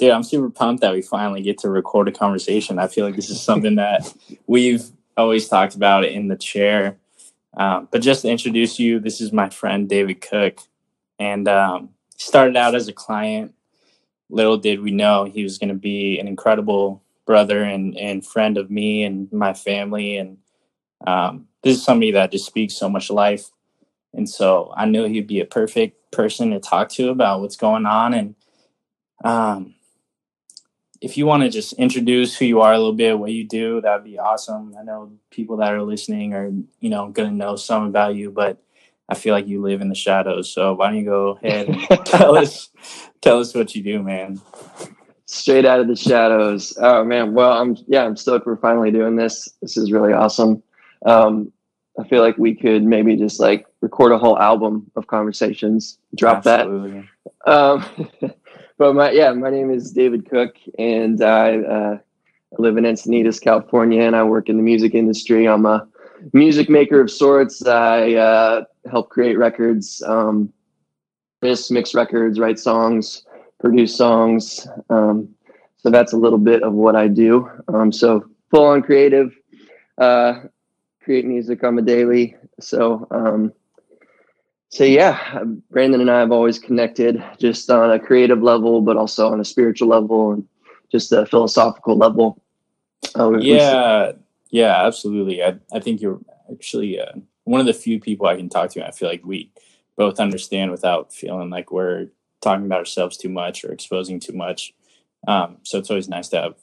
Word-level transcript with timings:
Dude, 0.00 0.12
I'm 0.12 0.22
super 0.22 0.48
pumped 0.48 0.80
that 0.80 0.94
we 0.94 1.02
finally 1.02 1.42
get 1.42 1.58
to 1.58 1.68
record 1.68 2.08
a 2.08 2.12
conversation. 2.12 2.78
I 2.78 2.88
feel 2.88 3.04
like 3.04 3.16
this 3.16 3.28
is 3.28 3.38
something 3.38 3.74
that 3.74 4.10
we've 4.46 4.82
always 5.14 5.46
talked 5.46 5.74
about 5.74 6.06
in 6.06 6.28
the 6.28 6.36
chair. 6.36 6.96
Um, 7.54 7.86
but 7.90 8.00
just 8.00 8.22
to 8.22 8.30
introduce 8.30 8.78
you, 8.78 8.98
this 8.98 9.20
is 9.20 9.30
my 9.30 9.50
friend 9.50 9.90
David 9.90 10.22
Cook, 10.22 10.60
and 11.18 11.46
um, 11.46 11.90
started 12.16 12.56
out 12.56 12.74
as 12.74 12.88
a 12.88 12.94
client. 12.94 13.52
Little 14.30 14.56
did 14.56 14.80
we 14.80 14.90
know 14.90 15.24
he 15.24 15.42
was 15.42 15.58
going 15.58 15.68
to 15.68 15.74
be 15.74 16.18
an 16.18 16.28
incredible 16.28 17.02
brother 17.26 17.62
and, 17.62 17.94
and 17.98 18.26
friend 18.26 18.56
of 18.56 18.70
me 18.70 19.04
and 19.04 19.30
my 19.30 19.52
family. 19.52 20.16
And 20.16 20.38
um, 21.06 21.46
this 21.62 21.76
is 21.76 21.84
somebody 21.84 22.12
that 22.12 22.32
just 22.32 22.46
speaks 22.46 22.72
so 22.72 22.88
much 22.88 23.10
life. 23.10 23.50
And 24.14 24.26
so 24.26 24.72
I 24.74 24.86
knew 24.86 25.04
he'd 25.04 25.26
be 25.26 25.40
a 25.40 25.44
perfect 25.44 26.10
person 26.10 26.52
to 26.52 26.58
talk 26.58 26.88
to 26.92 27.10
about 27.10 27.42
what's 27.42 27.56
going 27.56 27.84
on. 27.84 28.14
And 28.14 28.34
um, 29.22 29.74
if 31.00 31.16
you 31.16 31.26
want 31.26 31.42
to 31.42 31.48
just 31.48 31.72
introduce 31.74 32.36
who 32.36 32.44
you 32.44 32.60
are 32.60 32.72
a 32.72 32.78
little 32.78 32.92
bit, 32.92 33.18
what 33.18 33.32
you 33.32 33.44
do, 33.44 33.80
that'd 33.80 34.04
be 34.04 34.18
awesome. 34.18 34.74
I 34.78 34.82
know 34.82 35.12
people 35.30 35.56
that 35.58 35.72
are 35.72 35.82
listening 35.82 36.34
are, 36.34 36.50
you 36.80 36.90
know, 36.90 37.08
going 37.08 37.30
to 37.30 37.34
know 37.34 37.56
some 37.56 37.84
about 37.84 38.16
you, 38.16 38.30
but 38.30 38.62
I 39.08 39.14
feel 39.14 39.34
like 39.34 39.48
you 39.48 39.62
live 39.62 39.80
in 39.80 39.88
the 39.88 39.94
shadows. 39.94 40.52
So 40.52 40.74
why 40.74 40.88
don't 40.88 40.98
you 40.98 41.04
go 41.04 41.38
ahead 41.42 41.68
and 41.68 41.88
tell 42.04 42.36
us, 42.36 42.68
tell 43.22 43.40
us 43.40 43.54
what 43.54 43.74
you 43.74 43.82
do, 43.82 44.02
man. 44.02 44.40
Straight 45.24 45.64
out 45.64 45.80
of 45.80 45.88
the 45.88 45.96
shadows. 45.96 46.76
Oh 46.78 47.02
man. 47.04 47.32
Well, 47.34 47.52
I'm, 47.52 47.76
yeah, 47.86 48.04
I'm 48.04 48.16
stoked 48.16 48.46
we're 48.46 48.56
finally 48.56 48.90
doing 48.90 49.16
this. 49.16 49.48
This 49.62 49.76
is 49.76 49.92
really 49.92 50.12
awesome. 50.12 50.62
Um, 51.06 51.52
I 51.98 52.06
feel 52.06 52.22
like 52.22 52.36
we 52.36 52.54
could 52.54 52.84
maybe 52.84 53.16
just 53.16 53.40
like 53.40 53.66
record 53.80 54.12
a 54.12 54.18
whole 54.18 54.38
album 54.38 54.90
of 54.96 55.06
conversations, 55.06 55.98
drop 56.14 56.46
Absolutely. 56.46 57.08
that. 57.46 57.52
Um, 57.52 57.84
but 58.80 58.94
my 58.94 59.10
yeah, 59.10 59.30
my 59.32 59.50
name 59.50 59.70
is 59.70 59.92
David 59.92 60.28
Cook, 60.30 60.56
and 60.78 61.22
I, 61.22 61.58
uh, 61.58 61.98
live 62.56 62.78
in 62.78 62.84
Encinitas, 62.84 63.38
California, 63.38 64.02
and 64.02 64.16
I 64.16 64.22
work 64.22 64.48
in 64.48 64.56
the 64.56 64.62
music 64.62 64.94
industry. 64.94 65.46
I'm 65.46 65.66
a 65.66 65.86
music 66.32 66.70
maker 66.70 66.98
of 67.02 67.10
sorts. 67.10 67.66
I 67.66 68.14
uh, 68.14 68.64
help 68.90 69.10
create 69.10 69.36
records, 69.36 70.02
um, 70.06 70.50
mix, 71.42 71.70
mix 71.70 71.94
records, 71.94 72.38
write 72.40 72.58
songs, 72.58 73.26
produce 73.60 73.94
songs. 73.94 74.66
Um, 74.88 75.28
so 75.76 75.90
that's 75.90 76.14
a 76.14 76.16
little 76.16 76.38
bit 76.38 76.62
of 76.62 76.72
what 76.72 76.96
I 76.96 77.06
do. 77.06 77.50
Um, 77.68 77.92
so 77.92 78.24
full 78.50 78.64
on 78.64 78.80
creative, 78.80 79.36
uh, 79.98 80.44
create 81.02 81.26
music 81.26 81.64
on 81.64 81.76
the 81.76 81.82
daily. 81.82 82.34
So 82.60 83.06
um, 83.10 83.52
so 84.70 84.84
yeah, 84.84 85.42
Brandon 85.70 86.00
and 86.00 86.10
I 86.10 86.20
have 86.20 86.30
always 86.30 86.60
connected 86.60 87.22
just 87.38 87.68
on 87.70 87.90
a 87.90 87.98
creative 87.98 88.40
level, 88.40 88.80
but 88.80 88.96
also 88.96 89.28
on 89.32 89.40
a 89.40 89.44
spiritual 89.44 89.88
level 89.88 90.32
and 90.32 90.46
just 90.92 91.10
a 91.12 91.26
philosophical 91.26 91.96
level. 91.96 92.40
Uh, 93.18 93.36
yeah, 93.38 94.12
yeah, 94.50 94.86
absolutely. 94.86 95.42
I, 95.42 95.56
I 95.72 95.80
think 95.80 96.00
you're 96.00 96.20
actually 96.52 97.00
uh, 97.00 97.12
one 97.44 97.60
of 97.60 97.66
the 97.66 97.74
few 97.74 97.98
people 97.98 98.28
I 98.28 98.36
can 98.36 98.48
talk 98.48 98.70
to. 98.70 98.86
I 98.86 98.92
feel 98.92 99.08
like 99.08 99.24
we 99.24 99.50
both 99.96 100.20
understand 100.20 100.70
without 100.70 101.12
feeling 101.12 101.50
like 101.50 101.72
we're 101.72 102.06
talking 102.40 102.64
about 102.64 102.78
ourselves 102.78 103.16
too 103.16 103.28
much 103.28 103.64
or 103.64 103.72
exposing 103.72 104.20
too 104.20 104.34
much. 104.34 104.72
Um, 105.26 105.58
so 105.64 105.78
it's 105.78 105.90
always 105.90 106.08
nice 106.08 106.28
to 106.28 106.40
have 106.40 106.54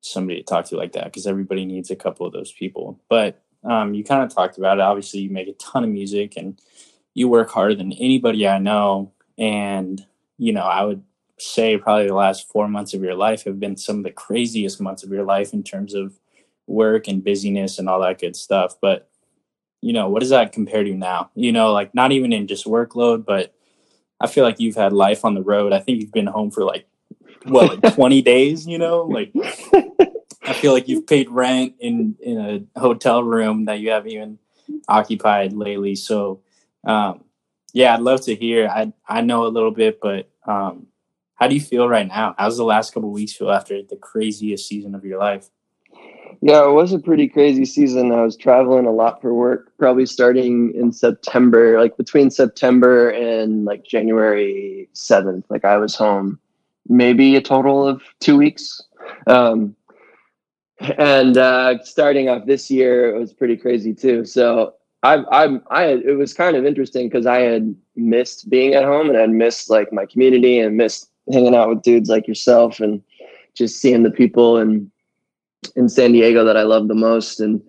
somebody 0.00 0.40
to 0.40 0.44
talk 0.44 0.64
to 0.66 0.76
like 0.76 0.92
that 0.92 1.04
because 1.04 1.26
everybody 1.26 1.66
needs 1.66 1.90
a 1.90 1.96
couple 1.96 2.26
of 2.26 2.32
those 2.32 2.52
people. 2.52 2.98
But 3.10 3.42
um, 3.64 3.92
you 3.92 4.02
kind 4.02 4.22
of 4.22 4.34
talked 4.34 4.56
about 4.56 4.78
it. 4.78 4.82
Obviously, 4.82 5.20
you 5.20 5.30
make 5.30 5.48
a 5.48 5.52
ton 5.52 5.84
of 5.84 5.90
music 5.90 6.36
and 6.36 6.58
you 7.14 7.28
work 7.28 7.50
harder 7.50 7.74
than 7.74 7.92
anybody 7.92 8.46
I 8.46 8.58
know. 8.58 9.12
And, 9.38 10.04
you 10.36 10.52
know, 10.52 10.64
I 10.64 10.84
would 10.84 11.02
say 11.38 11.78
probably 11.78 12.08
the 12.08 12.14
last 12.14 12.48
four 12.48 12.68
months 12.68 12.94
of 12.94 13.02
your 13.02 13.14
life 13.14 13.44
have 13.44 13.58
been 13.58 13.76
some 13.76 13.98
of 13.98 14.04
the 14.04 14.10
craziest 14.10 14.80
months 14.80 15.02
of 15.02 15.10
your 15.10 15.24
life 15.24 15.52
in 15.52 15.62
terms 15.62 15.94
of 15.94 16.18
work 16.66 17.08
and 17.08 17.24
busyness 17.24 17.78
and 17.78 17.88
all 17.88 18.00
that 18.00 18.20
good 18.20 18.36
stuff. 18.36 18.74
But, 18.80 19.08
you 19.80 19.92
know, 19.92 20.08
what 20.08 20.20
does 20.20 20.30
that 20.30 20.52
compare 20.52 20.82
to 20.82 20.94
now? 20.94 21.30
You 21.34 21.52
know, 21.52 21.72
like 21.72 21.94
not 21.94 22.12
even 22.12 22.32
in 22.32 22.46
just 22.46 22.66
workload, 22.66 23.24
but 23.24 23.54
I 24.20 24.26
feel 24.26 24.44
like 24.44 24.60
you've 24.60 24.76
had 24.76 24.92
life 24.92 25.24
on 25.24 25.34
the 25.34 25.42
road. 25.42 25.72
I 25.72 25.80
think 25.80 26.00
you've 26.00 26.12
been 26.12 26.26
home 26.26 26.50
for 26.50 26.64
like, 26.64 26.86
well, 27.46 27.68
like 27.68 27.94
20 27.94 28.22
days, 28.22 28.66
you 28.66 28.78
know? 28.78 29.02
Like, 29.02 29.32
I 30.42 30.52
feel 30.52 30.72
like 30.72 30.88
you've 30.88 31.06
paid 31.06 31.28
rent 31.30 31.74
in, 31.78 32.16
in 32.20 32.66
a 32.76 32.80
hotel 32.80 33.22
room 33.22 33.66
that 33.66 33.80
you 33.80 33.90
haven't 33.90 34.10
even 34.10 34.38
occupied 34.88 35.52
lately. 35.52 35.94
So, 35.94 36.40
um, 36.86 37.24
yeah, 37.72 37.94
I'd 37.94 38.00
love 38.00 38.22
to 38.22 38.34
hear. 38.34 38.68
I 38.68 38.92
I 39.08 39.20
know 39.20 39.46
a 39.46 39.48
little 39.48 39.70
bit, 39.70 40.00
but 40.00 40.30
um, 40.46 40.86
how 41.34 41.48
do 41.48 41.54
you 41.54 41.60
feel 41.60 41.88
right 41.88 42.06
now? 42.06 42.34
How's 42.38 42.56
the 42.56 42.64
last 42.64 42.94
couple 42.94 43.10
weeks 43.10 43.32
feel 43.32 43.50
after 43.50 43.82
the 43.82 43.96
craziest 43.96 44.66
season 44.68 44.94
of 44.94 45.04
your 45.04 45.18
life? 45.18 45.50
Yeah, 46.40 46.68
it 46.68 46.72
was 46.72 46.92
a 46.92 46.98
pretty 46.98 47.28
crazy 47.28 47.64
season. 47.64 48.12
I 48.12 48.22
was 48.22 48.36
traveling 48.36 48.86
a 48.86 48.92
lot 48.92 49.22
for 49.22 49.32
work, 49.32 49.72
probably 49.78 50.04
starting 50.04 50.74
in 50.74 50.92
September, 50.92 51.80
like 51.80 51.96
between 51.96 52.30
September 52.30 53.08
and 53.10 53.64
like 53.64 53.84
January 53.84 54.88
7th. 54.94 55.44
Like 55.48 55.64
I 55.64 55.78
was 55.78 55.94
home 55.94 56.38
maybe 56.88 57.36
a 57.36 57.40
total 57.40 57.86
of 57.86 58.02
two 58.20 58.36
weeks. 58.36 58.82
Um, 59.26 59.74
and 60.98 61.36
uh, 61.36 61.82
starting 61.82 62.28
off 62.28 62.46
this 62.46 62.70
year, 62.70 63.14
it 63.14 63.18
was 63.18 63.32
pretty 63.32 63.56
crazy 63.56 63.94
too. 63.94 64.24
So 64.24 64.74
I, 65.04 65.16
I, 65.30 65.58
I, 65.70 65.84
it 65.84 66.16
was 66.16 66.32
kind 66.32 66.56
of 66.56 66.64
interesting 66.64 67.08
because 67.08 67.26
I 67.26 67.40
had 67.40 67.76
missed 67.94 68.48
being 68.48 68.72
at 68.72 68.84
home 68.84 69.10
and 69.10 69.18
I'd 69.18 69.28
missed 69.28 69.68
like 69.68 69.92
my 69.92 70.06
community 70.06 70.58
and 70.58 70.78
missed 70.78 71.10
hanging 71.30 71.54
out 71.54 71.68
with 71.68 71.82
dudes 71.82 72.08
like 72.08 72.26
yourself 72.26 72.80
and 72.80 73.02
just 73.52 73.76
seeing 73.76 74.02
the 74.02 74.10
people 74.10 74.56
in, 74.56 74.90
in 75.76 75.90
San 75.90 76.12
Diego 76.12 76.42
that 76.44 76.56
I 76.56 76.62
love 76.62 76.88
the 76.88 76.94
most. 76.94 77.38
And, 77.38 77.62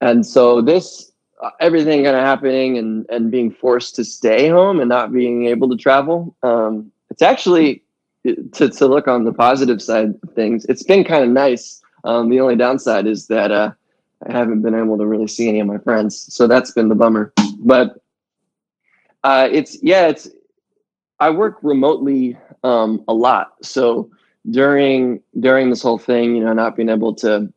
and 0.00 0.24
so 0.24 0.62
this, 0.62 1.10
uh, 1.42 1.50
everything 1.58 2.04
kind 2.04 2.16
of 2.16 2.22
happening 2.22 2.78
and, 2.78 3.06
and 3.10 3.32
being 3.32 3.50
forced 3.50 3.96
to 3.96 4.04
stay 4.04 4.48
home 4.48 4.78
and 4.78 4.88
not 4.88 5.12
being 5.12 5.46
able 5.46 5.68
to 5.68 5.76
travel. 5.76 6.36
Um, 6.44 6.92
it's 7.10 7.22
actually 7.22 7.82
to, 8.24 8.68
to 8.68 8.86
look 8.86 9.08
on 9.08 9.24
the 9.24 9.32
positive 9.32 9.82
side 9.82 10.14
of 10.22 10.32
things. 10.34 10.64
It's 10.66 10.84
been 10.84 11.02
kind 11.02 11.24
of 11.24 11.30
nice. 11.30 11.82
Um, 12.04 12.30
the 12.30 12.38
only 12.38 12.54
downside 12.54 13.08
is 13.08 13.26
that, 13.26 13.50
uh, 13.50 13.72
I 14.28 14.32
haven't 14.32 14.62
been 14.62 14.74
able 14.74 14.98
to 14.98 15.06
really 15.06 15.28
see 15.28 15.48
any 15.48 15.60
of 15.60 15.66
my 15.66 15.78
friends, 15.78 16.32
so 16.32 16.46
that's 16.46 16.72
been 16.72 16.88
the 16.88 16.94
bummer. 16.94 17.32
But 17.58 18.02
uh, 19.24 19.48
it's 19.50 19.82
yeah, 19.82 20.08
it's 20.08 20.28
I 21.20 21.30
work 21.30 21.58
remotely 21.62 22.36
um, 22.62 23.04
a 23.08 23.14
lot, 23.14 23.52
so 23.62 24.10
during 24.50 25.22
during 25.38 25.70
this 25.70 25.82
whole 25.82 25.98
thing, 25.98 26.36
you 26.36 26.44
know, 26.44 26.52
not 26.52 26.76
being 26.76 26.88
able 26.88 27.14
to 27.16 27.52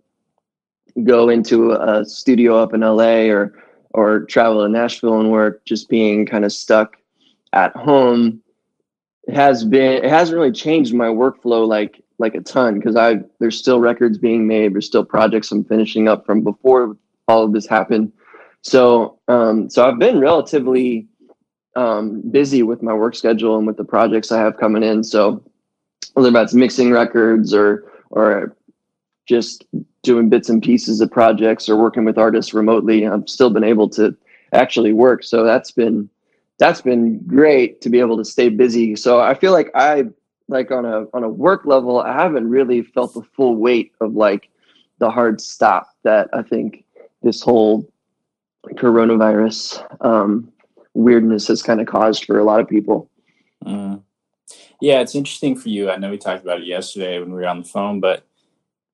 go 1.04 1.30
into 1.30 1.72
a 1.72 2.06
studio 2.06 2.58
up 2.58 2.74
in 2.74 2.82
LA 2.82 3.26
or 3.30 3.54
or 3.92 4.22
travel 4.22 4.64
to 4.64 4.70
Nashville 4.70 5.20
and 5.20 5.32
work, 5.32 5.64
just 5.66 5.90
being 5.90 6.26
kind 6.26 6.46
of 6.46 6.52
stuck 6.52 6.98
at 7.54 7.76
home 7.76 8.42
has 9.30 9.64
been 9.64 10.04
it 10.04 10.10
hasn't 10.10 10.38
really 10.38 10.52
changed 10.52 10.94
my 10.94 11.08
workflow 11.08 11.66
like 11.68 12.03
like 12.24 12.34
a 12.34 12.42
ton 12.42 12.80
because 12.80 12.96
I 12.96 13.20
there's 13.40 13.58
still 13.58 13.80
records 13.80 14.18
being 14.18 14.48
made. 14.48 14.74
There's 14.74 14.88
still 14.88 15.06
projects 15.06 15.52
I'm 15.52 15.64
finishing 15.66 16.08
up 16.08 16.26
from 16.26 16.44
before 16.44 16.98
all 17.28 17.44
of 17.44 17.54
this 17.54 17.68
happened. 17.68 18.12
So 18.62 19.20
um, 19.28 19.70
so 19.70 19.88
I've 19.88 20.00
been 20.00 20.20
relatively 20.20 21.08
um, 21.76 22.22
busy 22.32 22.64
with 22.64 22.82
my 22.82 22.94
work 22.94 23.16
schedule 23.16 23.58
and 23.58 23.68
with 23.68 23.78
the 23.78 23.84
projects 23.84 24.32
I 24.32 24.40
have 24.40 24.58
coming 24.58 24.84
in. 24.84 25.04
So 25.04 25.44
whether 26.14 26.32
that's 26.32 26.54
mixing 26.54 26.92
records 26.92 27.54
or 27.54 27.92
or 28.10 28.56
just 29.28 29.66
doing 30.02 30.30
bits 30.30 30.50
and 30.50 30.62
pieces 30.64 31.02
of 31.02 31.12
projects 31.12 31.70
or 31.70 31.76
working 31.76 32.06
with 32.06 32.18
artists 32.18 32.54
remotely, 32.54 33.06
I've 33.06 33.28
still 33.28 33.50
been 33.50 33.64
able 33.64 33.90
to 33.90 34.16
actually 34.54 34.94
work. 34.94 35.24
So 35.24 35.44
that's 35.44 35.72
been 35.72 36.10
that's 36.58 36.82
been 36.82 37.20
great 37.28 37.82
to 37.82 37.90
be 37.90 38.00
able 38.00 38.18
to 38.18 38.26
stay 38.26 38.48
busy. 38.48 38.96
So 38.96 39.20
I 39.20 39.34
feel 39.34 39.52
like 39.52 39.70
I 39.76 40.06
like 40.48 40.72
on 40.72 40.86
a 40.86 41.06
on 41.14 41.24
a 41.24 41.30
work 41.30 41.66
level, 41.66 42.00
I 42.00 42.14
haven't 42.14 42.50
really 42.50 42.82
felt 42.82 43.14
the 43.14 43.24
full 43.36 43.56
weight 43.56 43.94
of 44.02 44.14
like 44.14 44.50
the 45.00 45.10
hard 45.10 45.42
stop 45.42 45.90
that 46.04 46.30
I 46.34 46.42
think 46.42 46.86
this 47.22 47.42
whole 47.42 47.90
coronavirus 48.72 49.86
um, 50.06 50.52
weirdness 50.94 51.48
has 51.48 51.62
kind 51.62 51.82
of 51.82 51.88
caused 51.88 52.26
for 52.26 52.40
a 52.40 52.44
lot 52.44 52.60
of 52.60 52.68
people. 52.68 53.10
Mm. 53.66 54.02
Yeah, 54.82 55.00
it's 55.00 55.16
interesting 55.16 55.56
for 55.56 55.70
you. 55.70 55.90
I 55.90 55.98
know 55.98 56.12
we 56.12 56.18
talked 56.18 56.44
about 56.44 56.60
it 56.60 56.68
yesterday 56.68 57.20
when 57.20 57.30
we 57.30 57.36
were 57.36 57.48
on 57.48 57.62
the 57.62 57.68
phone, 57.68 58.00
but 58.00 58.26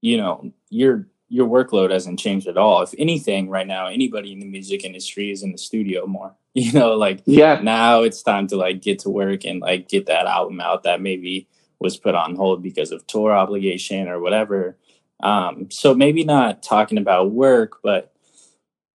you 0.02 0.18
know, 0.18 0.52
your 0.70 1.08
your 1.30 1.48
workload 1.48 1.92
hasn't 1.92 2.20
changed 2.20 2.48
at 2.48 2.58
all. 2.58 2.82
If 2.82 2.94
anything, 2.98 3.50
right 3.50 3.68
now, 3.68 3.88
anybody 3.88 4.34
in 4.34 4.40
the 4.40 4.48
music 4.48 4.84
industry 4.84 5.32
is 5.32 5.44
in 5.44 5.52
the 5.52 5.58
studio 5.58 6.06
more. 6.06 6.36
You 6.56 6.74
know, 6.74 6.96
like 6.96 7.22
yeah, 7.26 7.62
now 7.62 8.02
it's 8.02 8.24
time 8.24 8.48
to 8.48 8.58
like 8.58 8.82
get 8.82 9.00
to 9.00 9.10
work 9.10 9.46
and 9.46 9.62
like 9.62 9.88
get 9.88 10.08
that 10.08 10.26
album 10.26 10.60
out 10.60 10.82
that 10.84 11.00
maybe 11.00 11.48
was 11.80 11.96
put 11.96 12.16
on 12.16 12.36
hold 12.36 12.64
because 12.64 12.92
of 12.92 13.06
tour 13.06 13.32
obligation 13.34 14.10
or 14.10 14.20
whatever. 14.20 14.76
Um, 15.22 15.70
so 15.70 15.94
maybe 15.94 16.24
not 16.24 16.64
talking 16.64 16.98
about 16.98 17.32
work, 17.32 17.78
but 17.84 18.12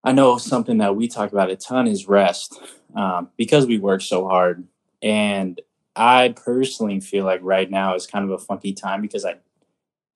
I 0.03 0.13
know 0.13 0.37
something 0.37 0.79
that 0.79 0.97
we 0.97 1.09
talk 1.09 1.33
about 1.33 1.51
a 1.51 1.57
ton 1.57 1.87
is 1.87 2.09
rest 2.09 2.61
um, 2.95 3.31
because 3.37 3.67
we 3.67 3.79
work 3.79 4.03
so 4.03 4.29
hard. 4.29 4.67
And 5.01 5.61
I 5.97 6.35
personally 6.37 7.01
feel 7.01 7.25
like 7.25 7.41
right 7.43 7.71
now 7.71 7.95
is 7.95 8.07
kind 8.07 8.25
of 8.25 8.31
a 8.31 8.45
funky 8.45 8.73
time 8.73 9.01
because 9.01 9.25
I, 9.25 9.37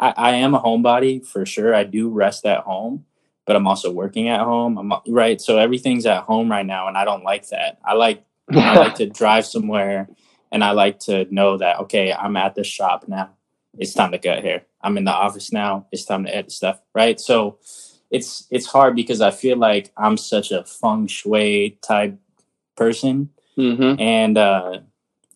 I, 0.01 0.15
I 0.17 0.31
am 0.37 0.55
a 0.55 0.61
homebody 0.61 1.27
for 1.27 1.45
sure. 1.47 1.75
I 1.75 1.85
do 1.85 2.09
rest 2.09 2.47
at 2.47 2.61
home, 2.61 3.05
but 3.47 3.57
I'm 3.57 3.67
also 3.67 3.91
working 3.91 4.29
at 4.29 4.41
home. 4.41 4.79
I'm 4.79 4.93
right, 5.13 5.41
so 5.41 5.59
everything's 5.59 6.07
at 6.07 6.25
home 6.25 6.51
right 6.51 6.67
now, 6.67 6.89
and 6.89 6.97
I 6.97 7.05
don't 7.05 7.25
like 7.25 7.49
that. 7.49 7.79
I 7.85 7.95
like 7.95 8.25
I 8.51 8.77
like 8.79 8.95
to 8.97 9.07
drive 9.21 9.47
somewhere, 9.47 10.09
and 10.53 10.63
I 10.63 10.71
like 10.73 11.01
to 11.01 11.27
know 11.33 11.59
that 11.59 11.81
okay, 11.81 12.13
I'm 12.13 12.37
at 12.37 12.55
the 12.55 12.65
shop 12.65 13.07
now. 13.09 13.31
It's 13.77 13.95
time 13.95 14.13
to 14.13 14.19
cut 14.19 14.43
hair. 14.43 14.63
I'm 14.81 14.97
in 14.97 15.05
the 15.05 15.13
office 15.13 15.53
now. 15.53 15.87
It's 15.93 16.05
time 16.05 16.25
to 16.25 16.35
edit 16.35 16.53
stuff. 16.53 16.81
Right, 16.95 17.19
so 17.21 17.59
it's 18.11 18.47
it's 18.51 18.67
hard 18.67 18.97
because 18.97 19.21
I 19.21 19.31
feel 19.31 19.57
like 19.59 19.93
I'm 19.97 20.17
such 20.17 20.51
a 20.53 20.65
feng 20.65 21.07
shui 21.07 21.79
type 21.83 22.19
person, 22.77 23.31
Mm-hmm. 23.59 24.01
and 24.01 24.39
uh, 24.39 24.79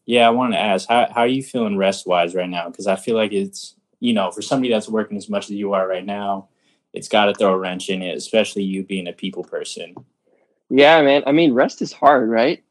yeah, 0.07 0.29
I 0.29 0.31
wanted 0.31 0.57
to 0.57 0.63
ask 0.63 0.89
how 0.89 1.09
how 1.13 1.23
are 1.23 1.27
you 1.27 1.43
feeling 1.43 1.77
rest 1.77 2.07
wise 2.07 2.37
right 2.37 2.49
now? 2.49 2.69
Because 2.69 2.87
I 2.87 2.95
feel 2.95 3.17
like 3.17 3.33
it's 3.33 3.75
you 4.03 4.13
know 4.13 4.33
for 4.33 4.43
somebody 4.43 4.69
that's 4.69 4.89
working 4.89 5.17
as 5.17 5.29
much 5.29 5.45
as 5.45 5.53
you 5.53 5.73
are 5.75 5.87
right 5.87 6.05
now, 6.05 6.49
it's 6.93 7.09
got 7.09 7.27
to 7.27 7.35
throw 7.35 7.55
a 7.55 7.59
wrench 7.59 7.89
in 7.89 8.03
it, 8.03 8.17
especially 8.17 8.65
you 8.65 8.83
being 8.83 9.07
a 9.07 9.13
people 9.13 9.45
person. 9.45 9.95
Yeah, 10.69 11.01
man. 11.03 11.23
I 11.25 11.31
mean, 11.31 11.55
rest 11.55 11.81
is 11.81 11.93
hard, 11.93 12.29
right? 12.29 12.65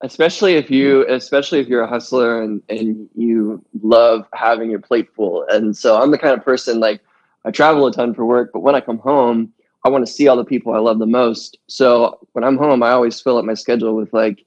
Especially 0.00 0.56
if 0.56 0.68
you, 0.68 1.04
mm-hmm. 1.04 1.12
especially 1.12 1.60
if 1.60 1.68
you're 1.68 1.84
a 1.84 1.88
hustler 1.88 2.42
and 2.42 2.60
and 2.68 3.08
you 3.14 3.64
love 3.80 4.26
having 4.34 4.68
your 4.68 4.80
plate 4.80 5.08
full. 5.14 5.46
And 5.48 5.76
so 5.76 6.02
I'm 6.02 6.10
the 6.10 6.18
kind 6.18 6.36
of 6.36 6.44
person 6.44 6.80
like 6.80 7.00
I 7.44 7.52
travel 7.52 7.86
a 7.86 7.92
ton 7.92 8.12
for 8.12 8.24
work, 8.24 8.50
but 8.52 8.60
when 8.60 8.74
I 8.74 8.80
come 8.80 8.98
home, 8.98 9.52
I 9.84 9.88
want 9.88 10.04
to 10.04 10.12
see 10.12 10.26
all 10.26 10.36
the 10.36 10.44
people 10.44 10.74
I 10.74 10.78
love 10.78 10.98
the 10.98 11.06
most. 11.06 11.58
So 11.68 12.18
when 12.32 12.42
I'm 12.42 12.58
home, 12.58 12.82
I 12.82 12.90
always 12.90 13.20
fill 13.20 13.38
up 13.38 13.44
my 13.44 13.54
schedule 13.54 13.94
with 13.94 14.12
like, 14.12 14.44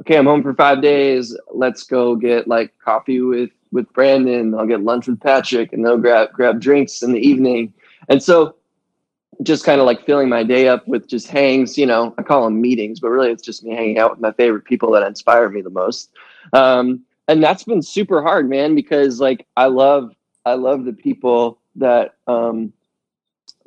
okay, 0.00 0.16
I'm 0.16 0.26
home 0.26 0.44
for 0.44 0.54
five 0.54 0.80
days. 0.80 1.36
Let's 1.52 1.82
go 1.82 2.14
get 2.14 2.46
like 2.46 2.72
coffee 2.78 3.20
with 3.20 3.50
with 3.72 3.92
Brandon. 3.92 4.54
I'll 4.54 4.66
get 4.66 4.82
lunch 4.82 5.06
with 5.06 5.20
Patrick, 5.20 5.72
and 5.72 5.84
they'll 5.84 5.98
grab 5.98 6.32
grab 6.32 6.60
drinks 6.60 7.02
in 7.02 7.12
the 7.12 7.20
evening. 7.20 7.72
And 8.08 8.22
so 8.22 8.56
just 9.42 9.64
kind 9.64 9.80
of 9.80 9.86
like 9.86 10.04
filling 10.06 10.28
my 10.28 10.42
day 10.42 10.68
up 10.68 10.86
with 10.88 11.08
just 11.08 11.28
hangs, 11.28 11.76
you 11.76 11.86
know, 11.86 12.14
I 12.18 12.22
call 12.22 12.44
them 12.44 12.60
meetings, 12.60 13.00
but 13.00 13.10
really 13.10 13.30
it's 13.30 13.42
just 13.42 13.64
me 13.64 13.74
hanging 13.74 13.98
out 13.98 14.12
with 14.12 14.20
my 14.20 14.32
favorite 14.32 14.64
people 14.64 14.90
that 14.92 15.06
inspire 15.06 15.48
me 15.48 15.60
the 15.60 15.70
most. 15.70 16.10
Um, 16.52 17.02
and 17.28 17.42
that's 17.42 17.64
been 17.64 17.82
super 17.82 18.22
hard, 18.22 18.48
man, 18.48 18.74
because 18.74 19.20
like 19.20 19.46
I 19.56 19.66
love, 19.66 20.14
I 20.44 20.54
love 20.54 20.84
the 20.84 20.92
people 20.92 21.58
that, 21.76 22.14
um, 22.26 22.72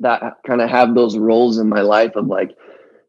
that 0.00 0.38
kind 0.46 0.60
of 0.60 0.70
have 0.70 0.94
those 0.94 1.16
roles 1.16 1.58
in 1.58 1.68
my 1.68 1.82
life 1.82 2.16
of 2.16 2.26
like 2.26 2.56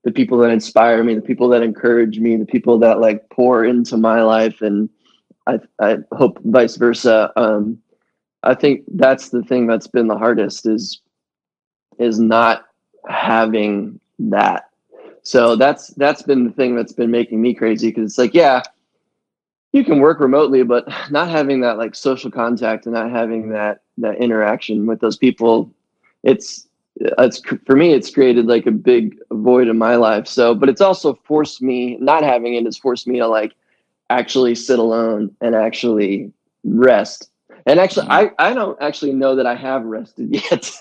the 0.03 0.11
people 0.11 0.37
that 0.39 0.51
inspire 0.51 1.03
me, 1.03 1.15
the 1.15 1.21
people 1.21 1.47
that 1.49 1.63
encourage 1.63 2.19
me, 2.19 2.35
the 2.35 2.45
people 2.45 2.77
that 2.79 2.99
like 2.99 3.29
pour 3.29 3.63
into 3.63 3.97
my 3.97 4.21
life. 4.21 4.61
And 4.61 4.89
I, 5.47 5.59
I 5.79 5.97
hope 6.11 6.39
vice 6.43 6.75
versa. 6.77 7.31
Um, 7.35 7.79
I 8.43 8.55
think 8.55 8.83
that's 8.87 9.29
the 9.29 9.43
thing 9.43 9.67
that's 9.67 9.87
been 9.87 10.07
the 10.07 10.17
hardest 10.17 10.65
is 10.65 11.01
is 11.99 12.19
not 12.19 12.65
having 13.07 13.99
that. 14.19 14.69
So 15.23 15.55
that's 15.55 15.89
that's 15.95 16.23
been 16.23 16.45
the 16.45 16.51
thing 16.51 16.75
that's 16.75 16.93
been 16.93 17.11
making 17.11 17.41
me 17.41 17.53
crazy 17.53 17.89
because 17.89 18.11
it's 18.11 18.17
like, 18.17 18.33
yeah, 18.33 18.61
you 19.71 19.83
can 19.83 19.99
work 19.99 20.19
remotely, 20.19 20.63
but 20.63 20.87
not 21.11 21.29
having 21.29 21.61
that 21.61 21.77
like 21.77 21.95
social 21.95 22.31
contact 22.31 22.85
and 22.85 22.93
not 22.95 23.11
having 23.11 23.49
that 23.49 23.81
that 23.97 24.17
interaction 24.17 24.85
with 24.85 24.99
those 24.99 25.17
people, 25.17 25.71
it's 26.23 26.67
it's 26.97 27.41
for 27.65 27.75
me 27.75 27.93
it's 27.93 28.09
created 28.09 28.47
like 28.47 28.65
a 28.65 28.71
big 28.71 29.17
void 29.31 29.67
in 29.67 29.77
my 29.77 29.95
life. 29.95 30.27
So, 30.27 30.55
but 30.55 30.69
it's 30.69 30.81
also 30.81 31.13
forced 31.23 31.61
me 31.61 31.97
not 31.99 32.23
having 32.23 32.55
it 32.55 32.65
has 32.65 32.77
forced 32.77 33.07
me 33.07 33.19
to 33.19 33.27
like 33.27 33.53
actually 34.11 34.55
sit 34.55 34.79
alone 34.79 35.35
and 35.41 35.55
actually 35.55 36.31
rest. 36.63 37.29
And 37.65 37.79
actually, 37.79 38.07
mm-hmm. 38.07 38.33
I 38.39 38.49
I 38.49 38.53
don't 38.53 38.81
actually 38.81 39.13
know 39.13 39.35
that 39.35 39.45
I 39.45 39.55
have 39.55 39.83
rested 39.83 40.33
yet. 40.51 40.71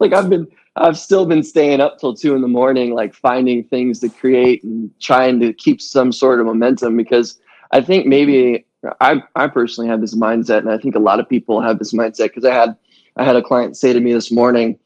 like 0.00 0.12
I've 0.12 0.28
been 0.28 0.46
I've 0.76 0.98
still 0.98 1.26
been 1.26 1.42
staying 1.42 1.80
up 1.80 1.98
till 1.98 2.14
two 2.14 2.34
in 2.34 2.42
the 2.42 2.48
morning, 2.48 2.94
like 2.94 3.14
finding 3.14 3.64
things 3.64 4.00
to 4.00 4.08
create 4.08 4.64
and 4.64 4.90
trying 5.00 5.40
to 5.40 5.52
keep 5.52 5.80
some 5.80 6.12
sort 6.12 6.40
of 6.40 6.46
momentum 6.46 6.96
because 6.96 7.38
I 7.70 7.80
think 7.80 8.06
maybe 8.06 8.66
I 9.00 9.22
I 9.34 9.46
personally 9.48 9.88
have 9.88 10.00
this 10.00 10.14
mindset 10.14 10.58
and 10.58 10.70
I 10.70 10.78
think 10.78 10.94
a 10.94 11.00
lot 11.00 11.20
of 11.20 11.28
people 11.28 11.60
have 11.60 11.78
this 11.78 11.92
mindset 11.92 12.28
because 12.28 12.44
I 12.44 12.54
had 12.54 12.76
I 13.16 13.24
had 13.24 13.36
a 13.36 13.42
client 13.42 13.76
say 13.76 13.92
to 13.92 14.00
me 14.00 14.12
this 14.12 14.32
morning 14.32 14.78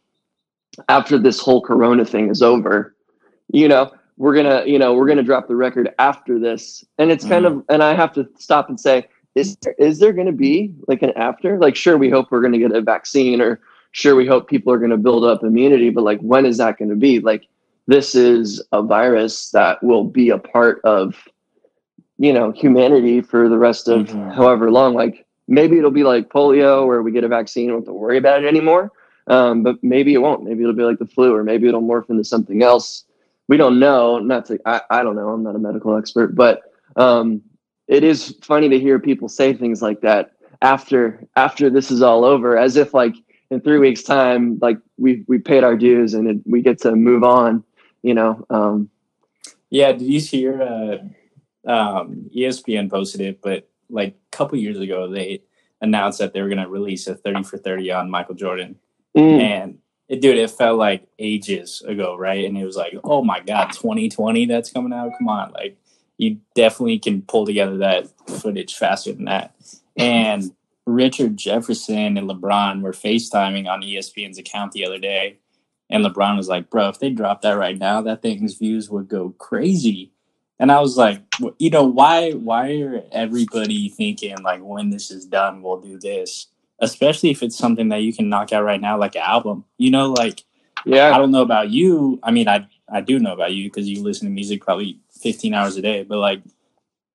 after 0.89 1.19
this 1.19 1.41
whole 1.41 1.61
corona 1.61 2.05
thing 2.05 2.31
is 2.31 2.43
over, 2.43 2.95
you 3.53 3.67
know, 3.67 3.91
we're 4.19 4.35
gonna, 4.35 4.65
you 4.67 4.79
know, 4.79 4.95
we're 4.95 5.09
gonna 5.09 5.23
drop 5.23 5.49
the 5.49 5.57
record 5.57 5.95
after 5.99 6.39
this. 6.39 6.85
And 6.99 7.11
it's 7.11 7.25
kind 7.25 7.47
of 7.47 7.65
and 7.71 7.83
I 7.83 7.95
have 7.95 8.13
to 8.15 8.29
stop 8.37 8.69
and 8.69 8.79
say, 8.79 9.09
is 9.35 9.57
there, 9.63 9.75
is 9.79 9.99
there 10.01 10.13
gonna 10.13 10.33
be 10.33 10.75
like 10.87 11.03
an 11.03 11.13
after? 11.17 11.59
Like 11.59 11.77
sure 11.77 11.97
we 11.97 12.11
hope 12.11 12.31
we're 12.31 12.43
gonna 12.43 12.59
get 12.59 12.73
a 12.73 12.83
vaccine 12.83 13.41
or 13.41 13.61
sure 13.93 14.15
we 14.15 14.27
hope 14.27 14.49
people 14.49 14.71
are 14.73 14.79
going 14.79 14.91
to 14.91 14.99
build 14.99 15.25
up 15.25 15.43
immunity 15.43 15.89
but 15.89 16.05
like 16.05 16.21
when 16.21 16.45
is 16.45 16.59
that 16.59 16.77
going 16.79 16.91
to 16.91 16.95
be 16.95 17.21
like 17.21 17.49
this 17.87 18.15
is 18.15 18.63
a 18.73 18.83
virus 18.83 19.51
that 19.51 19.83
will 19.83 20.05
be 20.05 20.29
a 20.29 20.37
part 20.37 20.79
of 20.85 21.27
you 22.19 22.33
know 22.33 22.51
humanity 22.53 23.23
for 23.23 23.49
the 23.49 23.57
rest 23.59 23.89
of 23.89 24.09
Mhm. 24.09 24.35
however 24.35 24.71
long 24.71 24.95
like 24.95 25.25
maybe 25.49 25.79
it'll 25.79 25.91
be 25.91 26.05
like 26.05 26.29
polio 26.29 26.87
where 26.87 27.03
we 27.03 27.11
get 27.11 27.25
a 27.25 27.29
vaccine 27.29 27.67
we 27.67 27.73
don't 27.73 27.81
have 27.81 27.87
to 27.87 27.93
worry 27.95 28.19
about 28.19 28.45
it 28.45 28.47
anymore 28.47 28.93
um, 29.27 29.63
but 29.63 29.83
maybe 29.83 30.13
it 30.15 30.19
won't 30.19 30.45
maybe 30.45 30.63
it'll 30.63 30.75
be 30.75 30.83
like 30.83 30.99
the 30.99 31.07
flu 31.07 31.35
or 31.35 31.43
maybe 31.43 31.67
it'll 31.67 31.83
morph 31.83 32.11
into 32.11 32.25
something 32.25 32.63
else 32.63 33.05
we 33.49 33.57
don't 33.57 33.79
know 33.79 34.19
not 34.19 34.47
to 34.47 34.59
i, 34.67 34.81
I 34.91 35.03
don't 35.03 35.17
know 35.17 35.29
i'm 35.31 35.43
not 35.43 35.57
a 35.57 35.59
medical 35.59 35.97
expert 35.97 36.35
but 36.35 36.63
um, 36.97 37.43
it 37.87 38.03
is 38.05 38.35
funny 38.43 38.69
to 38.69 38.79
hear 38.79 38.99
people 38.99 39.29
say 39.29 39.53
things 39.53 39.83
like 39.83 40.01
that 40.01 40.33
after 40.63 41.27
after 41.37 41.71
this 41.71 41.91
is 41.91 42.03
all 42.03 42.25
over 42.25 42.57
as 42.57 42.77
if 42.77 42.95
like 42.95 43.15
in 43.51 43.61
three 43.61 43.79
weeks 43.79 44.03
time 44.03 44.59
like 44.61 44.79
we 44.97 45.25
we 45.29 45.39
paid 45.39 45.65
our 45.65 45.77
dues 45.77 46.15
and 46.15 46.29
it, 46.29 46.37
we 46.47 46.63
get 46.63 46.81
to 46.81 46.95
move 46.97 47.25
on 47.25 47.63
you 48.03 48.15
know 48.15 48.45
um 48.51 48.91
Yeah, 49.71 49.93
did 49.93 50.09
you 50.09 50.21
hear? 50.21 50.63
Uh, 50.63 51.71
um, 51.71 52.31
ESPN 52.35 52.89
posted 52.91 53.21
it, 53.21 53.43
but 53.43 53.69
like 53.91 54.15
a 54.15 54.37
couple 54.37 54.59
years 54.59 54.81
ago, 54.81 55.09
they 55.11 55.43
announced 55.81 56.19
that 56.19 56.33
they 56.33 56.41
were 56.41 56.49
going 56.49 56.63
to 56.63 56.69
release 56.69 57.07
a 57.07 57.15
thirty 57.15 57.43
for 57.43 57.59
thirty 57.59 57.93
on 57.93 58.11
Michael 58.11 58.35
Jordan, 58.35 58.77
mm, 59.15 59.41
and 59.41 59.79
it, 60.09 60.21
dude, 60.21 60.39
it 60.39 60.51
felt 60.51 60.79
like 60.79 61.07
ages 61.19 61.83
ago, 61.87 62.17
right? 62.17 62.45
And 62.45 62.57
it 62.57 62.65
was 62.65 62.77
like, 62.77 62.95
oh 63.05 63.23
my 63.23 63.41
god, 63.41 63.73
twenty 63.73 64.09
twenty, 64.09 64.47
that's 64.47 64.71
coming 64.71 64.93
out. 64.93 65.13
Come 65.19 65.29
on, 65.29 65.53
like 65.53 65.77
you 66.17 66.39
definitely 66.55 66.99
can 66.99 67.23
pull 67.23 67.47
together 67.47 67.79
that 67.79 68.09
footage 68.29 68.75
faster 68.75 69.13
than 69.13 69.27
that. 69.27 69.55
And 69.97 70.53
Richard 70.87 71.37
Jefferson 71.37 72.17
and 72.17 72.29
LeBron 72.29 72.81
were 72.83 72.93
FaceTiming 72.93 73.69
on 73.69 73.83
ESPN's 73.83 74.39
account 74.39 74.73
the 74.73 74.87
other 74.87 74.99
day. 74.99 75.39
And 75.91 76.05
LeBron 76.05 76.37
was 76.37 76.49
like, 76.49 76.71
bro, 76.71 76.89
if 76.89 76.99
they 76.99 77.11
drop 77.11 77.43
that 77.43 77.53
right 77.53 77.79
now, 77.79 78.03
that 78.03 78.23
thing's 78.23 78.55
views 78.55 78.91
would 78.91 79.09
go 79.09 79.31
crazy. 79.39 80.13
And 80.59 80.73
I 80.73 80.81
was 80.81 80.97
like, 80.97 81.23
you 81.59 81.71
know, 81.71 81.85
why 81.85 82.33
why 82.33 82.81
are 82.81 83.03
everybody 83.13 83.89
thinking 83.89 84.37
like 84.43 84.61
when 84.61 84.91
this 84.91 85.11
is 85.11 85.25
done, 85.25 85.63
we'll 85.63 85.81
do 85.81 85.99
this? 85.99 86.49
Especially 86.81 87.31
if 87.31 87.43
it's 87.43 87.57
something 87.59 87.89
that 87.89 88.03
you 88.03 88.13
can 88.13 88.29
knock 88.29 88.53
out 88.53 88.65
right 88.65 88.81
now, 88.81 88.99
like 88.99 89.17
an 89.17 89.23
album. 89.23 89.65
You 89.79 89.91
know, 89.91 90.13
like 90.13 90.45
yeah, 90.85 91.15
I 91.15 91.19
don't 91.19 91.31
know 91.33 91.43
about 91.43 91.71
you. 91.71 92.19
I 92.23 92.31
mean, 92.31 92.49
I 92.49 92.67
I 92.91 93.01
do 93.01 93.19
know 93.19 93.33
about 93.33 93.53
you 93.53 93.65
because 93.69 93.89
you 93.89 94.03
listen 94.03 94.27
to 94.29 94.33
music 94.33 94.63
probably 94.63 95.01
15 95.21 95.55
hours 95.55 95.77
a 95.77 95.83
day. 95.83 96.05
But 96.05 96.19
like, 96.19 96.43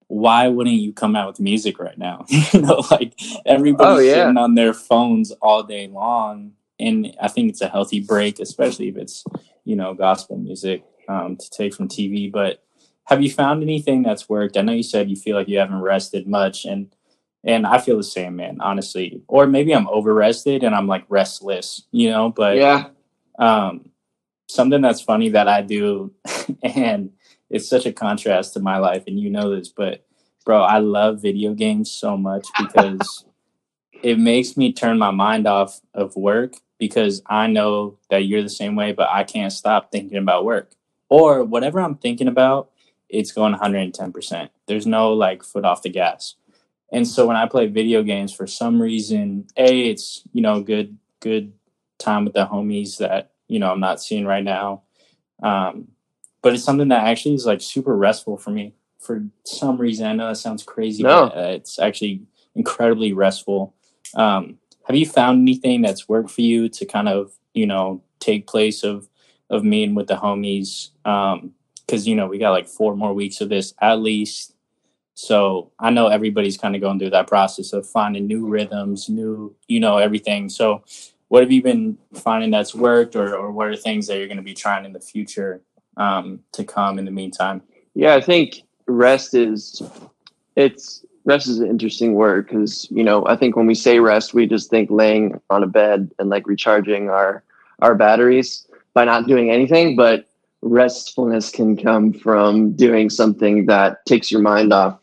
why 0.08 0.48
wouldn't 0.48 0.76
you 0.76 0.94
come 0.94 1.16
out 1.16 1.28
with 1.28 1.40
music 1.40 1.80
right 1.80 1.98
now? 1.98 2.26
you 2.28 2.62
know, 2.62 2.84
like 2.92 3.14
everybody's 3.46 3.98
Oh, 3.98 4.00
yeah. 4.00 4.14
sitting 4.14 4.38
on 4.38 4.56
their 4.56 4.74
phones 4.74 5.32
all 5.42 5.64
day 5.64 5.88
long, 5.88 6.54
and 6.80 7.16
I 7.22 7.28
think 7.30 7.50
it's 7.50 7.62
a 7.62 7.70
healthy 7.70 8.00
break, 8.02 8.40
especially 8.40 8.90
if 8.90 8.98
it's 8.98 9.24
you 9.64 9.76
know 9.76 9.94
gospel 9.94 10.38
music 10.38 10.84
um, 11.08 11.38
to 11.38 11.50
take 11.50 11.74
from 11.74 11.88
TV. 11.88 12.32
But 12.32 12.62
have 13.06 13.22
you 13.22 13.30
found 13.32 13.64
anything 13.64 14.04
that's 14.04 14.30
worked? 14.30 14.58
I 14.58 14.62
know 14.62 14.74
you 14.74 14.84
said 14.84 15.10
you 15.10 15.16
feel 15.16 15.36
like 15.38 15.48
you 15.48 15.58
haven't 15.60 15.82
rested 15.82 16.28
much, 16.28 16.66
and 16.66 16.94
and 17.44 17.66
I 17.68 17.80
feel 17.80 17.98
the 17.98 18.04
same, 18.04 18.36
man. 18.36 18.60
Honestly, 18.62 19.22
or 19.28 19.48
maybe 19.48 19.74
I'm 19.74 19.88
over 19.88 20.14
rested 20.14 20.64
and 20.64 20.74
I'm 20.74 20.88
like 20.88 21.06
restless, 21.10 21.84
you 21.92 22.10
know. 22.10 22.30
But 22.30 22.58
yeah 22.58 22.90
um, 23.40 23.90
something 24.48 24.82
that's 24.82 25.02
funny 25.02 25.30
that 25.30 25.48
I 25.48 25.62
do, 25.62 26.14
and 26.64 27.12
it's 27.50 27.68
such 27.68 27.86
a 27.86 27.94
contrast 27.94 28.54
to 28.54 28.60
my 28.60 28.78
life, 28.78 29.04
and 29.08 29.20
you 29.20 29.30
know 29.30 29.56
this, 29.56 29.70
but 29.70 30.06
bro, 30.46 30.62
I 30.62 30.80
love 30.80 31.22
video 31.22 31.54
games 31.54 31.92
so 31.92 32.18
much 32.18 32.48
because 32.58 33.26
it 34.04 34.20
makes 34.20 34.58
me 34.58 34.74
turn 34.74 34.98
my 34.98 35.12
mind 35.12 35.48
off 35.48 35.80
of 35.94 36.16
work 36.16 36.56
because 36.80 37.22
I 37.28 37.48
know 37.48 37.98
that 38.10 38.26
you're 38.26 38.44
the 38.44 38.50
same 38.50 38.76
way, 38.76 38.92
but 38.92 39.10
I 39.10 39.24
can't 39.24 39.54
stop 39.54 39.92
thinking 39.92 40.18
about 40.18 40.44
work 40.44 40.74
or 41.10 41.44
whatever 41.44 41.80
I'm 41.80 41.96
thinking 41.96 42.28
about. 42.28 42.70
It's 43.08 43.32
going 43.32 43.54
110%. 43.54 44.50
There's 44.68 44.88
no 44.88 45.14
like 45.14 45.44
foot 45.44 45.66
off 45.66 45.84
the 45.84 45.90
gas. 45.90 46.36
And 46.94 47.06
so 47.06 47.28
when 47.28 47.36
I 47.36 47.48
play 47.48 47.68
video 47.68 48.04
games, 48.04 48.34
for 48.34 48.48
some 48.48 48.82
reason, 48.82 49.48
a 49.58 49.90
it's 49.90 50.24
you 50.32 50.42
know 50.42 50.62
good 50.62 50.98
good 51.20 51.52
time 52.00 52.24
with 52.24 52.34
the 52.34 52.46
homies 52.46 52.98
that 53.00 53.32
you 53.50 53.60
know 53.60 53.72
I'm 53.72 53.82
not 53.82 54.02
seeing 54.02 54.26
right 54.26 54.44
now. 54.44 54.84
Um, 55.42 55.90
but 56.42 56.54
it's 56.54 56.64
something 56.64 56.88
that 56.90 57.06
actually 57.06 57.36
is 57.36 57.46
like 57.46 57.60
super 57.62 57.98
restful 57.98 58.38
for 58.38 58.52
me 58.52 58.74
for 59.04 59.24
some 59.44 59.78
reason, 59.78 60.08
I 60.08 60.14
know 60.14 60.30
that 60.30 60.38
sounds 60.38 60.64
crazy, 60.64 61.04
No. 61.04 61.28
but 61.28 61.38
uh, 61.38 61.50
it's 61.50 61.78
actually 61.78 62.22
incredibly 62.56 63.14
restful. 63.14 63.76
Um, 64.16 64.58
have 64.86 64.96
you 64.96 65.06
found 65.06 65.42
anything 65.42 65.82
that's 65.82 66.08
worked 66.08 66.32
for 66.32 66.42
you 66.42 66.70
to 66.70 66.86
kind 66.86 67.10
of, 67.10 67.34
you 67.54 67.68
know, 67.68 68.02
take 68.20 68.48
place 68.48 68.84
of 68.84 69.10
of 69.50 69.64
meeting 69.64 69.94
with 69.96 70.08
the 70.08 70.16
homies? 70.16 70.90
Um, 71.06 71.54
because 71.86 72.08
you 72.08 72.16
know 72.16 72.28
we 72.28 72.38
got 72.38 72.52
like 72.52 72.68
four 72.68 72.96
more 72.96 73.14
weeks 73.14 73.42
of 73.42 73.50
this 73.50 73.74
at 73.82 74.00
least. 74.00 74.53
So 75.16 75.72
I 75.80 75.90
know 75.90 76.08
everybody's 76.08 76.58
kind 76.58 76.76
of 76.76 76.82
going 76.82 77.00
through 77.00 77.12
that 77.12 77.28
process 77.28 77.74
of 77.74 77.88
finding 77.88 78.28
new 78.28 78.48
rhythms, 78.48 79.10
new, 79.10 79.56
you 79.68 79.80
know, 79.80 79.98
everything. 79.98 80.50
So 80.50 80.84
what 81.28 81.44
have 81.44 81.52
you 81.52 81.62
been 81.62 81.98
finding 82.14 82.52
that's 82.52 82.76
worked 82.76 83.16
or, 83.16 83.36
or 83.36 83.52
what 83.52 83.68
are 83.68 83.76
things 83.76 84.08
that 84.08 84.18
you're 84.18 84.28
going 84.28 84.38
to 84.38 84.44
be 84.44 84.54
trying 84.54 84.86
in 84.86 84.94
the 84.94 85.00
future 85.00 85.62
um, 85.98 86.40
to 86.54 86.64
come 86.64 87.00
in 87.00 87.06
the 87.06 87.12
meantime? 87.12 87.62
Yeah, 87.94 88.16
I 88.16 88.22
think 88.22 88.62
rest 88.88 89.34
is 89.34 89.82
it's 90.56 91.06
rest 91.26 91.48
is 91.48 91.60
an 91.60 91.70
interesting 91.70 92.16
word 92.16 92.48
because 92.48 92.88
you 92.92 93.04
know 93.04 93.26
I 93.28 93.36
think 93.36 93.56
when 93.56 93.68
we 93.68 93.76
say 93.76 94.00
rest, 94.00 94.34
we 94.34 94.48
just 94.48 94.70
think 94.70 94.90
laying 94.92 95.40
on 95.50 95.64
a 95.64 95.68
bed 95.68 96.12
and 96.20 96.30
like 96.30 96.48
recharging 96.48 97.10
our 97.10 97.44
our 97.82 97.96
batteries 97.96 98.68
by 98.94 99.06
not 99.06 99.28
doing 99.28 99.52
anything. 99.52 99.96
But 99.96 100.28
restfulness 100.62 101.52
can 101.52 101.76
come 101.76 102.14
from 102.14 102.74
doing 102.74 103.10
something 103.10 103.66
that 103.68 104.06
takes 104.06 104.32
your 104.32 104.42
mind 104.42 104.72
off 104.72 105.00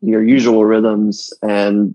your 0.00 0.22
usual 0.22 0.64
rhythms 0.64 1.32
and 1.42 1.94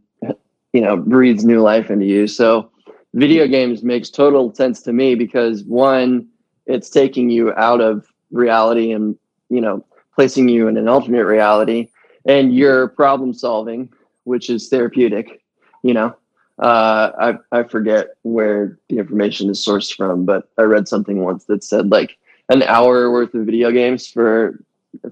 you 0.74 0.82
know 0.82 0.98
breathes 0.98 1.46
new 1.46 1.62
life 1.62 1.90
into 1.90 2.06
you. 2.06 2.28
So 2.28 2.70
video 3.14 3.48
games 3.48 3.84
makes 3.84 4.10
total 4.10 4.54
sense 4.56 4.82
to 4.84 4.94
me 4.94 5.16
because 5.16 5.64
one, 5.64 6.28
it's 6.66 6.90
taking 6.90 7.30
you 7.30 7.54
out 7.56 7.82
of 7.82 8.08
reality 8.32 8.92
and 8.92 9.18
you 9.50 9.62
know 9.62 9.86
placing 10.16 10.50
you 10.50 10.68
in 10.68 10.78
an 10.78 10.88
alternate 10.88 11.26
reality 11.26 11.90
and 12.26 12.56
you're 12.56 12.88
problem 12.90 13.34
solving 13.34 13.90
which 14.24 14.50
is 14.50 14.70
therapeutic 14.70 15.42
you 15.84 15.94
know 15.94 16.16
uh, 16.60 17.12
I, 17.52 17.60
I 17.60 17.64
forget 17.64 18.10
where 18.22 18.78
the 18.90 19.00
information 19.00 19.50
is 19.50 19.64
sourced 19.64 19.96
from 19.96 20.26
but 20.26 20.50
i 20.58 20.62
read 20.64 20.88
something 20.88 21.24
once 21.24 21.46
that 21.46 21.64
said 21.64 21.92
like 21.92 22.18
an 22.50 22.64
hour 22.64 23.12
worth 23.12 23.34
of 23.34 23.46
video 23.46 23.72
games 23.72 24.08
for 24.08 24.64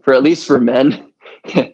for 0.02 0.14
at 0.14 0.24
least 0.24 0.48
for 0.48 0.60
men 0.60 1.12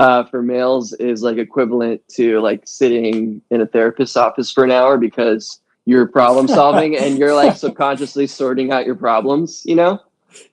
uh, 0.00 0.24
for 0.24 0.40
males 0.42 0.92
is 0.94 1.22
like 1.22 1.36
equivalent 1.38 2.00
to 2.08 2.40
like 2.40 2.62
sitting 2.64 3.40
in 3.50 3.60
a 3.60 3.66
therapist's 3.66 4.16
office 4.16 4.50
for 4.50 4.64
an 4.64 4.70
hour 4.70 4.96
because 4.98 5.60
you're 5.84 6.06
problem 6.08 6.48
solving 6.60 6.96
and 6.96 7.18
you're 7.18 7.34
like 7.34 7.56
subconsciously 7.56 8.26
sorting 8.26 8.72
out 8.72 8.86
your 8.86 8.94
problems 8.96 9.62
you 9.66 9.74
know 9.76 10.00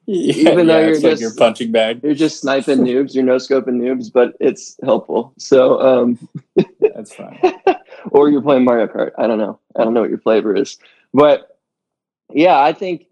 Even 0.08 0.66
though 0.68 0.80
you're 0.80 0.90
it's 0.92 1.04
like 1.04 1.12
just- 1.14 1.22
your 1.22 1.34
punching 1.36 1.72
bag. 1.72 2.02
you're 2.04 2.16
just 2.26 2.42
sniping 2.42 2.80
noobs, 2.80 3.14
you're 3.14 3.24
no 3.24 3.38
scoping 3.38 3.78
noobs, 3.80 4.12
but 4.12 4.36
it's 4.40 4.76
helpful. 4.84 5.34
So, 5.38 5.80
um, 5.80 6.08
That's 6.82 7.14
fine. 7.14 7.40
or 8.12 8.30
you're 8.30 8.42
playing 8.42 8.64
Mario 8.66 8.88
Kart. 8.88 9.12
I 9.20 9.28
don't 9.28 9.38
know. 9.38 9.60
I 9.76 9.84
don't 9.84 9.94
know 9.94 10.02
what 10.02 10.10
your 10.10 10.18
flavor 10.28 10.56
is, 10.56 10.80
but 11.14 11.60
yeah, 12.34 12.60
I 12.60 12.74
think, 12.74 13.06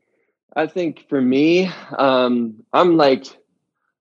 I 0.56 0.66
think 0.68 1.06
for 1.08 1.22
me, 1.22 1.70
um, 1.98 2.64
I'm 2.74 2.98
like, 2.98 3.26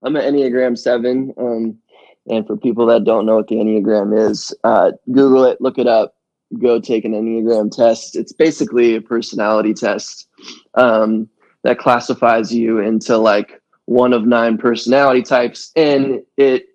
I'm 0.03 0.17
an 0.17 0.25
Enneagram 0.35 0.77
seven. 0.79 1.35
Um, 1.37 1.79
and 2.29 2.47
for 2.47 2.57
people 2.57 2.87
that 2.87 3.05
don't 3.05 3.27
know 3.27 3.37
what 3.37 3.49
the 3.49 3.57
Enneagram 3.57 4.29
is, 4.31 4.55
uh, 4.65 4.93
Google 5.13 5.45
it, 5.45 5.61
look 5.61 5.79
it 5.79 5.87
up, 5.87 6.15
go 6.59 6.81
take 6.81 7.05
an 7.05 7.13
Enneagram 7.13 7.71
test. 7.71 8.17
It's 8.17 8.33
basically 8.33 8.97
a 8.97 9.01
personality 9.01 9.75
test. 9.75 10.29
Um, 10.75 11.29
that 11.65 11.79
classifies 11.79 12.55
you 12.55 12.79
into 12.79 13.17
like 13.17 13.61
one 13.87 14.13
of 14.13 14.27
nine 14.27 14.57
personality 14.57 15.23
types 15.23 15.73
and 15.75 16.23
it 16.37 16.67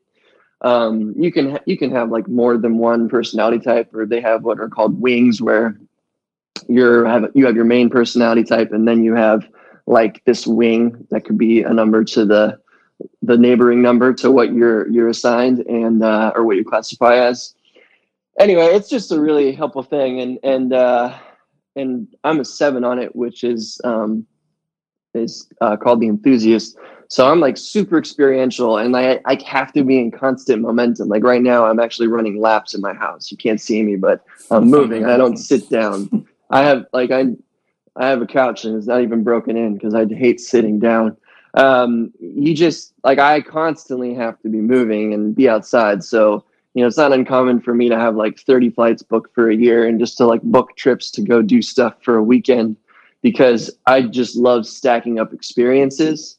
um, 0.61 1.13
you 1.17 1.31
can 1.31 1.51
ha- 1.51 1.63
you 1.65 1.77
can 1.77 1.91
have 1.91 2.09
like 2.09 2.27
more 2.27 2.57
than 2.57 2.77
one 2.77 3.07
personality 3.07 3.59
type 3.59 3.93
or 3.93 4.05
they 4.05 4.19
have 4.19 4.43
what 4.43 4.59
are 4.59 4.67
called 4.67 4.99
wings 4.99 5.41
where 5.41 5.79
you're 6.67 7.05
have 7.05 7.31
you 7.33 7.45
have 7.45 7.55
your 7.55 7.65
main 7.65 7.89
personality 7.89 8.43
type 8.43 8.71
and 8.71 8.87
then 8.87 9.03
you 9.03 9.15
have 9.15 9.47
like 9.87 10.23
this 10.25 10.45
wing 10.45 11.07
that 11.09 11.23
could 11.23 11.37
be 11.37 11.63
a 11.63 11.73
number 11.73 12.03
to 12.03 12.25
the 12.25 12.59
the 13.21 13.37
neighboring 13.37 13.81
number 13.81 14.13
to 14.13 14.31
what 14.31 14.53
you're 14.53 14.89
you're 14.89 15.09
assigned 15.09 15.59
and 15.59 16.03
uh, 16.03 16.31
or 16.35 16.43
what 16.45 16.57
you 16.57 16.63
classify 16.63 17.15
as. 17.15 17.53
Anyway 18.39 18.65
it's 18.65 18.89
just 18.89 19.11
a 19.11 19.19
really 19.19 19.51
helpful 19.51 19.83
thing 19.83 20.21
and 20.21 20.39
and 20.43 20.73
uh 20.73 21.17
and 21.75 22.07
i'm 22.23 22.39
a 22.39 22.45
seven 22.45 22.83
on 22.83 22.97
it 22.97 23.15
which 23.15 23.43
is 23.43 23.81
um 23.83 24.25
is 25.13 25.47
uh, 25.61 25.75
called 25.75 25.99
the 25.99 26.07
enthusiast. 26.07 26.77
So 27.09 27.29
i'm 27.29 27.39
like 27.39 27.57
super 27.57 27.97
experiential 27.97 28.77
and 28.77 28.95
I, 28.95 29.19
I 29.25 29.37
have 29.45 29.73
to 29.73 29.83
be 29.83 29.99
in 29.99 30.11
constant 30.11 30.61
momentum. 30.61 31.09
Like 31.09 31.23
right 31.23 31.41
now 31.41 31.65
i'm 31.65 31.79
actually 31.79 32.07
running 32.07 32.39
laps 32.39 32.73
in 32.73 32.81
my 32.81 32.93
house. 32.93 33.29
You 33.29 33.37
can't 33.37 33.59
see 33.59 33.83
me 33.83 33.95
but 33.95 34.23
i'm 34.49 34.69
moving. 34.69 35.05
I 35.05 35.17
don't 35.17 35.37
sit 35.37 35.69
down. 35.69 36.25
I 36.49 36.63
have 36.63 36.85
like 36.93 37.11
i 37.11 37.25
i 37.97 38.07
have 38.07 38.21
a 38.21 38.27
couch 38.27 38.63
and 38.63 38.77
it's 38.77 38.87
not 38.87 39.01
even 39.01 39.23
broken 39.23 39.57
in 39.57 39.73
because 39.73 39.93
i 39.93 40.05
hate 40.05 40.39
sitting 40.39 40.79
down 40.79 41.17
um 41.55 42.11
you 42.19 42.53
just 42.53 42.93
like 43.03 43.19
i 43.19 43.41
constantly 43.41 44.13
have 44.13 44.39
to 44.39 44.49
be 44.49 44.59
moving 44.59 45.13
and 45.13 45.35
be 45.35 45.49
outside 45.49 46.03
so 46.03 46.43
you 46.73 46.81
know 46.81 46.87
it's 46.87 46.97
not 46.97 47.11
uncommon 47.11 47.59
for 47.59 47.73
me 47.73 47.89
to 47.89 47.97
have 47.97 48.15
like 48.15 48.39
30 48.39 48.69
flights 48.69 49.01
booked 49.01 49.33
for 49.33 49.49
a 49.49 49.55
year 49.55 49.87
and 49.87 49.99
just 49.99 50.17
to 50.17 50.25
like 50.25 50.41
book 50.43 50.75
trips 50.75 51.09
to 51.09 51.21
go 51.21 51.41
do 51.41 51.61
stuff 51.61 51.95
for 52.03 52.17
a 52.17 52.23
weekend 52.23 52.75
because 53.21 53.69
I 53.85 54.03
just 54.03 54.35
love 54.35 54.65
stacking 54.65 55.19
up 55.19 55.33
experiences 55.33 56.37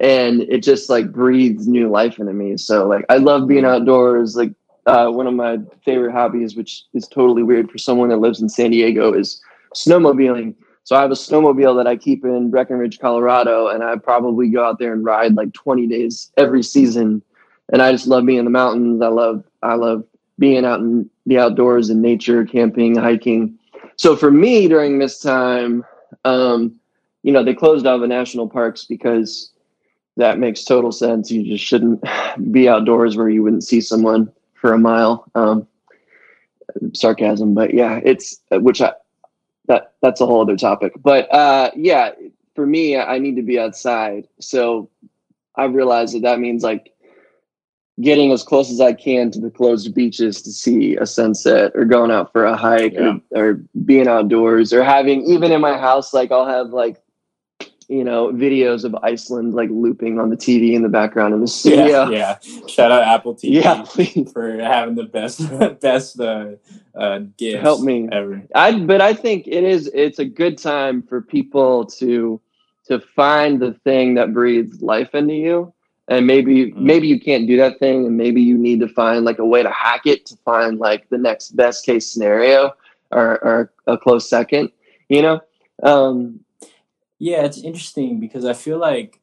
and 0.00 0.42
it 0.42 0.62
just 0.62 0.90
like 0.90 1.12
breathes 1.12 1.66
new 1.66 1.88
life 1.88 2.18
into 2.18 2.32
me. 2.32 2.56
So 2.56 2.86
like 2.86 3.04
I 3.08 3.16
love 3.16 3.48
being 3.48 3.64
outdoors. 3.64 4.36
Like 4.36 4.52
uh, 4.86 5.08
one 5.08 5.26
of 5.26 5.34
my 5.34 5.58
favorite 5.84 6.12
hobbies, 6.12 6.56
which 6.56 6.84
is 6.94 7.08
totally 7.08 7.42
weird 7.42 7.70
for 7.70 7.78
someone 7.78 8.08
that 8.10 8.18
lives 8.18 8.40
in 8.40 8.48
San 8.48 8.70
Diego, 8.70 9.12
is 9.12 9.40
snowmobiling. 9.74 10.54
So 10.86 10.94
I 10.94 11.00
have 11.00 11.10
a 11.10 11.14
snowmobile 11.14 11.76
that 11.78 11.88
I 11.88 11.96
keep 11.96 12.24
in 12.24 12.48
Breckenridge, 12.48 13.00
Colorado, 13.00 13.66
and 13.66 13.82
I 13.82 13.96
probably 13.96 14.48
go 14.48 14.64
out 14.64 14.78
there 14.78 14.92
and 14.92 15.04
ride 15.04 15.34
like 15.34 15.52
20 15.52 15.88
days 15.88 16.30
every 16.36 16.62
season. 16.62 17.22
And 17.72 17.82
I 17.82 17.90
just 17.90 18.06
love 18.06 18.24
being 18.24 18.38
in 18.38 18.44
the 18.44 18.52
mountains. 18.52 19.02
I 19.02 19.08
love 19.08 19.42
I 19.64 19.74
love 19.74 20.04
being 20.38 20.64
out 20.64 20.78
in 20.78 21.10
the 21.26 21.38
outdoors 21.38 21.90
and 21.90 22.00
nature, 22.00 22.44
camping, 22.44 22.94
hiking. 22.94 23.58
So 23.96 24.14
for 24.14 24.30
me 24.30 24.68
during 24.68 25.00
this 25.00 25.18
time, 25.18 25.84
um, 26.24 26.78
you 27.24 27.32
know, 27.32 27.42
they 27.42 27.52
closed 27.52 27.84
all 27.84 27.98
the 27.98 28.06
national 28.06 28.48
parks 28.48 28.84
because 28.84 29.50
that 30.16 30.38
makes 30.38 30.62
total 30.62 30.92
sense. 30.92 31.32
You 31.32 31.42
just 31.42 31.64
shouldn't 31.64 32.04
be 32.52 32.68
outdoors 32.68 33.16
where 33.16 33.28
you 33.28 33.42
wouldn't 33.42 33.64
see 33.64 33.80
someone 33.80 34.30
for 34.54 34.72
a 34.72 34.78
mile. 34.78 35.24
Um, 35.34 35.66
sarcasm, 36.92 37.54
but 37.54 37.74
yeah, 37.74 38.00
it's 38.04 38.40
which 38.52 38.80
I 38.80 38.92
that 39.68 39.92
that's 40.02 40.20
a 40.20 40.26
whole 40.26 40.40
other 40.42 40.56
topic. 40.56 40.92
But 41.02 41.32
uh, 41.32 41.70
yeah, 41.76 42.10
for 42.54 42.66
me, 42.66 42.96
I 42.96 43.18
need 43.18 43.36
to 43.36 43.42
be 43.42 43.58
outside. 43.58 44.26
So 44.40 44.88
I 45.56 45.64
realized 45.64 46.14
that 46.14 46.22
that 46.22 46.40
means 46.40 46.62
like 46.62 46.92
getting 48.00 48.30
as 48.30 48.42
close 48.42 48.70
as 48.70 48.80
I 48.80 48.92
can 48.92 49.30
to 49.30 49.40
the 49.40 49.50
closed 49.50 49.94
beaches 49.94 50.42
to 50.42 50.52
see 50.52 50.96
a 50.96 51.06
sunset 51.06 51.72
or 51.74 51.84
going 51.86 52.10
out 52.10 52.30
for 52.30 52.44
a 52.44 52.56
hike 52.56 52.92
Yeah. 52.92 53.16
or, 53.30 53.44
or 53.44 53.54
being 53.84 54.06
outdoors 54.06 54.72
or 54.72 54.84
having 54.84 55.22
even 55.24 55.50
in 55.50 55.62
my 55.62 55.78
house 55.78 56.12
like 56.12 56.30
I'll 56.30 56.46
have 56.46 56.70
like 56.70 57.00
you 57.88 58.04
know 58.04 58.28
videos 58.32 58.84
of 58.84 58.94
Iceland 59.02 59.54
like 59.54 59.68
looping 59.70 60.18
on 60.18 60.30
the 60.30 60.36
TV 60.36 60.74
in 60.74 60.82
the 60.82 60.88
background 60.88 61.34
in 61.34 61.40
the 61.40 61.46
studio. 61.48 62.08
Yeah, 62.08 62.38
yeah. 62.42 62.66
Shout 62.66 62.90
out 62.90 63.02
Apple 63.02 63.34
TV 63.34 63.62
Yeah, 63.62 63.82
please. 63.86 64.32
for 64.32 64.58
having 64.58 64.94
the 64.94 65.04
best 65.04 65.40
best 65.80 66.20
uh, 66.20 66.52
uh, 66.94 67.20
gifts 67.36 67.62
Help 67.62 67.80
me. 67.82 68.08
ever. 68.12 68.42
I 68.54 68.78
but 68.80 69.00
I 69.00 69.14
think 69.14 69.46
it 69.46 69.64
is 69.64 69.88
it's 69.94 70.18
a 70.18 70.24
good 70.24 70.58
time 70.58 71.02
for 71.02 71.20
people 71.20 71.84
to 72.00 72.40
to 72.86 73.00
find 73.00 73.60
the 73.60 73.72
thing 73.84 74.14
that 74.14 74.32
breathes 74.32 74.80
life 74.82 75.14
into 75.14 75.34
you. 75.34 75.72
And 76.08 76.24
maybe 76.26 76.70
Mm. 76.72 76.76
maybe 76.76 77.08
you 77.08 77.18
can't 77.20 77.46
do 77.48 77.56
that 77.56 77.78
thing 77.80 78.06
and 78.06 78.16
maybe 78.16 78.40
you 78.40 78.56
need 78.56 78.78
to 78.80 78.88
find 78.88 79.24
like 79.24 79.38
a 79.40 79.44
way 79.44 79.62
to 79.62 79.70
hack 79.70 80.06
it 80.06 80.24
to 80.26 80.36
find 80.44 80.78
like 80.78 81.08
the 81.08 81.18
next 81.18 81.50
best 81.56 81.84
case 81.84 82.06
scenario 82.10 82.72
or, 83.10 83.42
or 83.44 83.72
a 83.88 83.98
close 83.98 84.28
second, 84.28 84.70
you 85.08 85.20
know? 85.22 85.40
Um 85.82 86.40
Yeah, 87.18 87.44
it's 87.44 87.62
interesting 87.62 88.20
because 88.20 88.44
I 88.44 88.52
feel 88.52 88.78
like, 88.78 89.20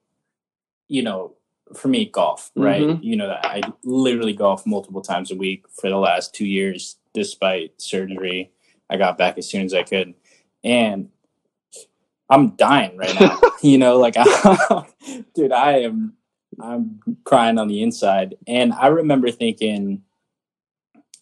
you 0.87 1.03
know, 1.03 1.35
for 1.75 1.87
me, 1.87 2.05
golf, 2.05 2.51
right? 2.55 2.81
Mhm. 2.81 3.03
You 3.03 3.15
know, 3.15 3.37
I 3.41 3.61
literally 3.83 4.33
golf 4.33 4.65
multiple 4.65 5.01
times 5.01 5.31
a 5.31 5.35
week 5.35 5.65
for 5.69 5.89
the 5.89 5.97
last 5.97 6.33
two 6.33 6.45
years, 6.45 6.97
despite 7.13 7.81
surgery. 7.81 8.51
I 8.89 8.97
got 8.97 9.17
back 9.17 9.37
as 9.37 9.49
soon 9.49 9.65
as 9.65 9.73
I 9.73 9.83
could. 9.83 10.13
And 10.63 11.09
I'm 12.29 12.55
dying 12.55 12.97
right 12.97 13.15
now. 13.19 13.39
you 13.61 13.77
know, 13.77 13.97
like, 13.97 14.15
dude, 15.35 15.51
I 15.51 15.79
am, 15.79 16.13
I'm 16.59 16.99
crying 17.23 17.57
on 17.57 17.67
the 17.67 17.81
inside. 17.81 18.35
And 18.47 18.73
I 18.73 18.87
remember 18.87 19.31
thinking 19.31 20.03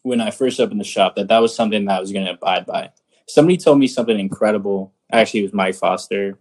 when 0.04 0.22
I 0.22 0.32
first 0.32 0.60
opened 0.60 0.80
the 0.80 0.86
shop 0.86 1.16
that 1.16 1.28
that 1.28 1.40
was 1.40 1.56
something 1.56 1.86
that 1.86 1.98
I 1.98 2.00
was 2.00 2.12
going 2.12 2.26
to 2.26 2.34
abide 2.34 2.66
by. 2.66 2.92
Somebody 3.28 3.58
told 3.58 3.80
me 3.80 3.88
something 3.88 4.20
incredible. 4.20 4.94
Actually, 5.12 5.42
it 5.42 5.44
was 5.44 5.54
Mike 5.54 5.76
Foster 5.76 6.38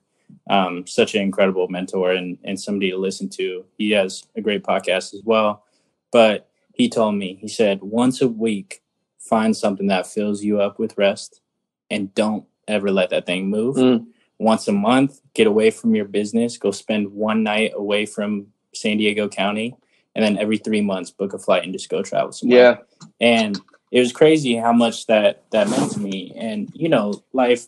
um, 0.49 0.87
such 0.87 1.15
an 1.15 1.23
incredible 1.23 1.69
mentor 1.69 2.13
and, 2.13 2.39
and 2.45 2.61
somebody 2.61 2.91
to 2.91 2.97
listen 2.97 3.29
to. 3.31 3.65
He 3.79 3.91
has 3.91 4.25
a 4.37 4.41
great 4.41 4.63
podcast 4.63 5.15
as 5.15 5.23
well. 5.25 5.65
but 6.13 6.47
he 6.75 6.89
told 6.89 7.15
me, 7.15 7.37
he 7.41 7.49
said, 7.49 7.83
once 7.83 8.23
a 8.23 8.29
week, 8.29 8.83
find 9.19 9.55
something 9.55 9.89
that 9.89 10.07
fills 10.07 10.43
you 10.43 10.61
up 10.61 10.79
with 10.79 10.97
rest 10.97 11.41
and 11.91 12.15
don't 12.15 12.47
ever 12.67 12.91
let 12.91 13.11
that 13.11 13.27
thing 13.27 13.51
move. 13.51 13.77
Mm. 13.77 14.07
Once 14.39 14.67
a 14.67 14.73
month, 14.73 15.21
get 15.35 15.47
away 15.47 15.71
from 15.71 15.95
your 15.95 16.07
business, 16.07 16.57
go 16.57 16.71
spend 16.71 17.13
one 17.13 17.43
night 17.43 17.73
away 17.75 18.07
from 18.07 18.47
San 18.75 18.97
Diego 18.97 19.29
County, 19.29 19.77
and 20.15 20.25
then 20.25 20.39
every 20.39 20.57
three 20.57 20.81
months, 20.81 21.11
book 21.11 21.35
a 21.35 21.39
flight 21.39 21.65
and 21.65 21.73
just 21.73 21.91
go 21.91 22.03
travel 22.03 22.33
somewhere. 22.33 22.59
Yeah. 22.59 22.77
And 23.21 23.61
it 23.91 24.01
was 24.01 24.13
crazy 24.13 24.57
how 24.57 24.73
much 24.73 25.07
that 25.07 25.45
that 25.51 25.69
meant 25.69 25.93
to 25.93 26.01
me. 26.01 26.33
And 26.37 26.71
you 26.75 26.89
know, 26.89 27.23
life 27.33 27.67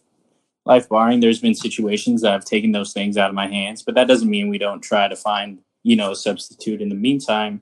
life 0.64 0.88
barring, 0.88 1.21
there's 1.21 1.40
been 1.40 1.54
situations 1.54 2.23
that 2.23 2.33
I've 2.33 2.45
taken 2.45 2.73
those 2.73 2.92
things 2.92 3.16
out 3.16 3.28
of 3.28 3.35
my 3.35 3.47
hands, 3.47 3.83
but 3.83 3.95
that 3.95 4.09
doesn't 4.09 4.31
mean 4.31 4.49
we 4.49 4.59
don't 4.59 4.81
try 4.81 5.09
to 5.09 5.16
find 5.16 5.59
you 5.83 5.97
know 5.97 6.12
a 6.12 6.16
substitute 6.16 6.81
in 6.81 6.88
the 6.88 6.95
meantime. 6.95 7.61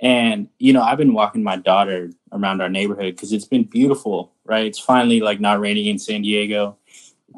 And 0.00 0.48
you 0.58 0.72
know, 0.72 0.82
I've 0.82 0.98
been 0.98 1.14
walking 1.14 1.42
my 1.42 1.56
daughter 1.56 2.10
around 2.32 2.60
our 2.60 2.68
neighborhood 2.68 3.14
because 3.14 3.32
it's 3.32 3.46
been 3.46 3.64
beautiful, 3.64 4.32
right? 4.44 4.66
It's 4.66 4.78
finally 4.78 5.20
like 5.20 5.40
not 5.40 5.60
raining 5.60 5.86
in 5.86 5.98
San 5.98 6.22
Diego. 6.22 6.76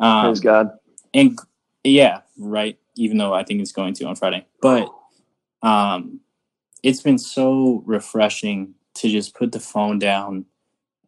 Um, 0.00 0.26
Praise 0.26 0.40
God. 0.40 0.70
and 1.14 1.38
yeah, 1.84 2.22
right. 2.36 2.78
Even 2.96 3.18
though 3.18 3.32
I 3.32 3.44
think 3.44 3.60
it's 3.60 3.72
going 3.72 3.94
to 3.94 4.04
on 4.06 4.16
Friday, 4.16 4.44
but 4.60 4.92
um, 5.62 6.20
it's 6.82 7.00
been 7.00 7.18
so 7.18 7.82
refreshing 7.86 8.74
to 8.94 9.08
just 9.08 9.36
put 9.36 9.52
the 9.52 9.60
phone 9.60 10.00
down 10.00 10.44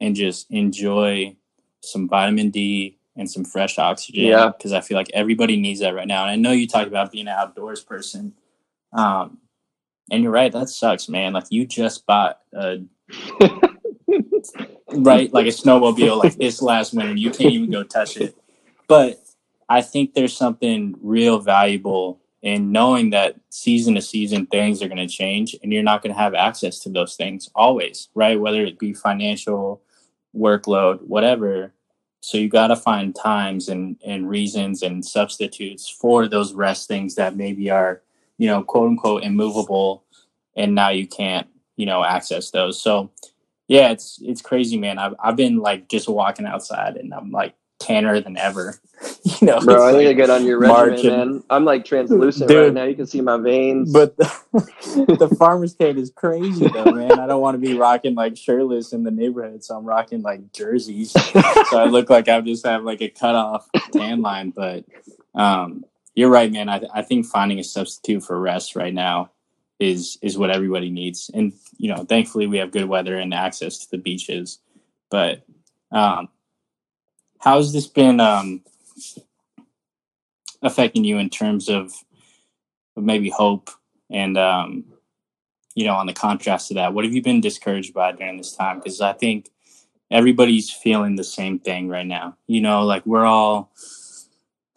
and 0.00 0.14
just 0.14 0.48
enjoy 0.50 1.34
some 1.82 2.08
vitamin 2.08 2.50
D 2.50 2.99
and 3.20 3.30
some 3.30 3.44
fresh 3.44 3.78
oxygen. 3.78 4.24
Yeah. 4.24 4.48
because 4.48 4.72
I 4.72 4.80
feel 4.80 4.96
like 4.96 5.10
everybody 5.14 5.60
needs 5.60 5.80
that 5.80 5.94
right 5.94 6.08
now. 6.08 6.22
And 6.22 6.30
I 6.30 6.36
know 6.36 6.52
you 6.52 6.66
talked 6.66 6.88
about 6.88 7.12
being 7.12 7.28
an 7.28 7.36
outdoors 7.36 7.84
person, 7.84 8.32
um, 8.92 9.38
and 10.10 10.24
you're 10.24 10.32
right. 10.32 10.50
That 10.50 10.68
sucks, 10.68 11.08
man. 11.08 11.34
Like 11.34 11.44
you 11.50 11.66
just 11.66 12.06
bought 12.06 12.40
a 12.52 12.78
right 14.94 15.32
like 15.32 15.46
a 15.46 15.50
snowmobile 15.50 16.22
like 16.22 16.36
this 16.36 16.60
last 16.62 16.94
winter 16.94 17.14
you 17.14 17.30
can't 17.30 17.52
even 17.52 17.70
go 17.70 17.82
touch 17.82 18.16
it 18.16 18.36
but 18.88 19.22
i 19.68 19.80
think 19.80 20.14
there's 20.14 20.36
something 20.36 20.94
real 21.00 21.38
valuable 21.38 22.20
in 22.42 22.72
knowing 22.72 23.10
that 23.10 23.36
season 23.50 23.94
to 23.94 24.00
season 24.00 24.46
things 24.46 24.82
are 24.82 24.88
going 24.88 24.96
to 24.96 25.06
change 25.06 25.54
and 25.62 25.72
you're 25.72 25.82
not 25.82 26.02
going 26.02 26.12
to 26.12 26.20
have 26.20 26.34
access 26.34 26.78
to 26.80 26.88
those 26.88 27.14
things 27.16 27.50
always 27.54 28.08
right 28.14 28.40
whether 28.40 28.64
it 28.64 28.78
be 28.78 28.92
financial 28.92 29.80
workload 30.36 31.00
whatever 31.02 31.72
so 32.20 32.38
you 32.38 32.48
got 32.48 32.68
to 32.68 32.76
find 32.76 33.14
times 33.14 33.68
and 33.68 33.96
and 34.04 34.28
reasons 34.28 34.82
and 34.82 35.04
substitutes 35.04 35.88
for 35.88 36.28
those 36.28 36.52
rest 36.52 36.88
things 36.88 37.14
that 37.14 37.36
maybe 37.36 37.70
are 37.70 38.02
you 38.38 38.46
know 38.46 38.62
quote 38.62 38.88
unquote 38.88 39.22
immovable 39.22 40.04
and 40.56 40.74
now 40.74 40.88
you 40.90 41.06
can't 41.06 41.48
you 41.76 41.86
know 41.86 42.04
access 42.04 42.50
those 42.50 42.80
so 42.80 43.10
yeah, 43.70 43.90
it's 43.90 44.18
it's 44.24 44.42
crazy, 44.42 44.76
man. 44.76 44.98
I've 44.98 45.14
I've 45.22 45.36
been 45.36 45.58
like 45.58 45.88
just 45.88 46.08
walking 46.08 46.44
outside 46.44 46.96
and 46.96 47.14
I'm 47.14 47.30
like 47.30 47.54
tanner 47.80 48.20
than 48.20 48.36
ever. 48.36 48.78
you 49.24 49.46
know, 49.46 49.60
Bro, 49.60 49.88
I 49.88 49.98
need 49.98 50.04
to 50.04 50.14
get 50.14 50.30
on 50.30 50.44
your 50.44 50.58
regimen, 50.58 51.32
man. 51.32 51.44
I'm 51.50 51.64
like 51.64 51.84
translucent 51.84 52.48
Dude. 52.48 52.64
right 52.64 52.72
now. 52.72 52.84
You 52.84 52.94
can 52.94 53.06
see 53.06 53.20
my 53.20 53.38
veins. 53.38 53.92
But 53.92 54.16
the, 54.52 55.16
the 55.18 55.34
farmer's 55.38 55.74
cane 55.74 55.98
is 55.98 56.10
crazy 56.10 56.68
though, 56.68 56.92
man. 56.92 57.18
I 57.18 57.26
don't 57.26 57.40
want 57.40 57.54
to 57.54 57.58
be 57.58 57.76
rocking 57.76 58.14
like 58.14 58.36
shirtless 58.36 58.92
in 58.92 59.02
the 59.02 59.10
neighborhood, 59.10 59.64
so 59.64 59.76
I'm 59.76 59.84
rocking 59.84 60.22
like 60.22 60.52
jerseys. 60.52 61.12
so 61.12 61.78
I 61.78 61.86
look 61.86 62.10
like 62.10 62.28
I 62.28 62.40
just 62.42 62.66
have 62.66 62.84
like 62.84 63.00
a 63.00 63.08
cut 63.08 63.34
off 63.34 63.66
tan 63.90 64.20
line. 64.20 64.50
But 64.50 64.84
um, 65.34 65.84
you're 66.14 66.30
right, 66.30 66.52
man. 66.52 66.68
I 66.68 66.82
I 66.92 67.02
think 67.02 67.26
finding 67.26 67.58
a 67.58 67.64
substitute 67.64 68.22
for 68.22 68.38
rest 68.38 68.76
right 68.76 68.94
now 68.94 69.30
is 69.78 70.18
is 70.20 70.36
what 70.36 70.50
everybody 70.50 70.90
needs. 70.90 71.30
And 71.32 71.54
you 71.78 71.88
know, 71.88 72.04
thankfully 72.04 72.46
we 72.46 72.58
have 72.58 72.70
good 72.70 72.84
weather 72.84 73.16
and 73.16 73.32
access 73.32 73.78
to 73.78 73.90
the 73.90 73.98
beaches. 73.98 74.58
But 75.10 75.42
um, 75.90 76.28
how's 77.40 77.72
this 77.72 77.86
been 77.86 78.20
um, 78.20 78.62
affecting 80.62 81.04
you 81.04 81.18
in 81.18 81.30
terms 81.30 81.68
of, 81.68 81.92
maybe 82.96 83.30
hope 83.30 83.70
and 84.10 84.36
um, 84.36 84.84
you 85.74 85.86
know 85.86 85.94
on 85.94 86.06
the 86.06 86.12
contrast 86.12 86.68
to 86.68 86.74
that? 86.74 86.92
What 86.92 87.06
have 87.06 87.14
you 87.14 87.22
been 87.22 87.40
discouraged 87.40 87.94
by 87.94 88.12
during 88.12 88.36
this 88.36 88.52
time? 88.52 88.78
Because 88.78 89.00
I 89.00 89.14
think 89.14 89.48
everybody's 90.10 90.70
feeling 90.70 91.16
the 91.16 91.24
same 91.24 91.58
thing 91.58 91.88
right 91.88 92.06
now. 92.06 92.36
You 92.46 92.60
know, 92.60 92.84
like 92.84 93.06
we're 93.06 93.24
all 93.24 93.72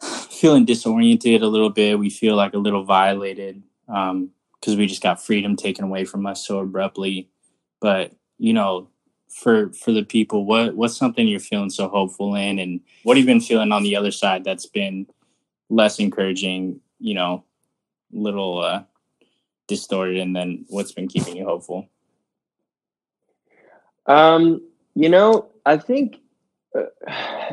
feeling 0.30 0.64
disoriented 0.64 1.42
a 1.42 1.48
little 1.48 1.68
bit. 1.68 1.98
We 1.98 2.08
feel 2.08 2.34
like 2.34 2.54
a 2.54 2.58
little 2.58 2.84
violated 2.84 3.62
because 3.86 4.76
we 4.76 4.86
just 4.86 5.02
got 5.02 5.22
freedom 5.22 5.54
taken 5.54 5.84
away 5.84 6.06
from 6.06 6.24
us 6.24 6.46
so 6.46 6.60
abruptly. 6.60 7.28
But 7.80 8.12
you 8.38 8.54
know, 8.54 8.88
for 9.34 9.72
for 9.72 9.90
the 9.90 10.04
people, 10.04 10.46
what 10.46 10.76
what's 10.76 10.96
something 10.96 11.26
you're 11.26 11.40
feeling 11.40 11.70
so 11.70 11.88
hopeful 11.88 12.34
in, 12.36 12.58
and 12.58 12.80
what 13.02 13.16
have 13.16 13.24
you 13.24 13.32
been 13.32 13.40
feeling 13.40 13.72
on 13.72 13.82
the 13.82 13.96
other 13.96 14.12
side 14.12 14.44
that's 14.44 14.66
been 14.66 15.06
less 15.68 15.98
encouraging? 15.98 16.80
You 17.00 17.14
know, 17.14 17.44
little 18.12 18.60
uh, 18.60 18.84
distorted, 19.66 20.18
and 20.18 20.34
then 20.34 20.64
what's 20.68 20.92
been 20.92 21.08
keeping 21.08 21.36
you 21.36 21.44
hopeful? 21.44 21.88
Um, 24.06 24.62
you 24.94 25.08
know, 25.08 25.50
I 25.66 25.78
think 25.78 26.20
uh, 26.76 26.84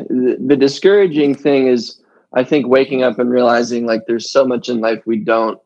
the, 0.07 0.37
the 0.39 0.55
discouraging 0.55 1.33
thing 1.33 1.67
is, 1.67 1.99
I 2.33 2.43
think 2.43 2.67
waking 2.67 3.01
up 3.01 3.17
and 3.17 3.31
realizing 3.31 3.87
like 3.87 4.05
there's 4.05 4.29
so 4.29 4.45
much 4.45 4.69
in 4.69 4.81
life 4.81 5.01
we 5.05 5.17
don't 5.17 5.59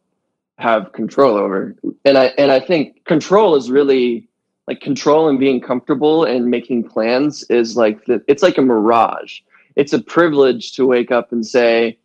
have 0.57 0.93
control 0.93 1.35
over, 1.35 1.75
and 2.05 2.17
I 2.17 2.27
and 2.37 2.53
I 2.53 2.61
think 2.61 3.03
control 3.03 3.57
is 3.57 3.69
really 3.69 4.29
like 4.67 4.81
control 4.81 5.29
and 5.29 5.39
being 5.39 5.61
comfortable 5.61 6.23
and 6.23 6.47
making 6.47 6.87
plans 6.87 7.43
is 7.49 7.77
like 7.77 8.05
the, 8.05 8.23
it's 8.27 8.43
like 8.43 8.57
a 8.57 8.61
mirage. 8.61 9.39
It's 9.75 9.93
a 9.93 10.01
privilege 10.01 10.73
to 10.73 10.85
wake 10.85 11.11
up 11.11 11.31
and 11.31 11.45
say, 11.45 11.97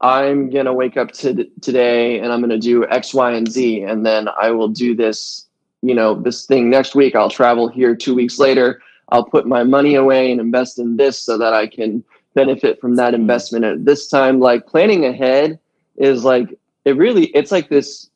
I'm 0.00 0.50
gonna 0.50 0.72
wake 0.72 0.96
up 0.96 1.12
to 1.12 1.44
today 1.60 2.18
and 2.20 2.32
I'm 2.32 2.40
gonna 2.40 2.58
do 2.58 2.86
X, 2.88 3.12
Y, 3.12 3.32
and 3.32 3.50
Z, 3.50 3.82
and 3.82 4.04
then 4.04 4.28
I 4.40 4.50
will 4.50 4.68
do 4.68 4.94
this 4.94 5.46
you 5.82 5.94
know 5.94 6.14
this 6.14 6.46
thing 6.46 6.70
next 6.70 6.94
week. 6.94 7.14
I'll 7.14 7.30
travel 7.30 7.68
here 7.68 7.94
two 7.94 8.14
weeks 8.14 8.38
later. 8.38 8.82
I'll 9.10 9.24
put 9.24 9.46
my 9.46 9.64
money 9.64 9.94
away 9.94 10.30
and 10.30 10.40
invest 10.40 10.78
in 10.78 10.96
this 10.96 11.18
so 11.18 11.36
that 11.38 11.52
i 11.52 11.66
can 11.66 12.04
benefit 12.34 12.80
from 12.80 12.94
that 12.94 13.12
investment 13.12 13.64
at 13.64 13.84
this 13.84 14.06
time. 14.08 14.38
Like 14.38 14.66
planning 14.66 15.04
ahead 15.04 15.58
is 15.96 16.24
like 16.24 16.58
it 16.84 16.96
really 16.96 17.26
it's 17.26 17.50
like 17.50 17.68
this 17.68 18.09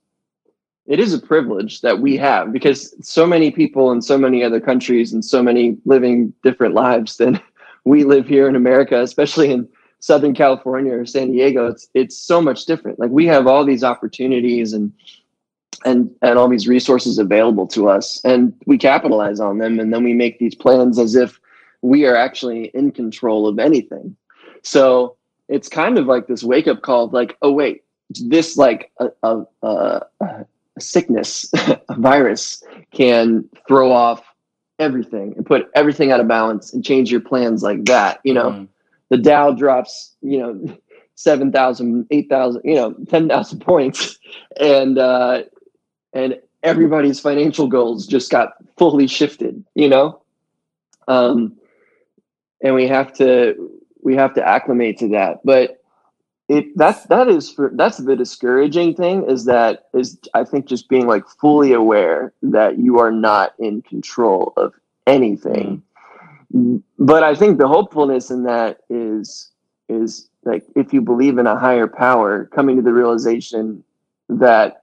it 0.87 1.01
is 1.01 1.14
a 1.14 1.18
privilege 1.18 1.81
that 1.81 2.01
we 2.01 2.16
have 2.16 2.53
because 2.53 2.94
so 3.07 3.27
many 3.27 3.51
people 3.51 3.90
in 3.90 4.03
so 4.03 4.18
many 4.18 4.42
other 4.44 4.61
countries 4.61 5.12
and 5.12 5.25
so 5.25 5.42
many 5.42 5.77
living 5.85 6.33
different 6.42 6.75
lives 6.75 7.16
than 7.16 7.40
we 7.85 8.05
live 8.05 8.27
here 8.27 8.49
in 8.49 8.57
america 8.57 9.01
especially 9.01 9.51
in 9.51 9.68
southern 10.05 10.35
california 10.35 10.92
or 10.92 11.07
san 11.07 11.33
diego. 11.33 11.66
It's 11.66 11.88
it's 11.94 12.14
so 12.14 12.42
much 12.42 12.66
different. 12.66 12.99
Like 12.99 13.11
we 13.11 13.25
have 13.25 13.47
all 13.47 13.64
these 13.64 13.83
opportunities 13.83 14.75
and 14.75 14.92
and 15.87 16.11
and 16.20 16.38
all 16.38 16.47
these 16.47 16.68
resources 16.68 17.18
available 17.18 17.66
to 17.68 17.88
us 17.88 18.23
and 18.23 18.53
we 18.66 18.77
capitalize 18.77 19.40
on 19.40 19.57
them 19.57 19.81
and 19.81 19.94
then 19.94 20.05
we 20.05 20.12
make 20.12 20.38
these 20.38 20.55
plans 20.55 20.99
as 20.99 21.14
if 21.14 21.40
we 21.81 22.05
are 22.05 22.16
actually 22.16 22.66
in 22.75 22.92
control 22.92 23.49
of 23.49 23.59
anything. 23.59 24.14
So 24.62 25.16
it's 25.49 25.70
kind 25.70 25.97
of 25.97 26.05
like 26.05 26.27
this 26.27 26.44
wake 26.44 26.68
up 26.68 26.83
call 26.83 27.05
of 27.05 27.14
like 27.14 27.38
oh 27.40 27.53
wait 27.53 27.85
this 28.11 28.59
like 28.59 28.92
a, 29.01 29.09
a, 29.23 29.42
a, 29.62 30.47
sickness 30.78 31.50
a 31.88 31.94
virus 31.98 32.62
can 32.92 33.44
throw 33.68 33.92
off 33.92 34.24
everything 34.80 35.32
and 35.37 35.46
put 35.46 35.68
everything 35.74 36.10
out 36.10 36.20
of 36.20 36.26
balance 36.26 36.72
and 36.72 36.84
change 36.84 37.10
your 37.10 37.20
plans 37.20 37.62
like 37.62 37.84
that 37.84 38.18
you 38.24 38.34
know? 38.34 38.50
Mhm. 38.50 38.68
the 39.10 39.18
dow 39.18 39.52
drops 39.52 40.14
you 40.20 40.38
know 40.38 40.76
7000 41.16 42.06
8000 42.10 42.62
you 42.64 42.74
know 42.74 42.92
10000 43.08 43.60
points. 43.60 44.18
And 44.60 44.98
uh 44.98 45.42
and 46.12 46.40
everybody's 46.62 47.20
financial 47.20 47.68
goals 47.68 48.06
just 48.06 48.30
got 48.30 48.54
fully 48.76 49.06
shifted 49.06 49.64
you 49.74 49.88
know? 49.88 50.20
Um 51.06 51.56
and 52.62 52.74
we 52.74 52.88
have 52.88 53.12
to 53.14 53.54
we 54.02 54.16
have 54.16 54.34
to 54.34 54.46
acclimate 54.46 54.98
to 54.98 55.08
that. 55.10 55.40
But 55.44 55.84
it 56.48 56.76
that 56.76 57.09
that 57.09 57.28
is 57.28 57.50
for 57.50 57.70
that's 57.74 57.98
the 57.98 58.16
discouraging 58.16 58.94
thing 58.94 59.24
is 59.28 59.46
that 59.46 59.87
is 59.94 60.18
i 60.35 60.44
think 60.44 60.66
just 60.66 60.88
being 60.88 61.07
like 61.07 61.26
fully 61.40 61.72
aware 61.72 62.33
that 62.42 62.78
you 62.78 62.98
are 62.98 63.11
not 63.11 63.54
in 63.59 63.80
control 63.83 64.52
of 64.57 64.74
anything. 65.07 65.83
But 66.98 67.22
i 67.24 67.35
think 67.35 67.59
the 67.59 67.68
hopefulness 67.68 68.30
in 68.30 68.44
that 68.44 68.80
is 68.90 69.50
is 69.88 70.28
like 70.44 70.64
if 70.76 70.92
you 70.92 71.00
believe 71.00 71.38
in 71.38 71.46
a 71.46 71.59
higher 71.59 71.87
power 71.87 72.46
coming 72.46 72.76
to 72.76 72.83
the 72.83 72.92
realization 72.92 73.83
that 74.28 74.83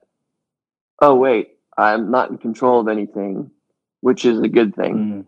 oh 1.00 1.14
wait 1.14 1.56
i'm 1.78 2.10
not 2.10 2.30
in 2.30 2.38
control 2.38 2.80
of 2.80 2.88
anything 2.88 3.50
which 4.00 4.24
is 4.24 4.40
a 4.40 4.48
good 4.48 4.74
thing. 4.74 4.94
Mhm. 4.94 5.26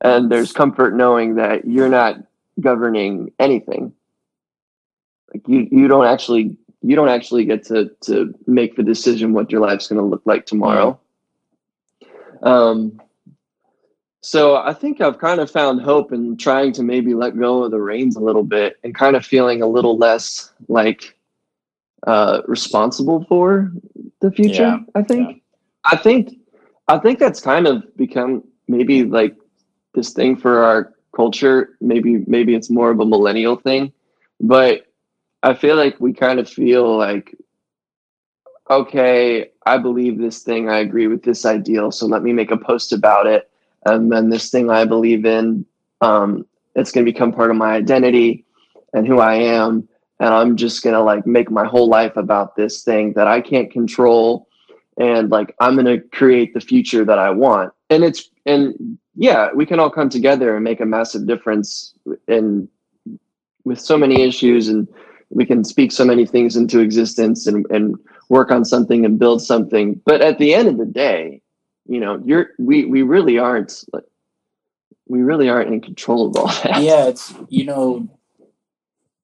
and 0.00 0.32
there's 0.32 0.52
comfort 0.52 0.94
knowing 0.94 1.34
that 1.36 1.66
you're 1.66 1.88
not 1.90 2.16
governing 2.60 3.30
anything 3.38 3.92
like 5.32 5.46
you 5.46 5.68
you 5.70 5.88
don't 5.88 6.06
actually 6.06 6.56
you 6.82 6.94
don't 6.96 7.08
actually 7.08 7.44
get 7.44 7.64
to 7.64 7.90
to 8.00 8.34
make 8.46 8.76
the 8.76 8.82
decision 8.82 9.32
what 9.32 9.50
your 9.50 9.60
life's 9.60 9.88
going 9.88 10.00
to 10.00 10.06
look 10.06 10.22
like 10.24 10.46
tomorrow 10.46 10.98
Um, 12.42 13.00
so 14.20 14.56
I 14.56 14.74
think 14.74 15.00
I've 15.00 15.18
kind 15.18 15.40
of 15.40 15.50
found 15.50 15.80
hope 15.80 16.12
in 16.12 16.36
trying 16.36 16.72
to 16.72 16.82
maybe 16.82 17.14
let 17.14 17.38
go 17.38 17.64
of 17.64 17.70
the 17.70 17.80
reins 17.80 18.16
a 18.16 18.20
little 18.20 18.42
bit 18.42 18.76
and 18.82 18.94
kind 18.94 19.16
of 19.16 19.24
feeling 19.24 19.62
a 19.62 19.66
little 19.66 19.96
less 19.96 20.52
like 20.68 21.16
uh, 22.06 22.42
responsible 22.46 23.24
for 23.24 23.72
the 24.20 24.30
future. 24.30 24.62
Yeah, 24.62 24.78
I 24.94 25.02
think. 25.02 25.42
I 25.84 25.96
think. 25.96 26.34
I 26.88 26.98
think 26.98 27.18
that's 27.18 27.40
kind 27.40 27.66
of 27.66 27.84
become 27.96 28.42
maybe 28.66 29.04
like 29.04 29.36
this 29.94 30.12
thing 30.12 30.36
for 30.36 30.64
our 30.64 30.94
culture. 31.14 31.76
Maybe 31.80 32.24
maybe 32.26 32.54
it's 32.54 32.70
more 32.70 32.90
of 32.90 32.98
a 33.00 33.06
millennial 33.06 33.56
thing, 33.56 33.92
but 34.40 34.87
I 35.42 35.54
feel 35.54 35.76
like 35.76 35.98
we 36.00 36.12
kind 36.12 36.38
of 36.40 36.48
feel 36.48 36.96
like, 36.96 37.34
okay, 38.70 39.50
I 39.64 39.78
believe 39.78 40.18
this 40.18 40.42
thing. 40.42 40.68
I 40.68 40.78
agree 40.78 41.06
with 41.06 41.22
this 41.22 41.46
ideal. 41.46 41.90
So 41.90 42.06
let 42.06 42.22
me 42.22 42.32
make 42.32 42.50
a 42.50 42.56
post 42.56 42.92
about 42.92 43.26
it, 43.26 43.50
and 43.86 44.10
then 44.12 44.30
this 44.30 44.50
thing 44.50 44.70
I 44.70 44.84
believe 44.84 45.24
in, 45.24 45.64
um, 46.00 46.46
it's 46.74 46.92
going 46.92 47.04
to 47.04 47.12
become 47.12 47.32
part 47.32 47.50
of 47.50 47.56
my 47.56 47.72
identity 47.72 48.44
and 48.92 49.06
who 49.06 49.18
I 49.18 49.34
am 49.34 49.88
and 50.20 50.34
I'm 50.34 50.56
just 50.56 50.82
gonna 50.82 51.02
like 51.02 51.26
make 51.26 51.50
my 51.50 51.64
whole 51.64 51.88
life 51.88 52.16
about 52.16 52.56
this 52.56 52.82
thing 52.82 53.12
that 53.14 53.26
I 53.26 53.40
can't 53.40 53.70
control, 53.70 54.48
and 54.98 55.30
like 55.30 55.54
I'm 55.60 55.76
gonna 55.76 56.00
create 56.00 56.54
the 56.54 56.60
future 56.60 57.04
that 57.04 57.18
I 57.18 57.30
want. 57.30 57.72
And 57.90 58.04
it's 58.04 58.28
and 58.46 58.98
yeah, 59.14 59.50
we 59.54 59.66
can 59.66 59.78
all 59.78 59.90
come 59.90 60.08
together 60.08 60.54
and 60.54 60.64
make 60.64 60.80
a 60.80 60.86
massive 60.86 61.26
difference 61.26 61.94
in 62.26 62.68
with 63.64 63.80
so 63.80 63.96
many 63.96 64.22
issues, 64.22 64.68
and 64.68 64.88
we 65.30 65.44
can 65.44 65.64
speak 65.64 65.92
so 65.92 66.04
many 66.04 66.26
things 66.26 66.56
into 66.56 66.80
existence 66.80 67.46
and 67.46 67.66
and 67.70 67.96
work 68.28 68.50
on 68.50 68.64
something 68.64 69.04
and 69.04 69.18
build 69.18 69.42
something. 69.42 70.00
But 70.04 70.20
at 70.20 70.38
the 70.38 70.54
end 70.54 70.68
of 70.68 70.78
the 70.78 70.86
day, 70.86 71.42
you 71.86 72.00
know, 72.00 72.22
you're 72.24 72.50
we 72.58 72.84
we 72.84 73.02
really 73.02 73.38
aren't 73.38 73.84
we 75.06 75.22
really 75.22 75.48
aren't 75.48 75.72
in 75.72 75.80
control 75.80 76.28
of 76.28 76.36
all 76.36 76.48
that. 76.62 76.82
Yeah, 76.82 77.08
it's 77.08 77.34
you 77.48 77.64
know 77.64 78.08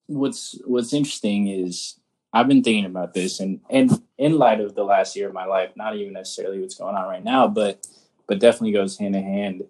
what's 0.07 0.59
what's 0.65 0.93
interesting 0.93 1.47
is 1.47 1.99
I've 2.33 2.47
been 2.47 2.63
thinking 2.63 2.85
about 2.85 3.13
this 3.13 3.39
and 3.39 3.61
and 3.69 3.91
in 4.17 4.37
light 4.37 4.59
of 4.59 4.75
the 4.75 4.83
last 4.83 5.15
year 5.15 5.27
of 5.27 5.33
my 5.33 5.45
life, 5.45 5.71
not 5.75 5.95
even 5.95 6.13
necessarily 6.13 6.59
what's 6.59 6.75
going 6.75 6.95
on 6.95 7.07
right 7.07 7.23
now, 7.23 7.47
but 7.47 7.87
but 8.27 8.39
definitely 8.39 8.71
goes 8.71 8.97
hand 8.97 9.15
in 9.15 9.23
hand. 9.23 9.63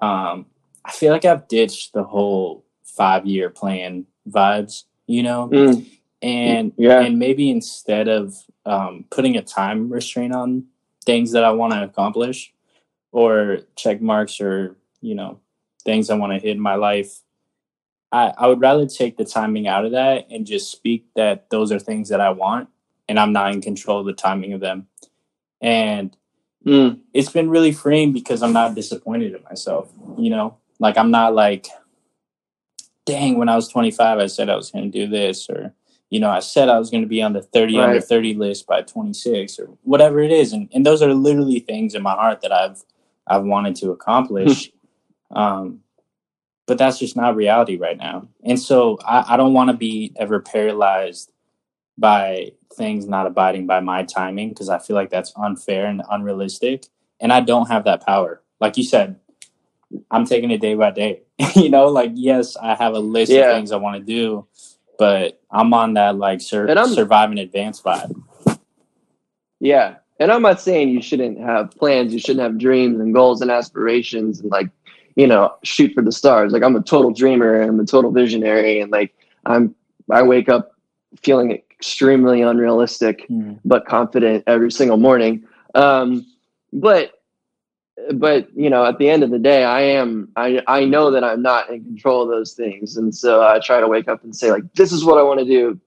Um, 0.00 0.46
I 0.84 0.92
feel 0.92 1.12
like 1.12 1.24
I've 1.24 1.48
ditched 1.48 1.92
the 1.92 2.04
whole 2.04 2.64
five 2.84 3.26
year 3.26 3.50
plan 3.50 4.06
vibes, 4.28 4.84
you 5.08 5.24
know, 5.24 5.48
Mm, 5.48 5.86
and 6.22 6.72
Yeah. 6.78 7.00
and 7.00 7.18
maybe 7.18 7.50
instead 7.50 8.08
of 8.08 8.36
um, 8.66 9.06
putting 9.10 9.36
a 9.38 9.42
time 9.42 9.90
restraint 9.92 10.34
on 10.34 10.66
things 11.06 11.32
that 11.32 11.44
I 11.44 11.52
want 11.52 11.74
to 11.74 11.84
accomplish 11.84 12.54
or 13.12 13.60
check 13.76 14.02
marks 14.02 14.40
or 14.40 14.76
you 15.02 15.16
know 15.16 15.40
things 15.84 16.10
I 16.10 16.16
want 16.16 16.34
to 16.34 16.40
hit 16.40 16.56
in 16.56 16.60
my 16.62 16.76
life, 16.76 17.22
I, 18.12 18.32
I 18.38 18.46
would 18.48 18.60
rather 18.60 18.86
take 18.86 19.16
the 19.16 19.24
timing 19.24 19.68
out 19.68 19.86
of 19.86 19.92
that 19.92 20.26
and 20.30 20.46
just 20.46 20.70
speak 20.72 21.06
that 21.16 21.50
those 21.50 21.72
are 21.72 21.78
things 21.80 22.10
that 22.10 22.20
I 22.20 22.30
want 22.30 22.68
and 23.08 23.18
I'm 23.18 23.32
not 23.32 23.52
in 23.52 23.62
control 23.62 24.00
of 24.00 24.06
the 24.06 24.12
timing 24.14 24.52
of 24.54 24.60
them. 24.60 24.88
And 25.62 26.16
mm, 26.66 27.00
it's 27.14 27.30
been 27.30 27.50
really 27.50 27.72
freeing 27.72 28.12
because 28.12 28.42
I'm 28.42 28.52
not 28.52 28.74
disappointed 28.74 29.34
in 29.34 29.42
myself, 29.44 29.90
you 30.18 30.30
know? 30.30 30.58
Like 30.80 30.98
I'm 30.98 31.10
not 31.10 31.34
like, 31.34 31.68
dang, 33.08 33.38
when 33.38 33.48
I 33.48 33.56
was 33.56 33.68
25, 33.68 34.18
I 34.18 34.26
said 34.26 34.48
I 34.48 34.56
was 34.56 34.70
going 34.70 34.90
to 34.90 34.98
do 34.98 35.06
this, 35.06 35.48
or, 35.50 35.74
you 36.10 36.20
know, 36.20 36.30
I 36.30 36.40
said 36.40 36.68
I 36.68 36.78
was 36.78 36.90
going 36.90 37.02
to 37.02 37.08
be 37.08 37.22
on 37.22 37.32
the 37.32 37.42
30 37.42 37.74
under 37.80 38.00
30 38.00 38.34
list 38.34 38.66
by 38.66 38.82
26 38.82 39.58
or 39.58 39.66
whatever 39.82 40.20
it 40.20 40.30
is. 40.30 40.52
And, 40.52 40.68
and 40.72 40.84
those 40.86 41.02
are 41.02 41.12
literally 41.14 41.60
things 41.60 41.94
in 41.94 42.02
my 42.02 42.12
heart 42.12 42.40
that 42.42 42.52
I've, 42.52 42.82
I've 43.26 43.44
wanted 43.44 43.76
to 43.76 43.90
accomplish. 43.90 44.70
um, 45.30 45.80
but 46.66 46.76
that's 46.76 46.98
just 46.98 47.16
not 47.16 47.34
reality 47.34 47.78
right 47.78 47.96
now. 47.96 48.28
And 48.44 48.60
so 48.60 48.98
I, 49.04 49.34
I 49.34 49.36
don't 49.38 49.54
want 49.54 49.70
to 49.70 49.76
be 49.76 50.12
ever 50.16 50.38
paralyzed 50.38 51.32
by 51.96 52.52
things 52.74 53.06
not 53.06 53.26
abiding 53.26 53.66
by 53.66 53.80
my 53.80 54.04
timing 54.04 54.50
because 54.50 54.68
I 54.68 54.78
feel 54.78 54.94
like 54.94 55.10
that's 55.10 55.32
unfair 55.34 55.86
and 55.86 56.02
unrealistic. 56.10 56.84
And 57.20 57.32
I 57.32 57.40
don't 57.40 57.68
have 57.68 57.84
that 57.84 58.04
power. 58.04 58.42
Like 58.60 58.76
you 58.76 58.84
said, 58.84 59.18
I'm 60.10 60.24
taking 60.26 60.50
it 60.50 60.60
day 60.60 60.74
by 60.74 60.90
day. 60.90 61.22
you 61.54 61.70
know, 61.70 61.86
like 61.86 62.12
yes, 62.14 62.56
I 62.56 62.74
have 62.74 62.94
a 62.94 62.98
list 62.98 63.32
Yeah. 63.32 63.50
of 63.50 63.56
things 63.56 63.72
I 63.72 63.76
want 63.76 63.96
to 63.98 64.02
do, 64.04 64.46
but 64.98 65.40
I'm 65.50 65.72
on 65.74 65.94
that 65.94 66.16
like 66.16 66.40
sur- 66.40 66.66
survive 66.94 67.30
and 67.30 67.38
advance 67.38 67.80
vibe. 67.80 68.20
yeah. 69.60 69.96
And 70.20 70.32
I'm 70.32 70.42
not 70.42 70.60
saying 70.60 70.88
you 70.88 71.00
shouldn't 71.00 71.38
have 71.38 71.70
plans, 71.72 72.12
you 72.12 72.18
shouldn't 72.18 72.40
have 72.42 72.58
dreams 72.58 72.98
and 73.00 73.14
goals 73.14 73.40
and 73.40 73.50
aspirations 73.52 74.40
and 74.40 74.50
like, 74.50 74.68
you 75.14 75.28
know, 75.28 75.54
shoot 75.62 75.92
for 75.94 76.02
the 76.02 76.10
stars. 76.10 76.52
Like 76.52 76.62
I'm 76.64 76.74
a 76.74 76.82
total 76.82 77.12
dreamer 77.12 77.60
and 77.60 77.70
I'm 77.70 77.80
a 77.80 77.84
total 77.86 78.10
visionary 78.10 78.80
and 78.80 78.90
like 78.90 79.14
I'm 79.46 79.74
I 80.10 80.22
wake 80.22 80.48
up 80.48 80.72
feeling 81.22 81.52
extremely 81.52 82.42
unrealistic 82.42 83.26
but 83.64 83.86
confident 83.86 84.42
every 84.48 84.72
single 84.72 84.96
morning. 84.96 85.44
Um, 85.76 86.26
but 86.72 87.12
but 88.14 88.48
you 88.56 88.70
know, 88.70 88.84
at 88.84 88.98
the 88.98 89.08
end 89.08 89.22
of 89.22 89.30
the 89.30 89.38
day, 89.38 89.64
I 89.64 89.80
am 89.82 90.30
I 90.36 90.62
I 90.66 90.84
know 90.84 91.10
that 91.10 91.24
I'm 91.24 91.42
not 91.42 91.70
in 91.70 91.84
control 91.84 92.22
of 92.22 92.28
those 92.28 92.52
things, 92.54 92.96
and 92.96 93.14
so 93.14 93.42
I 93.42 93.58
try 93.60 93.80
to 93.80 93.88
wake 93.88 94.08
up 94.08 94.24
and 94.24 94.34
say 94.34 94.50
like, 94.50 94.72
this 94.74 94.92
is 94.92 95.04
what 95.04 95.18
I 95.18 95.22
want 95.22 95.40
to 95.40 95.46
do. 95.46 95.80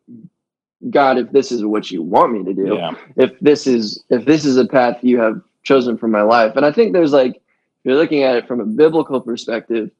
God, 0.89 1.17
if 1.17 1.31
this 1.31 1.51
is 1.51 1.63
what 1.63 1.91
you 1.91 2.01
want 2.01 2.33
me 2.33 2.43
to 2.43 2.53
do, 2.53 2.75
Yeah. 2.75 2.93
if 3.15 3.39
this 3.39 3.67
is 3.67 4.03
if 4.09 4.25
this 4.25 4.45
is 4.45 4.57
a 4.57 4.65
path 4.65 5.03
you 5.03 5.19
have 5.19 5.41
chosen 5.63 5.97
for 5.97 6.07
my 6.07 6.21
life, 6.21 6.55
and 6.55 6.65
I 6.65 6.71
think 6.71 6.93
there's 6.93 7.13
like 7.13 7.35
if 7.35 7.85
you're 7.85 7.95
looking 7.95 8.23
at 8.23 8.35
it 8.35 8.47
from 8.47 8.59
a 8.59 8.65
biblical 8.65 9.21
perspective, 9.21 9.91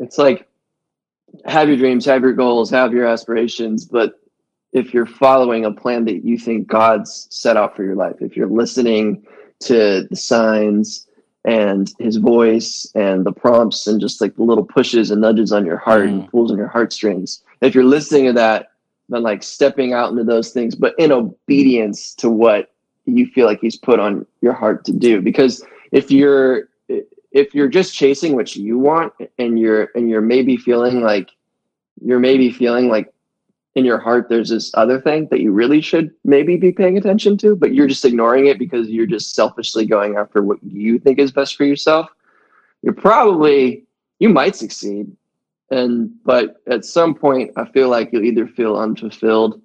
it's 0.00 0.18
like 0.18 0.48
have 1.46 1.68
your 1.68 1.76
dreams, 1.76 2.04
have 2.04 2.22
your 2.22 2.32
goals, 2.32 2.70
have 2.70 2.92
your 2.92 3.06
aspirations, 3.06 3.84
but 3.84 4.20
if 4.72 4.92
you're 4.92 5.06
following 5.06 5.64
a 5.64 5.70
plan 5.72 6.04
that 6.04 6.24
you 6.24 6.36
think 6.36 6.66
God's 6.66 7.28
set 7.30 7.56
out 7.56 7.76
for 7.76 7.84
your 7.84 7.94
life, 7.94 8.16
if 8.20 8.36
you're 8.36 8.48
listening 8.48 9.24
to 9.60 10.06
the 10.10 10.16
signs 10.16 11.06
and 11.44 11.92
his 11.98 12.16
voice 12.16 12.90
and 12.94 13.24
the 13.24 13.32
prompts 13.32 13.86
and 13.86 14.00
just 14.00 14.20
like 14.20 14.34
the 14.36 14.42
little 14.42 14.64
pushes 14.64 15.10
and 15.10 15.20
nudges 15.20 15.52
on 15.52 15.66
your 15.66 15.76
heart 15.76 16.06
and 16.06 16.22
Mm. 16.22 16.30
pulls 16.30 16.50
on 16.50 16.56
your 16.58 16.68
heartstrings, 16.68 17.42
if 17.60 17.74
you're 17.74 17.84
listening 17.84 18.26
to 18.26 18.32
that, 18.32 18.70
then 19.10 19.22
like 19.22 19.42
stepping 19.42 19.92
out 19.92 20.10
into 20.10 20.24
those 20.24 20.50
things, 20.50 20.74
but 20.74 20.94
in 20.98 21.12
obedience 21.12 22.14
to 22.14 22.30
what 22.30 22.70
you 23.04 23.26
feel 23.26 23.46
like 23.46 23.60
he's 23.60 23.76
put 23.76 24.00
on 24.00 24.26
your 24.40 24.54
heart 24.54 24.84
to 24.86 24.92
do. 24.92 25.20
Because 25.20 25.62
if 25.92 26.10
you're 26.10 26.68
if 27.32 27.52
you're 27.54 27.68
just 27.68 27.94
chasing 27.94 28.34
what 28.34 28.54
you 28.56 28.78
want 28.78 29.12
and 29.38 29.58
you're 29.58 29.90
and 29.94 30.08
you're 30.08 30.22
maybe 30.22 30.56
feeling 30.56 31.02
like 31.02 31.28
you're 32.02 32.20
maybe 32.20 32.50
feeling 32.50 32.88
like 32.88 33.12
in 33.74 33.84
your 33.84 33.98
heart 33.98 34.28
there's 34.28 34.50
this 34.50 34.70
other 34.74 35.00
thing 35.00 35.26
that 35.30 35.40
you 35.40 35.50
really 35.52 35.80
should 35.80 36.10
maybe 36.24 36.56
be 36.56 36.70
paying 36.72 36.96
attention 36.96 37.36
to 37.38 37.56
but 37.56 37.74
you're 37.74 37.88
just 37.88 38.04
ignoring 38.04 38.46
it 38.46 38.58
because 38.58 38.88
you're 38.88 39.06
just 39.06 39.34
selfishly 39.34 39.84
going 39.86 40.16
after 40.16 40.42
what 40.42 40.58
you 40.62 40.98
think 40.98 41.18
is 41.18 41.32
best 41.32 41.56
for 41.56 41.64
yourself 41.64 42.08
you're 42.82 42.94
probably 42.94 43.84
you 44.20 44.28
might 44.28 44.54
succeed 44.54 45.10
and 45.70 46.10
but 46.24 46.56
at 46.68 46.84
some 46.84 47.14
point 47.14 47.50
i 47.56 47.64
feel 47.64 47.88
like 47.88 48.10
you'll 48.12 48.24
either 48.24 48.46
feel 48.46 48.76
unfulfilled 48.78 49.60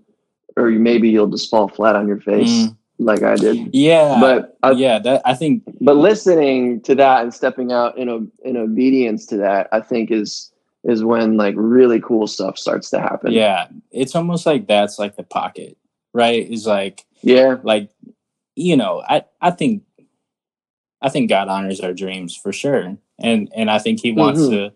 or 0.57 0.69
you 0.69 0.79
maybe 0.79 1.09
you'll 1.09 1.27
just 1.27 1.49
fall 1.49 1.67
flat 1.67 1.95
on 1.95 2.07
your 2.07 2.19
face 2.21 2.49
Mm. 2.49 2.75
like 2.97 3.21
i 3.23 3.35
did 3.35 3.69
Yeah. 3.73 4.17
but 4.19 4.57
I, 4.63 4.71
yeah, 4.71 4.97
that 4.99 5.21
I 5.23 5.33
think 5.35 5.63
but 5.81 5.95
listening 5.97 6.81
to 6.81 6.95
that 6.95 7.21
and 7.23 7.33
stepping 7.33 7.71
out 7.71 7.97
in 7.97 8.09
o- 8.09 8.27
in 8.43 8.57
obedience 8.57 9.25
to 9.27 9.37
that 9.37 9.67
i 9.71 9.79
think 9.79 10.09
is 10.11 10.51
is 10.83 11.03
when 11.03 11.35
like 11.37 11.55
really 11.57 11.99
cool 11.99 12.25
stuff 12.27 12.57
starts 12.57 12.89
to 12.89 12.99
happen 12.99 13.31
yeah, 13.33 13.67
it's 13.91 14.15
almost 14.15 14.45
like 14.45 14.67
that's 14.67 14.97
like 14.97 15.15
the 15.15 15.23
pocket, 15.23 15.77
right? 16.13 16.49
Is 16.49 16.65
like 16.65 17.05
yeah 17.21 17.57
like 17.63 17.89
you 18.55 18.75
know, 18.77 19.01
I 19.07 19.23
I 19.41 19.51
think 19.51 19.83
I 21.01 21.09
think 21.09 21.29
God 21.29 21.47
honors 21.47 21.79
our 21.79 21.93
dreams 21.93 22.35
for 22.35 22.51
sure. 22.51 22.97
And 23.19 23.51
and 23.55 23.69
I 23.71 23.79
think 23.79 24.01
he 24.01 24.11
wants 24.11 24.41
Mhm. 24.41 24.49
to, 24.49 24.73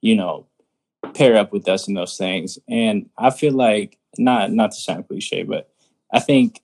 you 0.00 0.16
know, 0.16 0.46
pair 1.14 1.36
up 1.36 1.52
with 1.52 1.68
us 1.68 1.88
in 1.88 1.94
those 1.94 2.16
things. 2.16 2.58
And 2.68 3.08
I 3.18 3.30
feel 3.30 3.52
like 3.52 3.98
not 4.18 4.52
not 4.52 4.72
to 4.72 4.76
sound 4.80 5.08
cliche, 5.08 5.42
but 5.42 5.68
I 6.12 6.20
think 6.20 6.60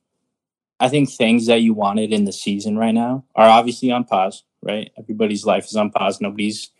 I 0.78 0.88
think 0.88 1.10
things 1.10 1.46
that 1.46 1.60
you 1.62 1.74
wanted 1.74 2.12
in 2.12 2.24
the 2.24 2.32
season 2.32 2.78
right 2.78 2.94
now 2.94 3.24
are 3.34 3.48
obviously 3.48 3.90
on 3.90 4.04
pause, 4.04 4.44
right? 4.62 4.90
Everybody's 4.98 5.44
life 5.44 5.66
is 5.66 5.76
on 5.76 5.90
pause. 5.90 6.20
Nobody's 6.20 6.70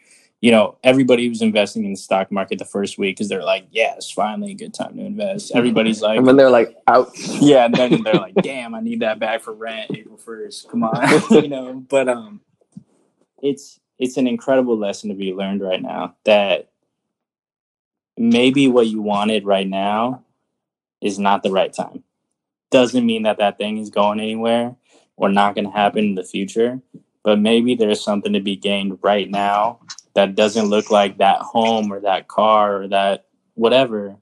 you 0.41 0.51
know, 0.51 0.79
everybody 0.83 1.29
was 1.29 1.43
investing 1.43 1.85
in 1.85 1.93
the 1.93 1.99
stock 1.99 2.33
market 2.33 2.59
the 2.59 2.65
first 2.65 2.97
week 2.97 3.17
because 3.17 3.29
they're 3.29 3.45
like, 3.45 3.67
yeah, 3.71 3.95
it's 3.97 4.11
finally 4.11 4.53
a 4.53 4.55
good 4.55 4.73
time 4.73 4.97
to 4.97 5.05
invest. 5.05 5.53
Everybody's 5.55 6.01
like, 6.01 6.17
and 6.17 6.27
when 6.27 6.37
they're 6.37 6.51
like 6.51 6.77
out 6.87 7.11
yeah, 7.41 7.67
and 7.67 7.75
then 7.75 8.03
they're 8.03 8.15
like, 8.15 8.35
"Damn, 8.37 8.75
I 8.75 8.81
need 8.81 9.01
that 9.01 9.19
back 9.19 9.43
for 9.43 9.53
rent 9.53 9.91
April 9.95 10.17
first. 10.17 10.69
Come 10.71 10.83
on, 10.83 11.23
you 11.31 11.49
know." 11.49 11.85
But 11.89 12.09
um, 12.09 12.41
it's 13.43 13.81
it's 13.99 14.17
an 14.17 14.27
incredible 14.27 14.79
lesson 14.79 15.11
to 15.11 15.15
be 15.15 15.35
learned 15.35 15.61
right 15.61 15.83
now 15.83 16.17
that 16.25 16.71
maybe 18.17 18.67
what 18.67 18.87
you 18.87 19.03
wanted 19.03 19.45
right 19.45 19.69
now 19.69 20.25
is 21.03 21.19
not 21.19 21.43
the 21.43 21.51
right 21.51 21.73
time. 21.73 22.03
Doesn't 22.71 23.05
mean 23.05 23.25
that 23.25 23.39
that 23.39 23.59
thing 23.59 23.77
is 23.77 23.91
going 23.91 24.21
anywhere 24.21 24.75
or 25.17 25.29
not 25.29 25.55
going 25.55 25.67
to 25.67 25.71
happen 25.71 26.05
in 26.05 26.15
the 26.15 26.25
future. 26.25 26.81
but 27.23 27.39
maybe 27.39 27.75
there's 27.75 28.03
something 28.03 28.33
to 28.33 28.41
be 28.41 28.57
gained 28.57 28.99
right 29.03 29.29
now 29.31 29.81
that 30.15 30.35
doesn't 30.35 30.67
look 30.67 30.91
like 30.91 31.19
that 31.19 31.39
home 31.41 31.93
or 31.93 32.01
that 32.01 32.29
car 32.29 32.83
or 32.83 32.89
that 32.89 33.27
whatever, 33.55 34.17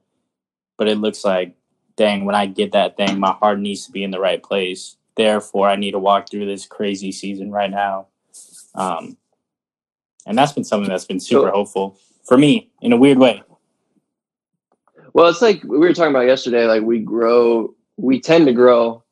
but 0.77 0.87
it 0.87 0.97
looks 0.97 1.23
like, 1.23 1.55
dang, 1.95 2.25
when 2.25 2.35
I 2.35 2.45
get 2.45 2.71
that 2.73 2.97
thing, 2.97 3.19
my 3.19 3.31
heart 3.31 3.59
needs 3.59 3.85
to 3.85 3.91
be 3.91 4.03
in 4.03 4.11
the 4.11 4.19
right 4.19 4.41
place. 4.41 4.97
Therefore, 5.15 5.67
I 5.67 5.75
need 5.75 5.91
to 5.91 5.99
walk 5.99 6.29
through 6.29 6.45
this 6.45 6.65
crazy 6.65 7.11
season 7.11 7.51
right 7.51 7.69
now. 7.69 8.07
Um, 8.75 9.17
and 10.25 10.37
that's 10.37 10.51
been 10.51 10.63
something 10.63 10.89
that's 10.89 11.05
been 11.05 11.19
super 11.19 11.49
hopeful 11.49 11.97
for 12.25 12.37
me 12.37 12.69
in 12.81 12.93
a 12.93 12.97
weird 12.97 13.17
way. 13.17 13.43
Well, 15.13 15.27
it's 15.27 15.41
like 15.41 15.63
we 15.63 15.77
were 15.77 15.93
talking 15.93 16.11
about 16.11 16.27
yesterday. 16.27 16.65
Like 16.65 16.83
we 16.83 16.99
grow, 16.99 17.73
we 17.97 18.21
tend 18.21 18.45
to 18.45 18.53
grow 18.53 19.03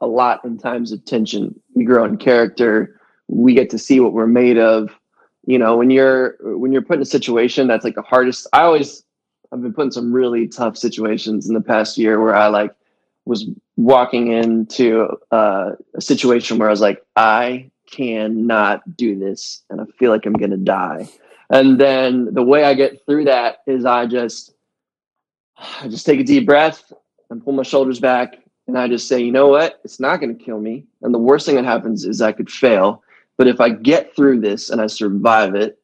a 0.00 0.06
lot 0.06 0.44
in 0.44 0.56
times 0.56 0.92
of 0.92 1.04
tension. 1.04 1.58
We 1.74 1.84
grow 1.84 2.04
in 2.04 2.16
character. 2.16 3.00
We 3.28 3.54
get 3.54 3.70
to 3.70 3.78
see 3.78 4.00
what 4.00 4.12
we're 4.12 4.26
made 4.26 4.56
of. 4.56 4.90
You 5.46 5.58
know, 5.58 5.76
when 5.76 5.90
you're 5.90 6.36
when 6.40 6.72
you're 6.72 6.82
put 6.82 6.96
in 6.96 7.02
a 7.02 7.06
situation 7.06 7.66
that's 7.66 7.84
like 7.84 7.94
the 7.94 8.02
hardest. 8.02 8.46
I 8.52 8.62
always 8.62 9.04
I've 9.52 9.62
been 9.62 9.72
put 9.72 9.86
in 9.86 9.92
some 9.92 10.12
really 10.12 10.48
tough 10.48 10.76
situations 10.76 11.48
in 11.48 11.54
the 11.54 11.60
past 11.60 11.96
year 11.96 12.20
where 12.20 12.34
I 12.34 12.48
like 12.48 12.74
was 13.24 13.46
walking 13.76 14.32
into 14.32 15.08
uh, 15.30 15.72
a 15.94 16.00
situation 16.00 16.58
where 16.58 16.68
I 16.68 16.72
was 16.72 16.80
like, 16.80 17.04
I 17.16 17.70
cannot 17.90 18.96
do 18.96 19.18
this, 19.18 19.62
and 19.70 19.80
I 19.80 19.84
feel 19.98 20.10
like 20.10 20.26
I'm 20.26 20.32
gonna 20.32 20.56
die. 20.56 21.08
And 21.48 21.80
then 21.80 22.34
the 22.34 22.42
way 22.42 22.64
I 22.64 22.74
get 22.74 23.04
through 23.06 23.24
that 23.24 23.58
is 23.66 23.84
I 23.84 24.06
just 24.06 24.52
I 25.80 25.88
just 25.88 26.06
take 26.06 26.20
a 26.20 26.24
deep 26.24 26.44
breath 26.44 26.92
and 27.30 27.42
pull 27.42 27.52
my 27.52 27.62
shoulders 27.62 28.00
back 28.00 28.38
and 28.66 28.76
I 28.76 28.88
just 28.88 29.08
say, 29.08 29.20
you 29.20 29.32
know 29.32 29.48
what? 29.48 29.80
It's 29.84 30.00
not 30.00 30.20
to 30.20 30.34
kill 30.34 30.60
me. 30.60 30.84
And 31.02 31.14
the 31.14 31.18
worst 31.18 31.46
thing 31.46 31.54
that 31.56 31.64
happens 31.64 32.04
is 32.04 32.20
I 32.20 32.32
could 32.32 32.50
fail. 32.50 33.02
But 33.38 33.48
if 33.48 33.60
I 33.60 33.70
get 33.70 34.14
through 34.14 34.40
this 34.40 34.70
and 34.70 34.80
I 34.80 34.86
survive 34.86 35.54
it, 35.54 35.78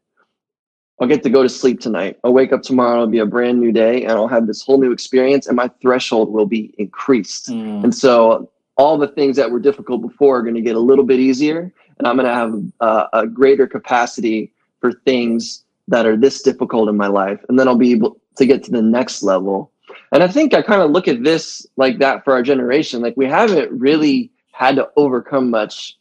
I'll 1.00 1.08
get 1.08 1.22
to 1.24 1.30
go 1.30 1.42
to 1.42 1.48
sleep 1.48 1.80
tonight. 1.80 2.18
I'll 2.22 2.32
wake 2.32 2.52
up 2.52 2.62
tomorrow. 2.62 3.02
It'll 3.02 3.06
be 3.08 3.18
a 3.18 3.26
brand 3.26 3.60
new 3.60 3.72
day 3.72 4.02
and 4.02 4.12
I'll 4.12 4.28
have 4.28 4.46
this 4.46 4.62
whole 4.62 4.78
new 4.78 4.92
experience 4.92 5.46
and 5.46 5.56
my 5.56 5.68
threshold 5.80 6.32
will 6.32 6.46
be 6.46 6.74
increased. 6.78 7.48
Mm. 7.48 7.84
And 7.84 7.94
so 7.94 8.50
all 8.76 8.96
the 8.96 9.08
things 9.08 9.36
that 9.36 9.50
were 9.50 9.60
difficult 9.60 10.02
before 10.02 10.38
are 10.38 10.42
going 10.42 10.54
to 10.54 10.60
get 10.60 10.76
a 10.76 10.80
little 10.80 11.04
bit 11.04 11.18
easier. 11.18 11.72
And 11.98 12.06
I'm 12.06 12.16
going 12.16 12.28
to 12.28 12.34
have 12.34 12.62
a, 12.80 13.20
a 13.20 13.26
greater 13.26 13.66
capacity 13.66 14.52
for 14.80 14.92
things 14.92 15.64
that 15.88 16.06
are 16.06 16.16
this 16.16 16.42
difficult 16.42 16.88
in 16.88 16.96
my 16.96 17.08
life. 17.08 17.40
And 17.48 17.58
then 17.58 17.68
I'll 17.68 17.76
be 17.76 17.92
able 17.92 18.18
to 18.36 18.46
get 18.46 18.62
to 18.64 18.70
the 18.70 18.82
next 18.82 19.22
level 19.22 19.72
and 20.12 20.22
I 20.22 20.28
think 20.28 20.54
I 20.54 20.62
kind 20.62 20.82
of 20.82 20.90
look 20.90 21.08
at 21.08 21.24
this 21.24 21.66
like 21.76 21.98
that 21.98 22.24
for 22.24 22.34
our 22.34 22.42
generation. 22.42 23.00
Like 23.00 23.16
we 23.16 23.26
haven't 23.26 23.72
really 23.72 24.30
had 24.52 24.76
to 24.76 24.90
overcome 24.96 25.50
much 25.50 25.98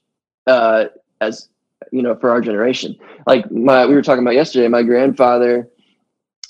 uh, 0.47 0.85
as 1.21 1.47
you 1.91 2.01
know 2.01 2.15
for 2.15 2.29
our 2.29 2.41
generation. 2.41 2.97
Like 3.25 3.49
my 3.51 3.85
we 3.85 3.95
were 3.95 4.01
talking 4.01 4.23
about 4.23 4.33
yesterday, 4.33 4.67
my 4.67 4.83
grandfather, 4.83 5.69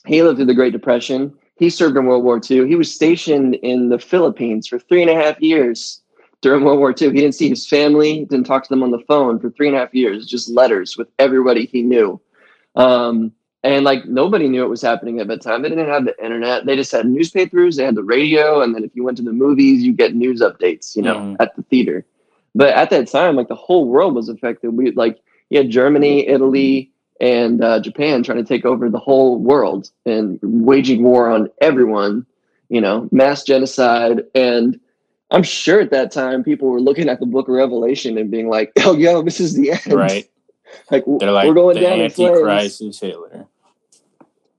he 0.07 0.23
lived 0.23 0.37
through 0.37 0.45
the 0.45 0.55
Great 0.55 0.73
Depression. 0.73 1.33
He 1.57 1.69
served 1.69 1.95
in 1.95 2.07
World 2.07 2.23
War 2.23 2.41
II. 2.49 2.67
He 2.67 2.75
was 2.75 2.91
stationed 2.91 3.55
in 3.55 3.89
the 3.89 3.99
Philippines 3.99 4.67
for 4.67 4.79
three 4.79 5.01
and 5.01 5.11
a 5.11 5.15
half 5.15 5.39
years 5.39 6.01
during 6.41 6.63
World 6.63 6.79
War 6.79 6.89
II. 6.89 7.09
He 7.09 7.21
didn't 7.21 7.35
see 7.35 7.49
his 7.49 7.67
family, 7.67 8.25
didn't 8.25 8.47
talk 8.47 8.63
to 8.63 8.69
them 8.69 8.81
on 8.81 8.89
the 8.89 9.03
phone 9.07 9.39
for 9.39 9.51
three 9.51 9.67
and 9.67 9.77
a 9.77 9.79
half 9.79 9.93
years, 9.93 10.25
just 10.25 10.49
letters 10.49 10.97
with 10.97 11.07
everybody 11.19 11.67
he 11.67 11.83
knew. 11.83 12.19
Um, 12.75 13.31
and 13.63 13.85
like 13.85 14.05
nobody 14.05 14.47
knew 14.47 14.61
what 14.61 14.71
was 14.71 14.81
happening 14.81 15.19
at 15.19 15.27
that 15.27 15.41
time. 15.41 15.61
They 15.61 15.69
didn't 15.69 15.87
have 15.87 16.05
the 16.05 16.23
internet. 16.23 16.65
They 16.65 16.75
just 16.75 16.91
had 16.91 17.05
newspapers. 17.05 17.75
They 17.75 17.83
had 17.83 17.93
the 17.93 18.03
radio, 18.03 18.61
and 18.61 18.73
then 18.73 18.83
if 18.83 18.95
you 18.95 19.03
went 19.03 19.17
to 19.17 19.23
the 19.23 19.31
movies, 19.31 19.83
you 19.83 19.93
get 19.93 20.15
news 20.15 20.41
updates. 20.41 20.95
You 20.95 21.03
know, 21.03 21.17
mm. 21.17 21.35
at 21.39 21.55
the 21.55 21.61
theater. 21.63 22.03
But 22.53 22.69
at 22.75 22.89
that 22.89 23.07
time, 23.07 23.35
like 23.35 23.47
the 23.47 23.55
whole 23.55 23.87
world 23.87 24.15
was 24.15 24.29
affected. 24.29 24.71
We 24.71 24.91
like 24.91 25.19
you 25.49 25.57
had 25.57 25.69
Germany, 25.69 26.27
Italy, 26.27 26.91
and 27.19 27.63
uh, 27.63 27.79
Japan 27.79 28.23
trying 28.23 28.39
to 28.39 28.43
take 28.43 28.65
over 28.65 28.89
the 28.89 28.99
whole 28.99 29.37
world 29.37 29.89
and 30.05 30.39
waging 30.41 31.03
war 31.03 31.29
on 31.29 31.49
everyone. 31.61 32.25
You 32.69 32.81
know, 32.81 33.09
mass 33.11 33.43
genocide, 33.43 34.23
and 34.33 34.79
I'm 35.29 35.43
sure 35.43 35.81
at 35.81 35.91
that 35.91 36.11
time 36.11 36.43
people 36.43 36.69
were 36.69 36.79
looking 36.79 37.09
at 37.09 37.19
the 37.19 37.25
Book 37.25 37.47
of 37.47 37.53
Revelation 37.53 38.17
and 38.17 38.31
being 38.31 38.49
like, 38.49 38.71
"Oh, 38.79 38.95
yo, 38.95 39.21
this 39.21 39.39
is 39.39 39.55
the 39.55 39.71
end." 39.71 39.93
Right. 39.93 40.27
Like, 40.89 41.03
They're 41.19 41.33
like 41.33 41.49
we're 41.49 41.53
going 41.53 41.75
the 41.75 41.81
down 41.81 41.99
Antichrist 41.99 42.81
is 42.81 42.97
Hitler. 42.97 43.45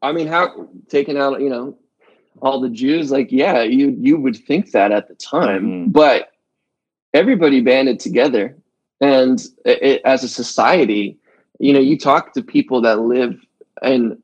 I 0.02 0.12
mean, 0.12 0.26
how 0.26 0.68
taking 0.90 1.16
out, 1.16 1.40
you 1.40 1.48
know, 1.48 1.78
all 2.42 2.60
the 2.60 2.68
Jews, 2.68 3.10
like, 3.10 3.32
yeah, 3.32 3.62
you 3.62 3.96
you 3.98 4.18
would 4.18 4.36
think 4.36 4.72
that 4.72 4.92
at 4.92 5.08
the 5.08 5.14
time, 5.14 5.64
mm-hmm. 5.64 5.90
but 5.90 6.31
everybody 7.14 7.60
banded 7.60 8.00
together, 8.00 8.56
and 9.00 9.40
it, 9.64 9.82
it, 9.82 10.02
as 10.04 10.24
a 10.24 10.28
society, 10.28 11.18
you 11.58 11.72
know, 11.72 11.80
you 11.80 11.98
talk 11.98 12.32
to 12.34 12.42
people 12.42 12.80
that 12.82 13.00
live, 13.00 13.40
and 13.82 14.22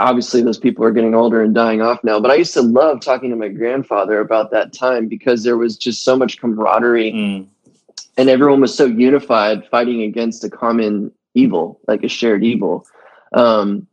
obviously 0.00 0.42
those 0.42 0.58
people 0.58 0.84
are 0.84 0.90
getting 0.90 1.14
older 1.14 1.42
and 1.42 1.54
dying 1.54 1.80
off 1.80 2.02
now. 2.04 2.20
But 2.20 2.30
I 2.30 2.34
used 2.34 2.54
to 2.54 2.62
love 2.62 3.00
talking 3.00 3.30
to 3.30 3.36
my 3.36 3.48
grandfather 3.48 4.20
about 4.20 4.50
that 4.50 4.72
time 4.72 5.08
because 5.08 5.42
there 5.44 5.56
was 5.56 5.76
just 5.76 6.04
so 6.04 6.16
much 6.16 6.38
camaraderie, 6.38 7.12
mm. 7.12 7.46
and 8.16 8.28
everyone 8.28 8.60
was 8.60 8.74
so 8.74 8.86
unified, 8.86 9.66
fighting 9.68 10.02
against 10.02 10.44
a 10.44 10.50
common 10.50 11.12
evil, 11.34 11.80
like 11.88 12.04
a 12.04 12.08
shared 12.08 12.44
evil. 12.44 12.86
Um, 13.32 13.86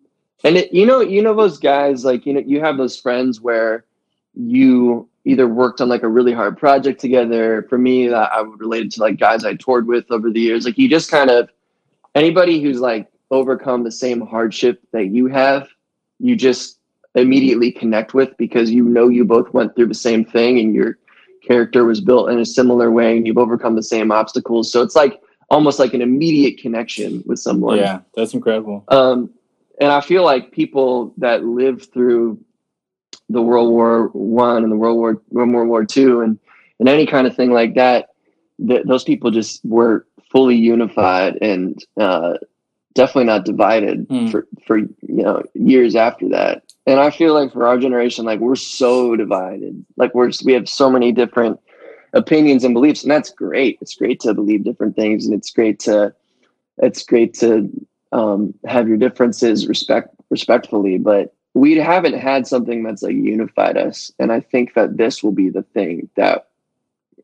and 0.43 0.57
it, 0.57 0.73
you 0.73 0.85
know, 0.85 1.01
you 1.01 1.21
know 1.21 1.35
those 1.35 1.59
guys 1.59 2.05
like 2.05 2.25
you 2.25 2.33
know 2.33 2.43
you 2.45 2.61
have 2.61 2.77
those 2.77 2.99
friends 2.99 3.41
where 3.41 3.85
you 4.33 5.07
either 5.29 5.47
worked 5.47 5.79
on 5.79 5.89
like 5.89 6.03
a 6.03 6.07
really 6.07 6.33
hard 6.33 6.57
project 6.57 6.99
together. 6.99 7.65
For 7.69 7.77
me, 7.77 8.07
that 8.07 8.31
I 8.31 8.41
would 8.41 8.59
relate 8.59 8.87
it 8.87 8.91
to 8.93 9.01
like 9.01 9.19
guys 9.19 9.45
I 9.45 9.55
toured 9.55 9.87
with 9.87 10.05
over 10.09 10.31
the 10.31 10.39
years. 10.39 10.65
Like 10.65 10.77
you 10.77 10.89
just 10.89 11.11
kind 11.11 11.29
of 11.29 11.49
anybody 12.15 12.61
who's 12.61 12.79
like 12.79 13.07
overcome 13.31 13.83
the 13.83 13.91
same 13.91 14.21
hardship 14.21 14.81
that 14.91 15.07
you 15.07 15.27
have, 15.27 15.69
you 16.19 16.35
just 16.35 16.79
immediately 17.15 17.71
connect 17.71 18.13
with 18.13 18.35
because 18.37 18.71
you 18.71 18.83
know 18.83 19.07
you 19.07 19.23
both 19.23 19.53
went 19.53 19.75
through 19.75 19.87
the 19.87 19.93
same 19.93 20.25
thing 20.25 20.59
and 20.59 20.73
your 20.73 20.97
character 21.45 21.85
was 21.85 22.01
built 22.01 22.29
in 22.29 22.39
a 22.39 22.45
similar 22.45 22.91
way 22.91 23.17
and 23.17 23.25
you've 23.25 23.37
overcome 23.37 23.75
the 23.75 23.83
same 23.83 24.11
obstacles. 24.11 24.71
So 24.71 24.81
it's 24.81 24.95
like 24.95 25.21
almost 25.49 25.79
like 25.79 25.93
an 25.93 26.01
immediate 26.01 26.59
connection 26.59 27.23
with 27.25 27.39
someone. 27.39 27.77
Yeah, 27.77 27.99
that's 28.15 28.33
incredible. 28.33 28.83
Um, 28.87 29.31
and 29.79 29.91
I 29.91 30.01
feel 30.01 30.23
like 30.23 30.51
people 30.51 31.13
that 31.17 31.45
live 31.45 31.91
through 31.91 32.39
the 33.29 33.41
World 33.41 33.69
War 33.71 34.07
One 34.13 34.63
and 34.63 34.71
the 34.71 34.77
World 34.77 34.97
War 34.97 35.21
World 35.29 35.69
War 35.69 35.85
Two 35.85 36.21
and 36.21 36.39
and 36.79 36.87
any 36.87 37.05
kind 37.05 37.27
of 37.27 37.35
thing 37.35 37.51
like 37.51 37.75
that, 37.75 38.09
that 38.59 38.87
those 38.87 39.03
people 39.03 39.31
just 39.31 39.63
were 39.65 40.05
fully 40.31 40.55
unified 40.55 41.37
and 41.41 41.83
uh, 41.99 42.35
definitely 42.93 43.25
not 43.25 43.45
divided 43.45 44.07
mm. 44.07 44.31
for 44.31 44.47
for 44.65 44.77
you 44.77 44.89
know 45.01 45.43
years 45.53 45.95
after 45.95 46.29
that. 46.29 46.63
And 46.85 46.99
I 46.99 47.11
feel 47.11 47.33
like 47.33 47.53
for 47.53 47.67
our 47.67 47.77
generation, 47.77 48.25
like 48.25 48.39
we're 48.39 48.55
so 48.55 49.15
divided. 49.15 49.85
Like 49.95 50.15
we're 50.15 50.29
just, 50.29 50.45
we 50.45 50.53
have 50.53 50.67
so 50.67 50.89
many 50.89 51.11
different 51.11 51.59
opinions 52.13 52.63
and 52.63 52.73
beliefs, 52.73 53.03
and 53.03 53.11
that's 53.11 53.29
great. 53.29 53.77
It's 53.81 53.95
great 53.95 54.19
to 54.21 54.33
believe 54.33 54.63
different 54.63 54.95
things, 54.95 55.25
and 55.25 55.35
it's 55.35 55.51
great 55.51 55.79
to 55.81 56.13
it's 56.77 57.03
great 57.03 57.33
to 57.35 57.69
um, 58.11 58.53
have 58.65 58.87
your 58.87 58.97
differences 58.97 59.67
respect 59.67 60.15
respectfully, 60.29 60.97
but 60.97 61.33
we 61.53 61.77
haven't 61.77 62.17
had 62.19 62.47
something 62.47 62.83
that's 62.83 63.01
like 63.01 63.15
unified 63.15 63.77
us, 63.77 64.11
and 64.19 64.31
I 64.31 64.39
think 64.39 64.73
that 64.75 64.97
this 64.97 65.23
will 65.23 65.31
be 65.31 65.49
the 65.49 65.63
thing 65.63 66.09
that 66.15 66.49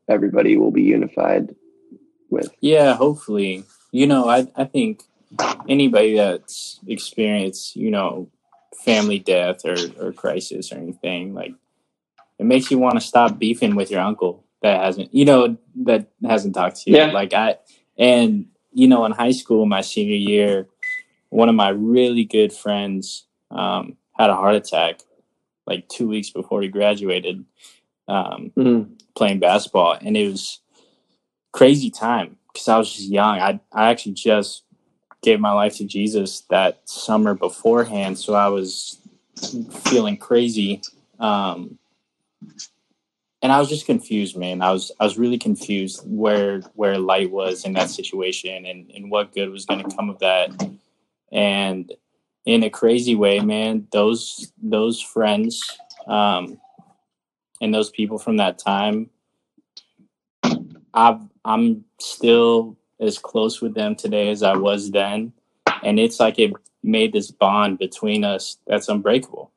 everybody 0.08 0.56
will 0.56 0.70
be 0.70 0.82
unified 0.82 1.54
with. 2.30 2.50
Yeah, 2.60 2.94
hopefully. 2.94 3.64
You 3.92 4.06
know, 4.06 4.28
I 4.28 4.48
I 4.56 4.64
think 4.64 5.02
anybody 5.68 6.16
that's 6.16 6.80
experienced, 6.86 7.76
you 7.76 7.90
know, 7.90 8.28
family 8.84 9.18
death 9.18 9.64
or, 9.64 9.76
or 10.00 10.12
crisis 10.12 10.72
or 10.72 10.76
anything, 10.76 11.34
like 11.34 11.54
it 12.38 12.46
makes 12.46 12.70
you 12.70 12.78
want 12.78 12.94
to 12.94 13.00
stop 13.00 13.38
beefing 13.38 13.74
with 13.74 13.90
your 13.90 14.00
uncle 14.00 14.44
that 14.62 14.82
hasn't, 14.82 15.14
you 15.14 15.24
know, 15.24 15.56
that 15.84 16.08
hasn't 16.24 16.54
talked 16.54 16.82
to 16.82 16.90
you. 16.90 16.96
Yeah. 16.96 17.06
Like 17.06 17.32
I, 17.32 17.56
and 17.98 18.46
you 18.72 18.88
know, 18.88 19.04
in 19.06 19.12
high 19.12 19.32
school, 19.32 19.66
my 19.66 19.80
senior 19.80 20.16
year, 20.16 20.68
one 21.30 21.48
of 21.48 21.54
my 21.54 21.70
really 21.70 22.24
good 22.24 22.52
friends 22.52 23.24
um, 23.50 23.96
had 24.18 24.30
a 24.30 24.36
heart 24.36 24.54
attack 24.54 25.00
like 25.66 25.88
two 25.88 26.08
weeks 26.08 26.30
before 26.30 26.62
he 26.62 26.68
graduated 26.68 27.44
um, 28.08 28.52
mm-hmm. 28.56 28.92
playing 29.14 29.40
basketball, 29.40 29.98
and 30.00 30.16
it 30.16 30.28
was 30.30 30.60
crazy 31.52 31.90
time 31.90 32.36
because 32.52 32.68
I 32.68 32.78
was 32.78 32.92
just 32.92 33.08
young. 33.08 33.38
I 33.38 33.60
I 33.72 33.90
actually 33.90 34.12
just 34.12 34.62
gave 35.22 35.40
my 35.40 35.52
life 35.52 35.76
to 35.76 35.84
Jesus 35.84 36.42
that 36.50 36.88
summer 36.88 37.34
beforehand, 37.34 38.18
so 38.18 38.34
I 38.34 38.48
was 38.48 39.00
feeling 39.84 40.16
crazy. 40.16 40.82
Um, 41.18 41.78
and 43.42 43.52
I 43.52 43.58
was 43.60 43.68
just 43.68 43.86
confused, 43.86 44.36
man. 44.36 44.62
I 44.62 44.72
was 44.72 44.92
I 44.98 45.04
was 45.04 45.18
really 45.18 45.38
confused 45.38 46.02
where 46.04 46.60
where 46.74 46.98
light 46.98 47.30
was 47.30 47.64
in 47.64 47.74
that 47.74 47.90
situation 47.90 48.66
and, 48.66 48.90
and 48.94 49.10
what 49.10 49.34
good 49.34 49.50
was 49.50 49.66
going 49.66 49.88
to 49.88 49.96
come 49.96 50.10
of 50.10 50.18
that 50.20 50.50
and 51.32 51.92
in 52.46 52.62
a 52.62 52.70
crazy 52.70 53.14
way 53.14 53.40
man 53.40 53.86
those 53.92 54.52
those 54.62 55.00
friends 55.00 55.62
um, 56.06 56.58
and 57.60 57.74
those 57.74 57.90
people 57.90 58.18
from 58.18 58.36
that 58.38 58.58
time 58.58 59.10
i 60.94 61.18
i'm 61.44 61.84
still 61.98 62.76
as 63.00 63.18
close 63.18 63.60
with 63.60 63.74
them 63.74 63.94
today 63.94 64.30
as 64.30 64.42
I 64.42 64.56
was 64.56 64.90
then. 64.90 65.32
And 65.82 65.98
it's 65.98 66.18
like 66.18 66.38
it 66.38 66.52
made 66.82 67.12
this 67.12 67.30
bond 67.30 67.78
between 67.78 68.24
us 68.24 68.58
that's 68.66 68.88
unbreakable. 68.88 69.52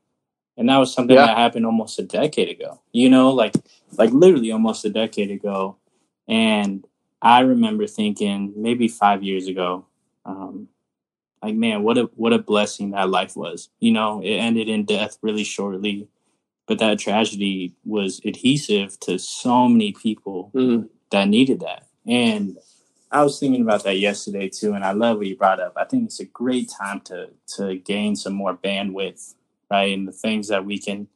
And 0.58 0.68
that 0.68 0.78
was 0.78 0.94
something 0.94 1.16
yeah. 1.16 1.28
that 1.28 1.38
happened 1.38 1.66
almost 1.66 2.00
a 2.00 2.04
decade 2.04 2.50
ago. 2.50 2.82
You 2.92 3.10
know, 3.10 3.32
like 3.32 3.54
like 3.98 4.12
literally 4.12 4.52
almost 4.52 4.84
a 4.86 4.90
decade 4.90 5.32
ago. 5.32 5.78
And 6.28 6.86
I 7.22 7.42
remember 7.42 7.88
thinking 7.88 8.54
maybe 8.56 8.88
five 8.88 9.24
years 9.24 9.48
ago, 9.48 9.86
um, 10.26 10.68
like 11.44 11.56
man, 11.56 11.84
what 11.84 11.98
a 11.98 12.10
what 12.16 12.34
a 12.34 12.40
blessing 12.40 12.92
that 12.92 13.10
life 13.10 13.36
was. 13.36 13.70
You 13.80 13.92
know, 13.92 14.22
it 14.22 14.36
ended 14.36 14.68
in 14.68 14.86
death 14.86 15.18
really 15.22 15.44
shortly, 15.44 16.08
but 16.68 16.80
that 16.80 17.00
tragedy 17.00 17.76
was 17.86 18.22
adhesive 18.26 19.00
to 19.02 19.18
so 19.18 19.68
many 19.68 19.94
people 19.94 20.52
mm. 20.54 20.90
that 21.12 21.28
needed 21.28 21.62
that. 21.62 21.88
And 22.06 22.58
I 23.12 23.24
was 23.24 23.40
thinking 23.40 23.62
about 23.62 23.84
that 23.86 23.98
yesterday 23.98 24.50
too, 24.50 24.74
and 24.74 24.84
I 24.84 24.92
love 24.92 25.18
what 25.18 25.28
you 25.28 25.36
brought 25.36 25.60
up. 25.60 25.74
I 25.76 25.86
think 25.86 26.06
it's 26.06 26.20
a 26.20 26.26
great 26.26 26.70
time 26.70 27.02
to 27.02 27.30
to 27.56 27.76
gain 27.78 28.16
some 28.16 28.34
more 28.34 28.56
bandwidth, 28.56 29.34
right? 29.72 29.94
And 29.94 30.08
the 30.08 30.12
things 30.12 30.48
that 30.50 30.66
we 30.66 30.78
can 30.78 31.08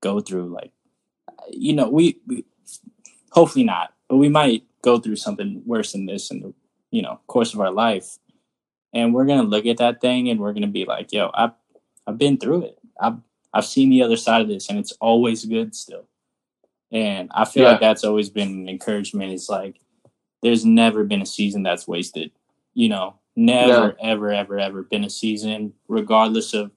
go 0.00 0.20
through, 0.20 0.48
like 0.48 0.72
you 1.50 1.74
know, 1.74 1.88
we, 1.88 2.18
we 2.26 2.44
hopefully 3.30 3.64
not, 3.64 3.92
but 4.08 4.16
we 4.16 4.28
might 4.28 4.64
go 4.82 4.98
through 4.98 5.16
something 5.16 5.62
worse 5.66 5.92
than 5.92 6.06
this 6.06 6.30
in 6.30 6.40
the 6.40 6.54
you 6.90 7.02
know 7.02 7.20
course 7.26 7.52
of 7.52 7.60
our 7.60 7.70
life, 7.70 8.18
and 8.92 9.14
we're 9.14 9.26
gonna 9.26 9.42
look 9.42 9.66
at 9.66 9.78
that 9.78 10.00
thing 10.00 10.28
and 10.28 10.40
we're 10.40 10.52
gonna 10.52 10.66
be 10.66 10.84
like, 10.84 11.12
yo, 11.12 11.30
I've 11.34 11.52
I've 12.06 12.18
been 12.18 12.38
through 12.38 12.64
it. 12.64 12.78
I've 13.00 13.18
I've 13.52 13.64
seen 13.64 13.90
the 13.90 14.02
other 14.02 14.16
side 14.16 14.42
of 14.42 14.48
this, 14.48 14.68
and 14.68 14.78
it's 14.78 14.92
always 15.00 15.44
good 15.44 15.74
still. 15.74 16.06
And 16.92 17.30
I 17.34 17.44
feel 17.44 17.64
yeah. 17.64 17.70
like 17.72 17.80
that's 17.80 18.04
always 18.04 18.30
been 18.30 18.48
an 18.48 18.68
encouragement. 18.68 19.32
It's 19.32 19.48
like 19.48 19.80
there's 20.42 20.64
never 20.64 21.04
been 21.04 21.22
a 21.22 21.26
season 21.26 21.62
that's 21.62 21.88
wasted. 21.88 22.30
You 22.74 22.88
know, 22.90 23.16
never, 23.34 23.88
no. 23.88 23.94
ever, 24.00 24.30
ever, 24.30 24.58
ever 24.58 24.82
been 24.82 25.04
a 25.04 25.10
season, 25.10 25.72
regardless 25.88 26.54
of, 26.54 26.70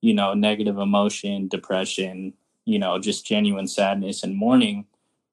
you 0.00 0.14
know, 0.14 0.32
negative 0.34 0.78
emotion, 0.78 1.48
depression, 1.48 2.32
you 2.64 2.78
know, 2.78 2.98
just 2.98 3.26
genuine 3.26 3.66
sadness 3.66 4.22
and 4.22 4.36
mourning. 4.36 4.86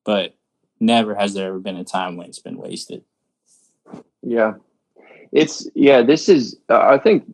But 0.04 0.36
never 0.80 1.16
has 1.16 1.34
there 1.34 1.50
ever 1.50 1.60
been 1.60 1.78
a 1.78 1.84
time 1.84 2.18
when 2.18 2.28
it's 2.28 2.40
been 2.40 2.58
wasted. 2.58 3.04
Yeah. 4.22 4.56
It's, 5.32 5.68
yeah, 5.76 6.02
this 6.02 6.30
is, 6.30 6.58
uh, 6.70 6.80
I 6.80 6.98
think 6.98 7.26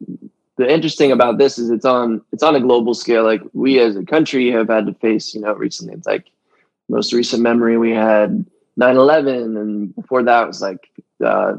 the 0.58 0.71
interesting 0.71 1.12
about 1.12 1.38
this 1.38 1.58
is 1.58 1.69
it's 1.69 1.86
on, 1.86 2.21
it's 2.32 2.43
on 2.43 2.56
a 2.56 2.60
global 2.60 2.93
scale. 2.93 3.23
Like 3.23 3.41
we 3.53 3.79
as 3.79 3.95
a 3.95 4.03
country 4.03 4.51
have 4.51 4.69
had 4.69 4.86
to 4.88 4.93
face, 4.95 5.34
you 5.34 5.41
know, 5.41 5.53
recently, 5.53 5.93
it's 5.95 6.08
like 6.08 6.27
most 6.89 7.13
recent 7.13 7.41
memory 7.41 7.77
we 7.77 7.91
had 7.91 8.45
9-11 8.79 9.60
and 9.60 9.95
before 9.95 10.23
that 10.23 10.47
was 10.47 10.62
like 10.62 10.89
uh, 11.23 11.56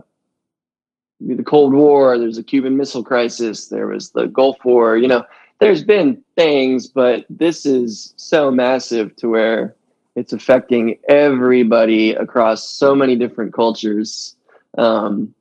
the 1.21 1.43
cold 1.43 1.73
war 1.73 2.19
there's 2.19 2.39
a 2.39 2.43
cuban 2.43 2.77
missile 2.77 3.05
crisis 3.05 3.69
there 3.69 3.87
was 3.87 4.11
the 4.11 4.27
gulf 4.27 4.65
war 4.65 4.97
you 4.97 5.09
know 5.09 5.25
there's 5.61 5.85
been 5.85 6.23
things 6.37 6.89
but 6.89 7.25
this 7.31 7.65
is 7.65 8.15
so 8.17 8.51
massive 8.51 9.15
to 9.17 9.29
where 9.29 9.75
it's 10.17 10.33
affecting 10.33 10.99
everybody 11.09 12.13
across 12.13 12.69
so 12.69 12.95
many 12.95 13.17
different 13.17 13.53
cultures 13.53 14.37
um, 14.77 15.35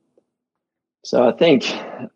so 1.04 1.28
i 1.28 1.32
think 1.32 1.64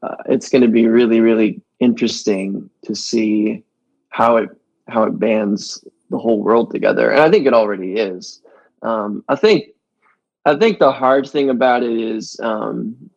uh, 0.03 0.17
it's 0.27 0.49
going 0.49 0.63
to 0.63 0.69
be 0.69 0.87
really 0.87 1.21
really 1.21 1.61
interesting 1.81 2.69
to 2.83 2.95
see 2.95 3.63
how 4.11 4.37
it 4.37 4.49
how 4.89 5.05
it 5.05 5.19
bands 5.19 5.85
the 6.11 6.19
whole 6.19 6.43
world 6.43 6.71
together 6.71 7.11
and 7.11 7.21
i 7.21 7.31
think 7.31 7.47
it 7.47 7.55
already 7.55 7.95
is 7.95 8.43
um, 8.83 9.25
I 9.29 9.37
think 9.37 9.71
I 10.45 10.57
think 10.57 10.79
the 10.79 10.93
hard 10.93 11.29
thing 11.29 11.51
about 11.51 11.83
it 11.83 11.99
is 11.99 12.39
um, 12.43 13.11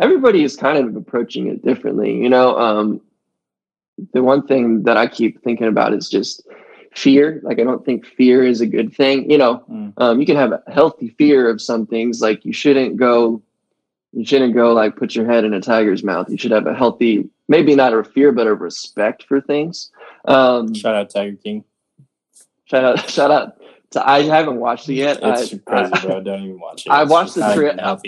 everybody 0.00 0.42
is 0.42 0.56
kind 0.56 0.78
of 0.78 0.96
approaching 0.96 1.48
it 1.48 1.64
differently. 1.64 2.16
You 2.16 2.28
know, 2.28 2.58
um, 2.58 3.00
the 4.12 4.22
one 4.22 4.46
thing 4.46 4.82
that 4.84 4.96
I 4.96 5.06
keep 5.06 5.42
thinking 5.42 5.68
about 5.68 5.92
is 5.92 6.08
just 6.08 6.46
fear. 6.92 7.40
Like 7.42 7.58
I 7.58 7.64
don't 7.64 7.84
think 7.84 8.06
fear 8.06 8.44
is 8.44 8.60
a 8.60 8.66
good 8.66 8.94
thing. 8.94 9.30
You 9.30 9.38
know, 9.38 9.64
mm. 9.70 9.92
um, 9.96 10.20
you 10.20 10.26
can 10.26 10.36
have 10.36 10.52
a 10.52 10.62
healthy 10.68 11.08
fear 11.08 11.48
of 11.48 11.60
some 11.60 11.86
things. 11.86 12.20
Like 12.20 12.44
you 12.44 12.52
shouldn't 12.52 12.96
go, 12.96 13.42
you 14.12 14.24
shouldn't 14.24 14.54
go 14.54 14.72
like 14.72 14.96
put 14.96 15.14
your 15.14 15.26
head 15.26 15.44
in 15.44 15.54
a 15.54 15.60
tiger's 15.60 16.02
mouth. 16.02 16.28
You 16.30 16.36
should 16.36 16.50
have 16.50 16.66
a 16.66 16.74
healthy, 16.74 17.28
maybe 17.48 17.74
not 17.74 17.94
a 17.94 18.04
fear, 18.04 18.32
but 18.32 18.46
a 18.46 18.54
respect 18.54 19.24
for 19.24 19.40
things. 19.40 19.90
Um, 20.24 20.74
Shout 20.74 20.94
out 20.94 21.10
Tiger 21.10 21.36
King. 21.36 21.64
Shout 22.64 22.84
out! 22.84 23.10
Shout 23.10 23.30
out! 23.30 23.56
To, 23.92 24.08
I 24.08 24.22
haven't 24.22 24.60
watched 24.60 24.88
it 24.88 24.94
yet. 24.94 25.18
It's 25.22 25.54
I, 25.54 25.58
crazy, 25.58 25.92
I, 25.92 26.00
bro. 26.02 26.20
Don't 26.20 26.42
even 26.42 26.60
watch 26.60 26.86
it. 26.86 26.90
I 26.90 27.04
watched 27.04 27.34
the 27.34 27.52
trailer. 27.54 27.98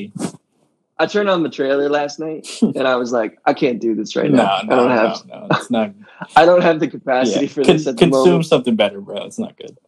I 0.98 1.06
turned 1.06 1.28
on 1.28 1.42
the 1.42 1.48
trailer 1.48 1.88
last 1.88 2.18
night, 2.18 2.48
and 2.62 2.86
I 2.86 2.96
was 2.96 3.12
like, 3.12 3.38
I 3.44 3.54
can't 3.54 3.80
do 3.80 3.94
this 3.94 4.14
right 4.14 4.30
no, 4.30 4.44
now. 4.44 4.60
No, 4.64 4.74
I 4.74 4.76
don't 4.76 4.90
have. 4.90 5.26
No, 5.26 5.38
no, 5.40 5.46
it's 5.52 5.70
not. 5.70 5.94
I 6.36 6.44
don't 6.44 6.62
have 6.62 6.80
the 6.80 6.88
capacity 6.88 7.46
yeah. 7.46 7.52
for 7.52 7.64
Con- 7.64 7.76
this. 7.76 7.86
At 7.86 7.96
consume 7.96 8.24
moment. 8.24 8.46
something 8.46 8.76
better, 8.76 9.00
bro. 9.00 9.24
It's 9.24 9.38
not 9.38 9.56
good. 9.56 9.78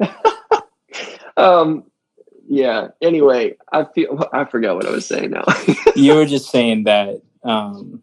um. 1.36 1.84
Yeah. 2.46 2.88
Anyway, 3.00 3.56
I 3.72 3.84
feel 3.84 4.28
I 4.32 4.44
forgot 4.44 4.76
what 4.76 4.86
I 4.86 4.90
was 4.90 5.06
saying 5.06 5.30
now. 5.30 5.44
you 5.96 6.14
were 6.14 6.26
just 6.26 6.50
saying 6.50 6.84
that 6.84 7.22
um, 7.42 8.02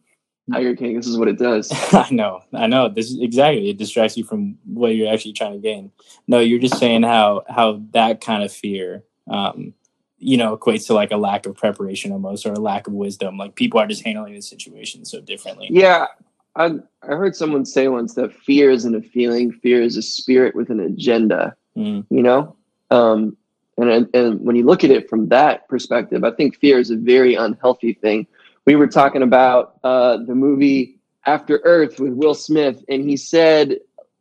Tiger 0.51 0.75
King. 0.75 0.95
This 0.95 1.07
is 1.07 1.17
what 1.17 1.27
it 1.27 1.37
does. 1.37 1.71
I 1.93 2.07
know, 2.11 2.41
I 2.53 2.67
know. 2.67 2.89
This 2.89 3.11
is 3.11 3.19
exactly 3.21 3.69
it 3.69 3.77
distracts 3.77 4.17
you 4.17 4.23
from 4.23 4.57
what 4.65 4.95
you're 4.95 5.11
actually 5.11 5.33
trying 5.33 5.53
to 5.53 5.59
gain. 5.59 5.91
No, 6.27 6.39
you're 6.39 6.59
just 6.59 6.77
saying 6.77 7.03
how 7.03 7.43
how 7.47 7.81
that 7.91 8.21
kind 8.21 8.43
of 8.43 8.51
fear, 8.51 9.03
um, 9.29 9.73
you 10.21 10.37
know, 10.37 10.55
equates 10.55 10.87
to 10.87 10.93
like 10.93 11.11
a 11.11 11.17
lack 11.17 11.45
of 11.45 11.55
preparation 11.55 12.11
almost, 12.11 12.45
or 12.45 12.53
a 12.53 12.59
lack 12.59 12.87
of 12.87 12.93
wisdom. 12.93 13.37
Like 13.37 13.55
people 13.55 13.79
are 13.79 13.87
just 13.87 14.03
handling 14.03 14.33
the 14.33 14.41
situation 14.41 15.03
so 15.03 15.19
differently. 15.19 15.67
Yeah, 15.69 16.07
I 16.55 16.75
I 17.03 17.07
heard 17.07 17.35
someone 17.35 17.65
say 17.65 17.87
once 17.87 18.13
that 18.15 18.33
fear 18.33 18.71
isn't 18.71 18.95
a 18.95 19.01
feeling. 19.01 19.51
Fear 19.51 19.81
is 19.81 19.97
a 19.97 20.01
spirit 20.01 20.55
with 20.55 20.69
an 20.69 20.79
agenda. 20.79 21.55
Mm. 21.75 22.05
You 22.09 22.21
know, 22.21 22.55
um, 22.89 23.35
and 23.77 24.07
and 24.13 24.39
when 24.41 24.55
you 24.55 24.63
look 24.63 24.83
at 24.83 24.91
it 24.91 25.09
from 25.09 25.29
that 25.29 25.67
perspective, 25.67 26.23
I 26.23 26.31
think 26.31 26.57
fear 26.57 26.79
is 26.79 26.91
a 26.91 26.95
very 26.95 27.35
unhealthy 27.35 27.93
thing 27.93 28.27
we 28.65 28.75
were 28.75 28.87
talking 28.87 29.23
about 29.23 29.77
uh, 29.83 30.17
the 30.17 30.35
movie 30.35 30.99
After 31.25 31.61
Earth 31.63 31.99
with 31.99 32.13
Will 32.13 32.35
Smith, 32.35 32.83
and 32.87 33.03
he 33.03 33.17
said 33.17 33.79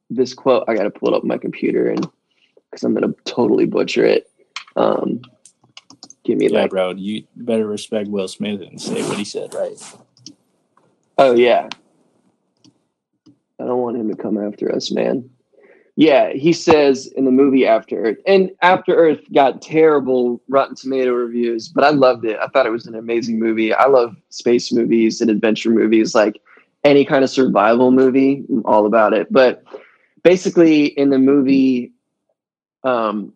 this 0.08 0.34
quote. 0.34 0.64
I 0.68 0.74
got 0.74 0.84
to 0.84 0.90
pull 0.90 1.12
it 1.12 1.16
up 1.16 1.24
my 1.24 1.38
computer, 1.38 1.88
and 1.88 2.08
because 2.70 2.84
I'm 2.84 2.94
gonna 2.94 3.14
totally 3.24 3.66
butcher 3.66 4.04
it. 4.04 4.30
Um, 4.76 5.20
give 6.30 6.38
me 6.38 6.48
yeah, 6.48 6.66
bro. 6.66 6.90
You 6.92 7.24
better 7.36 7.66
respect 7.66 8.08
Will 8.08 8.28
Smith 8.28 8.60
and 8.60 8.80
say 8.80 9.02
what 9.02 9.18
he 9.18 9.24
said, 9.24 9.52
right? 9.52 9.76
Oh 11.18 11.34
yeah. 11.34 11.68
I 13.58 13.64
don't 13.64 13.80
want 13.82 13.96
him 13.96 14.08
to 14.08 14.16
come 14.16 14.38
after 14.38 14.74
us, 14.74 14.90
man. 14.90 15.28
Yeah, 15.96 16.32
he 16.32 16.52
says 16.52 17.08
in 17.08 17.26
the 17.26 17.30
movie 17.30 17.66
After 17.66 18.02
Earth, 18.02 18.18
and 18.26 18.50
After 18.62 18.94
Earth 18.94 19.20
got 19.34 19.60
terrible 19.60 20.40
Rotten 20.48 20.74
Tomato 20.74 21.12
reviews, 21.12 21.68
but 21.68 21.84
I 21.84 21.90
loved 21.90 22.24
it. 22.24 22.38
I 22.40 22.46
thought 22.46 22.64
it 22.64 22.70
was 22.70 22.86
an 22.86 22.94
amazing 22.94 23.38
movie. 23.38 23.74
I 23.74 23.86
love 23.86 24.16
space 24.30 24.72
movies 24.72 25.20
and 25.20 25.30
adventure 25.30 25.68
movies, 25.68 26.14
like 26.14 26.40
any 26.84 27.04
kind 27.04 27.22
of 27.22 27.28
survival 27.28 27.90
movie. 27.90 28.44
I'm 28.48 28.64
all 28.64 28.86
about 28.86 29.12
it. 29.12 29.30
But 29.30 29.62
basically, 30.22 30.86
in 30.86 31.10
the 31.10 31.18
movie, 31.18 31.92
um, 32.82 33.34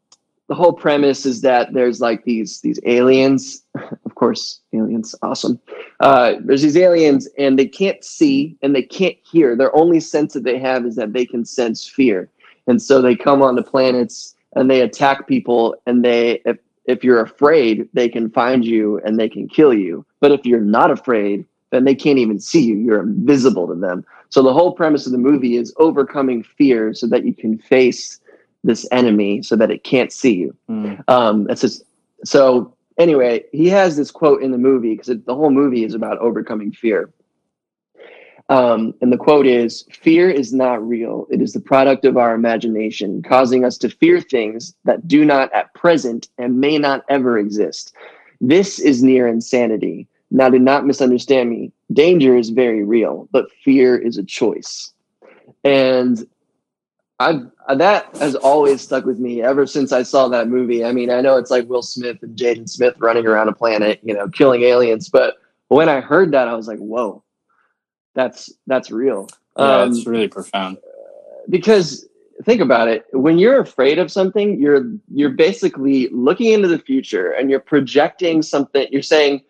the 0.48 0.54
whole 0.54 0.72
premise 0.72 1.24
is 1.24 1.40
that 1.40 1.72
there's 1.72 2.00
like 2.00 2.24
these 2.24 2.60
these 2.60 2.80
aliens. 2.84 3.62
Of 4.06 4.16
course, 4.16 4.60
aliens, 4.72 5.16
awesome. 5.22 5.60
Uh, 5.98 6.34
there's 6.40 6.62
these 6.62 6.76
aliens, 6.76 7.28
and 7.36 7.58
they 7.58 7.66
can't 7.66 8.02
see 8.04 8.56
and 8.62 8.72
they 8.72 8.82
can't 8.82 9.16
hear. 9.24 9.56
Their 9.56 9.74
only 9.74 9.98
sense 9.98 10.34
that 10.34 10.44
they 10.44 10.56
have 10.60 10.86
is 10.86 10.94
that 10.94 11.12
they 11.12 11.26
can 11.26 11.44
sense 11.44 11.84
fear 11.84 12.30
and 12.66 12.80
so 12.80 13.00
they 13.00 13.16
come 13.16 13.42
onto 13.42 13.62
planets 13.62 14.34
and 14.54 14.70
they 14.70 14.80
attack 14.80 15.26
people 15.26 15.74
and 15.86 16.04
they 16.04 16.40
if 16.44 16.58
if 16.86 17.02
you're 17.02 17.22
afraid 17.22 17.88
they 17.94 18.08
can 18.08 18.30
find 18.30 18.64
you 18.64 19.00
and 19.04 19.18
they 19.18 19.28
can 19.28 19.48
kill 19.48 19.72
you 19.72 20.04
but 20.20 20.32
if 20.32 20.44
you're 20.44 20.60
not 20.60 20.90
afraid 20.90 21.44
then 21.70 21.84
they 21.84 21.94
can't 21.94 22.18
even 22.18 22.38
see 22.38 22.62
you 22.62 22.76
you're 22.76 23.02
invisible 23.02 23.66
to 23.66 23.74
them 23.74 24.04
so 24.28 24.42
the 24.42 24.52
whole 24.52 24.72
premise 24.72 25.06
of 25.06 25.12
the 25.12 25.18
movie 25.18 25.56
is 25.56 25.74
overcoming 25.78 26.42
fear 26.42 26.92
so 26.92 27.06
that 27.06 27.24
you 27.24 27.34
can 27.34 27.58
face 27.58 28.20
this 28.64 28.86
enemy 28.90 29.42
so 29.42 29.54
that 29.54 29.70
it 29.70 29.84
can't 29.84 30.12
see 30.12 30.34
you 30.34 30.56
mm. 30.68 31.02
um 31.08 31.44
that's 31.44 31.60
just 31.60 31.84
so 32.24 32.74
anyway 32.98 33.44
he 33.52 33.68
has 33.68 33.96
this 33.96 34.10
quote 34.10 34.42
in 34.42 34.50
the 34.50 34.58
movie 34.58 34.96
because 34.96 35.16
the 35.24 35.34
whole 35.34 35.50
movie 35.50 35.84
is 35.84 35.94
about 35.94 36.18
overcoming 36.18 36.72
fear 36.72 37.10
um, 38.50 38.94
and 39.00 39.12
the 39.12 39.16
quote 39.16 39.46
is 39.46 39.84
Fear 39.92 40.30
is 40.30 40.52
not 40.52 40.86
real. 40.86 41.26
It 41.30 41.40
is 41.40 41.52
the 41.52 41.60
product 41.60 42.04
of 42.04 42.16
our 42.16 42.34
imagination, 42.34 43.22
causing 43.22 43.64
us 43.64 43.78
to 43.78 43.88
fear 43.88 44.20
things 44.20 44.74
that 44.84 45.08
do 45.08 45.24
not 45.24 45.52
at 45.54 45.72
present 45.74 46.28
and 46.38 46.60
may 46.60 46.78
not 46.78 47.04
ever 47.08 47.38
exist. 47.38 47.94
This 48.40 48.78
is 48.78 49.02
near 49.02 49.26
insanity. 49.26 50.06
Now, 50.30 50.50
do 50.50 50.58
not 50.58 50.86
misunderstand 50.86 51.48
me. 51.48 51.72
Danger 51.92 52.36
is 52.36 52.50
very 52.50 52.84
real, 52.84 53.28
but 53.30 53.50
fear 53.62 53.96
is 53.96 54.18
a 54.18 54.24
choice. 54.24 54.92
And 55.62 56.26
I 57.20 57.42
that 57.74 58.16
has 58.16 58.34
always 58.34 58.82
stuck 58.82 59.04
with 59.04 59.18
me 59.18 59.42
ever 59.42 59.66
since 59.66 59.92
I 59.92 60.02
saw 60.02 60.28
that 60.28 60.48
movie. 60.48 60.84
I 60.84 60.92
mean, 60.92 61.10
I 61.10 61.20
know 61.20 61.36
it's 61.36 61.50
like 61.50 61.68
Will 61.68 61.82
Smith 61.82 62.22
and 62.22 62.36
Jaden 62.36 62.68
Smith 62.68 62.96
running 62.98 63.26
around 63.26 63.48
a 63.48 63.52
planet, 63.52 64.00
you 64.02 64.14
know, 64.14 64.28
killing 64.28 64.62
aliens, 64.62 65.08
but 65.08 65.36
when 65.68 65.88
I 65.88 66.00
heard 66.00 66.32
that, 66.32 66.48
I 66.48 66.54
was 66.54 66.66
like, 66.66 66.78
"Whoa, 66.78 67.22
that's 68.14 68.52
that's 68.66 68.90
real." 68.90 69.28
Yeah, 69.56 69.82
um, 69.82 69.92
it's 69.92 70.06
really 70.06 70.28
profound. 70.28 70.78
Because 71.48 72.06
think 72.44 72.60
about 72.60 72.88
it, 72.88 73.06
when 73.12 73.38
you're 73.38 73.60
afraid 73.60 73.98
of 73.98 74.10
something, 74.10 74.60
you're 74.60 74.90
you're 75.12 75.30
basically 75.30 76.08
looking 76.08 76.52
into 76.52 76.68
the 76.68 76.78
future 76.78 77.32
and 77.32 77.50
you're 77.50 77.60
projecting 77.60 78.42
something. 78.42 78.86
You're 78.90 79.02
saying, 79.02 79.42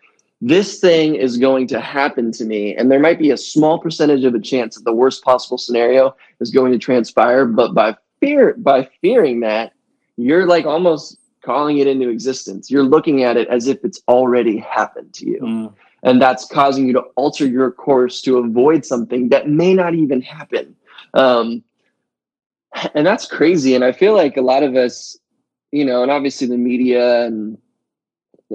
"This 0.47 0.79
thing 0.79 1.15
is 1.15 1.37
going 1.37 1.67
to 1.67 1.79
happen 1.79 2.31
to 2.33 2.45
me," 2.45 2.75
and 2.75 2.91
there 2.91 2.99
might 2.99 3.19
be 3.19 3.31
a 3.31 3.37
small 3.37 3.79
percentage 3.79 4.23
of 4.23 4.35
a 4.35 4.39
chance 4.39 4.75
that 4.75 4.85
the 4.85 4.93
worst 4.93 5.23
possible 5.23 5.57
scenario 5.57 6.15
is 6.39 6.51
going 6.51 6.71
to 6.71 6.77
transpire. 6.77 7.45
But 7.45 7.73
by 7.73 7.95
fear, 8.19 8.55
by 8.57 8.89
fearing 9.01 9.39
that, 9.41 9.73
you're 10.17 10.45
like 10.45 10.65
almost 10.65 11.17
calling 11.41 11.77
it 11.77 11.87
into 11.87 12.09
existence. 12.09 12.71
You're 12.71 12.83
looking 12.83 13.23
at 13.23 13.37
it 13.37 13.47
as 13.49 13.67
if 13.67 13.83
it's 13.83 14.01
already 14.07 14.57
happened 14.57 15.13
to 15.15 15.25
you. 15.25 15.39
Mm 15.41 15.73
and 16.05 16.21
that's 16.21 16.45
causing 16.45 16.85
you 16.85 16.93
to 16.93 17.01
alter 17.15 17.45
your 17.45 17.71
course 17.71 18.21
to 18.21 18.37
avoid 18.37 18.85
something 18.85 19.29
that 19.29 19.49
may 19.49 19.73
not 19.73 19.93
even 19.93 20.21
happen 20.21 20.75
um, 21.15 21.63
and 22.93 23.05
that's 23.05 23.27
crazy 23.27 23.75
and 23.75 23.83
i 23.83 23.91
feel 23.91 24.15
like 24.15 24.37
a 24.37 24.41
lot 24.41 24.63
of 24.63 24.75
us 24.75 25.17
you 25.71 25.83
know 25.83 26.03
and 26.03 26.11
obviously 26.11 26.47
the 26.47 26.57
media 26.57 27.25
and 27.25 27.57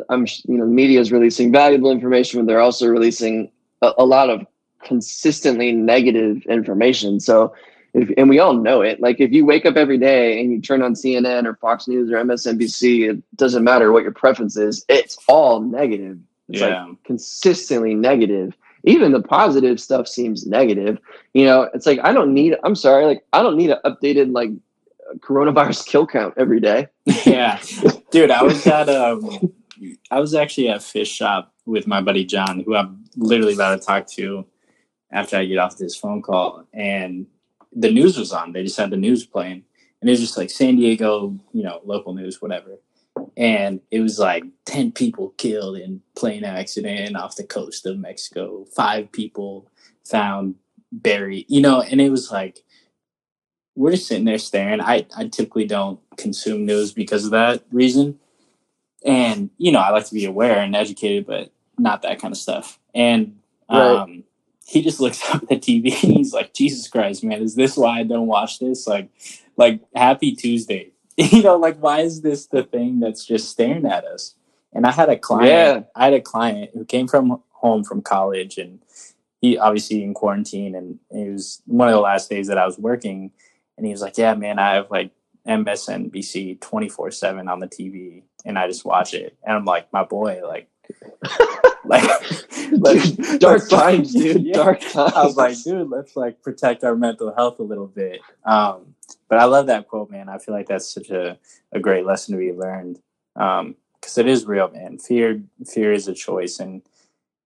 i'm 0.08 0.26
you 0.46 0.58
know 0.58 0.64
the 0.64 0.70
media 0.70 1.00
is 1.00 1.12
releasing 1.12 1.52
valuable 1.52 1.90
information 1.90 2.40
but 2.40 2.46
they're 2.46 2.60
also 2.60 2.86
releasing 2.86 3.50
a, 3.82 3.92
a 3.98 4.04
lot 4.04 4.30
of 4.30 4.46
consistently 4.82 5.72
negative 5.72 6.42
information 6.46 7.20
so 7.20 7.54
if, 7.92 8.08
and 8.16 8.28
we 8.28 8.38
all 8.38 8.54
know 8.54 8.82
it 8.82 9.00
like 9.00 9.20
if 9.20 9.32
you 9.32 9.44
wake 9.44 9.66
up 9.66 9.76
every 9.76 9.98
day 9.98 10.40
and 10.40 10.52
you 10.52 10.60
turn 10.60 10.80
on 10.80 10.94
cnn 10.94 11.44
or 11.44 11.54
fox 11.56 11.86
news 11.86 12.10
or 12.10 12.14
msnbc 12.16 13.10
it 13.10 13.36
doesn't 13.36 13.64
matter 13.64 13.92
what 13.92 14.02
your 14.02 14.12
preference 14.12 14.56
is 14.56 14.84
it's 14.88 15.18
all 15.28 15.60
negative 15.60 16.18
it's 16.50 16.60
yeah. 16.60 16.84
like 16.84 17.04
consistently 17.04 17.94
negative. 17.94 18.56
Even 18.84 19.12
the 19.12 19.22
positive 19.22 19.80
stuff 19.80 20.08
seems 20.08 20.46
negative. 20.46 20.98
You 21.32 21.44
know, 21.44 21.68
it's 21.74 21.86
like 21.86 22.00
I 22.02 22.12
don't 22.12 22.34
need. 22.34 22.56
I'm 22.64 22.74
sorry, 22.74 23.04
like 23.06 23.24
I 23.32 23.42
don't 23.42 23.56
need 23.56 23.70
an 23.70 23.78
updated 23.84 24.32
like 24.32 24.50
coronavirus 25.20 25.86
kill 25.86 26.06
count 26.06 26.34
every 26.36 26.60
day. 26.60 26.88
yeah, 27.24 27.60
dude, 28.10 28.30
I 28.30 28.42
was 28.42 28.66
at 28.66 28.88
um, 28.88 29.52
I 30.10 30.20
was 30.20 30.34
actually 30.34 30.68
at 30.68 30.82
fish 30.82 31.10
shop 31.10 31.52
with 31.66 31.86
my 31.86 32.00
buddy 32.00 32.24
John, 32.24 32.60
who 32.60 32.74
I'm 32.74 33.04
literally 33.16 33.54
about 33.54 33.80
to 33.80 33.86
talk 33.86 34.06
to 34.08 34.46
after 35.10 35.36
I 35.36 35.44
get 35.44 35.58
off 35.58 35.76
this 35.76 35.96
phone 35.96 36.22
call, 36.22 36.66
and 36.72 37.26
the 37.72 37.90
news 37.90 38.18
was 38.18 38.32
on. 38.32 38.52
They 38.52 38.64
just 38.64 38.78
had 38.78 38.90
the 38.90 38.96
news 38.96 39.24
playing, 39.24 39.64
and 40.00 40.08
it 40.08 40.12
was 40.12 40.20
just 40.20 40.36
like 40.36 40.50
San 40.50 40.76
Diego, 40.76 41.36
you 41.52 41.62
know, 41.62 41.80
local 41.84 42.14
news, 42.14 42.40
whatever. 42.40 42.78
And 43.36 43.80
it 43.90 44.00
was 44.00 44.18
like 44.18 44.44
10 44.66 44.92
people 44.92 45.30
killed 45.36 45.76
in 45.76 46.02
plane 46.16 46.44
accident 46.44 47.16
off 47.16 47.36
the 47.36 47.44
coast 47.44 47.84
of 47.86 47.98
mexico. 47.98 48.64
Five 48.74 49.12
people 49.12 49.68
found 50.04 50.54
buried 50.92 51.46
you 51.48 51.60
know 51.60 51.80
and 51.82 52.00
it 52.00 52.10
was 52.10 52.32
like 52.32 52.64
we're 53.76 53.92
just 53.92 54.08
sitting 54.08 54.24
there 54.24 54.38
staring. 54.38 54.80
I 54.80 55.06
i 55.16 55.26
typically 55.28 55.66
don't 55.66 56.00
consume 56.16 56.66
news 56.66 56.92
because 56.92 57.24
of 57.24 57.30
that 57.30 57.64
reason 57.70 58.18
and 59.04 59.50
you 59.58 59.72
know 59.72 59.80
i 59.80 59.90
like 59.90 60.06
to 60.06 60.14
be 60.14 60.24
aware 60.24 60.58
and 60.58 60.76
educated 60.76 61.26
but 61.26 61.52
not 61.78 62.02
that 62.02 62.20
kind 62.20 62.32
of 62.32 62.38
stuff 62.38 62.78
and 62.94 63.38
um 63.68 63.78
right. 63.78 64.24
he 64.66 64.82
just 64.82 65.00
looks 65.00 65.22
up 65.30 65.42
at 65.42 65.48
the 65.48 65.56
tv 65.56 65.92
and 66.02 66.12
he's 66.12 66.32
like 66.32 66.52
jesus 66.52 66.88
christ 66.88 67.24
man 67.24 67.42
is 67.42 67.54
this 67.54 67.76
why 67.76 68.00
i 68.00 68.02
don't 68.02 68.26
watch 68.26 68.58
this 68.58 68.86
like 68.86 69.08
like 69.56 69.80
happy 69.94 70.34
tuesday 70.34 70.92
you 71.32 71.42
know, 71.42 71.56
like 71.56 71.76
why 71.78 72.00
is 72.00 72.22
this 72.22 72.46
the 72.46 72.62
thing 72.62 73.00
that's 73.00 73.26
just 73.26 73.50
staring 73.50 73.84
at 73.84 74.04
us? 74.04 74.34
And 74.72 74.86
I 74.86 74.92
had 74.92 75.10
a 75.10 75.18
client, 75.18 75.48
yeah. 75.48 75.82
I 75.94 76.04
had 76.04 76.14
a 76.14 76.20
client 76.20 76.70
who 76.72 76.84
came 76.84 77.08
from 77.08 77.42
home 77.50 77.84
from 77.84 78.00
college 78.00 78.56
and 78.56 78.80
he 79.40 79.58
obviously 79.58 80.02
in 80.02 80.14
quarantine 80.14 80.74
and 80.74 80.98
it 81.10 81.30
was 81.30 81.60
one 81.66 81.88
of 81.88 81.92
the 81.92 82.00
last 82.00 82.30
days 82.30 82.46
that 82.46 82.56
I 82.56 82.64
was 82.64 82.78
working 82.78 83.32
and 83.76 83.84
he 83.84 83.92
was 83.92 84.00
like, 84.00 84.16
Yeah, 84.16 84.34
man, 84.34 84.58
I 84.58 84.74
have 84.74 84.90
like 84.90 85.10
MSNBC 85.46 86.60
twenty 86.60 86.88
four 86.88 87.10
seven 87.10 87.48
on 87.48 87.60
the 87.60 87.68
TV 87.68 88.22
and 88.44 88.58
I 88.58 88.66
just 88.66 88.84
watch 88.84 89.14
it. 89.14 89.36
And 89.44 89.56
I'm 89.56 89.64
like, 89.64 89.92
my 89.92 90.04
boy, 90.04 90.40
like 90.46 90.68
like, 91.84 92.02
like 92.72 93.38
dark 93.38 93.68
times, 93.68 94.12
dude. 94.12 94.42
Yeah. 94.44 94.54
Dark 94.54 94.80
times. 94.80 95.12
I 95.14 95.24
was 95.24 95.36
like, 95.36 95.56
dude, 95.62 95.88
let's 95.88 96.16
like 96.16 96.42
protect 96.42 96.84
our 96.84 96.96
mental 96.96 97.34
health 97.34 97.58
a 97.58 97.62
little 97.62 97.86
bit. 97.86 98.20
Um, 98.44 98.94
but 99.28 99.38
I 99.38 99.44
love 99.44 99.66
that 99.66 99.88
quote, 99.88 100.10
man. 100.10 100.28
I 100.28 100.38
feel 100.38 100.54
like 100.54 100.68
that's 100.68 100.92
such 100.92 101.10
a, 101.10 101.38
a 101.72 101.80
great 101.80 102.04
lesson 102.04 102.34
to 102.34 102.38
be 102.38 102.52
learned. 102.52 103.00
Um, 103.36 103.76
because 104.00 104.16
it 104.16 104.26
is 104.26 104.46
real, 104.46 104.70
man. 104.70 104.98
Fear, 104.98 105.42
fear 105.66 105.92
is 105.92 106.08
a 106.08 106.14
choice, 106.14 106.58
and 106.58 106.80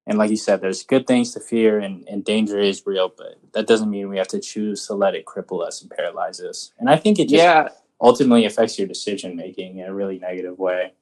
and 0.06 0.18
like 0.18 0.30
you 0.30 0.36
said, 0.36 0.60
there's 0.60 0.84
good 0.84 1.06
things 1.06 1.32
to 1.32 1.40
fear, 1.40 1.80
and, 1.80 2.06
and 2.08 2.24
danger 2.24 2.60
is 2.60 2.86
real, 2.86 3.12
but 3.14 3.38
that 3.54 3.66
doesn't 3.66 3.90
mean 3.90 4.08
we 4.08 4.18
have 4.18 4.28
to 4.28 4.40
choose 4.40 4.86
to 4.86 4.94
let 4.94 5.14
it 5.14 5.24
cripple 5.24 5.66
us 5.66 5.82
and 5.82 5.90
paralyze 5.90 6.40
us. 6.40 6.72
And 6.78 6.88
I 6.88 6.96
think 6.96 7.18
it 7.18 7.24
just 7.24 7.42
yeah. 7.42 7.70
Ultimately 8.00 8.44
affects 8.44 8.78
your 8.78 8.88
decision 8.88 9.36
making 9.36 9.78
in 9.78 9.86
a 9.86 9.94
really 9.94 10.18
negative 10.18 10.58
way. 10.58 10.92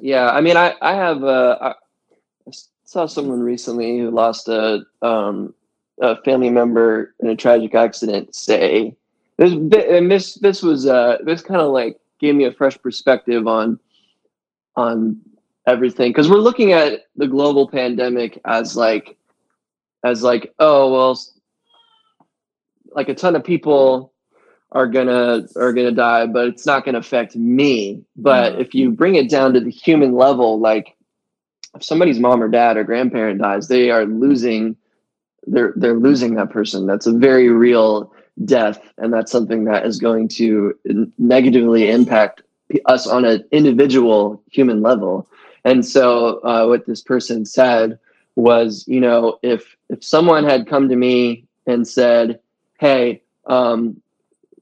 Yeah, 0.00 0.30
I 0.30 0.40
mean, 0.40 0.56
I 0.56 0.74
I 0.80 0.94
have 0.94 1.22
uh, 1.22 1.58
I 1.60 2.52
saw 2.84 3.06
someone 3.06 3.40
recently 3.40 3.98
who 3.98 4.10
lost 4.10 4.48
a 4.48 4.84
um, 5.02 5.54
a 6.00 6.16
family 6.22 6.50
member 6.50 7.14
in 7.20 7.28
a 7.28 7.36
tragic 7.36 7.74
accident 7.74 8.34
say 8.34 8.96
this 9.36 9.52
and 9.52 10.10
this 10.10 10.34
this 10.34 10.62
was 10.62 10.86
uh 10.86 11.18
this 11.24 11.42
kind 11.42 11.60
of 11.60 11.70
like 11.70 11.98
gave 12.20 12.34
me 12.34 12.44
a 12.44 12.52
fresh 12.52 12.80
perspective 12.80 13.46
on 13.46 13.78
on 14.76 15.20
everything 15.66 16.10
because 16.10 16.28
we're 16.28 16.36
looking 16.36 16.72
at 16.72 17.02
the 17.16 17.26
global 17.26 17.68
pandemic 17.68 18.40
as 18.44 18.76
like 18.76 19.16
as 20.04 20.22
like 20.22 20.52
oh 20.58 20.92
well 20.92 21.20
like 22.92 23.08
a 23.08 23.14
ton 23.14 23.36
of 23.36 23.44
people 23.44 24.12
are 24.74 24.88
gonna 24.88 25.46
are 25.56 25.72
gonna 25.72 25.92
die 25.92 26.26
but 26.26 26.48
it's 26.48 26.66
not 26.66 26.84
gonna 26.84 26.98
affect 26.98 27.36
me. 27.36 28.02
But 28.16 28.52
mm-hmm. 28.52 28.60
if 28.60 28.74
you 28.74 28.90
bring 28.90 29.14
it 29.14 29.30
down 29.30 29.54
to 29.54 29.60
the 29.60 29.70
human 29.70 30.14
level 30.14 30.60
like 30.60 30.96
if 31.74 31.82
somebody's 31.82 32.18
mom 32.18 32.42
or 32.42 32.48
dad 32.48 32.76
or 32.76 32.84
grandparent 32.84 33.40
dies 33.40 33.68
they 33.68 33.90
are 33.90 34.04
losing 34.04 34.76
they're 35.46 35.72
they're 35.76 35.94
losing 35.94 36.34
that 36.34 36.50
person. 36.50 36.86
That's 36.86 37.06
a 37.06 37.12
very 37.12 37.48
real 37.48 38.12
death 38.44 38.82
and 38.98 39.12
that's 39.12 39.30
something 39.30 39.64
that 39.64 39.86
is 39.86 39.98
going 39.98 40.28
to 40.28 40.74
negatively 41.18 41.88
impact 41.88 42.42
us 42.86 43.06
on 43.06 43.24
an 43.24 43.44
individual 43.52 44.42
human 44.50 44.82
level. 44.82 45.28
And 45.64 45.86
so 45.86 46.40
uh, 46.40 46.66
what 46.66 46.86
this 46.86 47.00
person 47.00 47.46
said 47.46 47.98
was 48.36 48.84
you 48.88 49.00
know 49.00 49.38
if 49.42 49.76
if 49.88 50.02
someone 50.02 50.44
had 50.44 50.66
come 50.66 50.88
to 50.88 50.96
me 50.96 51.44
and 51.66 51.86
said 51.86 52.40
hey 52.80 53.22
um, 53.46 54.00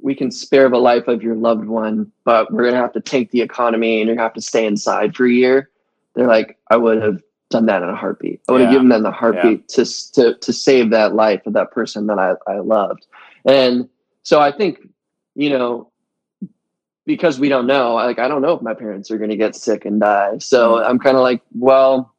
we 0.03 0.15
can 0.15 0.31
spare 0.31 0.69
the 0.69 0.79
life 0.79 1.09
of 1.09 1.23
your 1.23 1.35
loved 1.35 1.67
one 1.67 2.11
but 2.25 2.53
we're 2.53 2.63
going 2.63 2.75
to 2.75 2.81
have 2.81 2.93
to 2.93 3.01
take 3.01 3.31
the 3.31 3.41
economy 3.41 4.01
and 4.01 4.09
you're 4.09 4.17
to 4.17 4.23
have 4.23 4.35
to 4.35 4.41
stay 4.41 4.67
inside 4.67 5.15
for 5.15 5.27
a 5.27 5.33
year 5.33 5.71
they're 6.15 6.27
like 6.27 6.59
i 6.71 6.77
would 6.77 7.03
have 7.03 7.21
done 7.51 7.67
that 7.67 7.83
in 7.83 7.89
a 7.89 7.97
heartbeat 7.97 8.41
i 8.49 8.53
would 8.53 8.61
yeah. 8.61 8.67
have 8.67 8.75
given 8.75 8.89
them 8.89 9.03
the 9.03 9.11
heartbeat 9.11 9.61
yeah. 9.61 9.85
to, 9.85 10.13
to 10.13 10.35
to 10.39 10.53
save 10.53 10.91
that 10.91 11.15
life 11.15 11.47
of 11.47 11.53
that 11.53 11.71
person 11.71 12.07
that 12.07 12.19
i, 12.19 12.33
I 12.47 12.59
loved 12.59 13.07
and 13.45 13.89
so 14.23 14.41
I 14.41 14.53
think, 14.53 14.89
you 15.35 15.51
know, 15.51 15.91
because 17.05 17.41
we 17.41 17.49
don't 17.49 17.67
know, 17.67 17.95
like 17.95 18.19
I 18.19 18.29
don't 18.29 18.43
know 18.43 18.53
if 18.53 18.63
my 18.63 18.75
parents 18.75 19.11
are 19.11 19.19
going 19.19 19.31
to 19.31 19.37
get 19.37 19.57
sick 19.57 19.85
and 19.85 20.01
die. 20.01 20.39
So 20.39 20.77
mm-hmm. 20.77 20.89
I'm 20.89 20.99
kind 20.99 21.17
of 21.17 21.23
like, 21.23 21.43
well, 21.53 22.15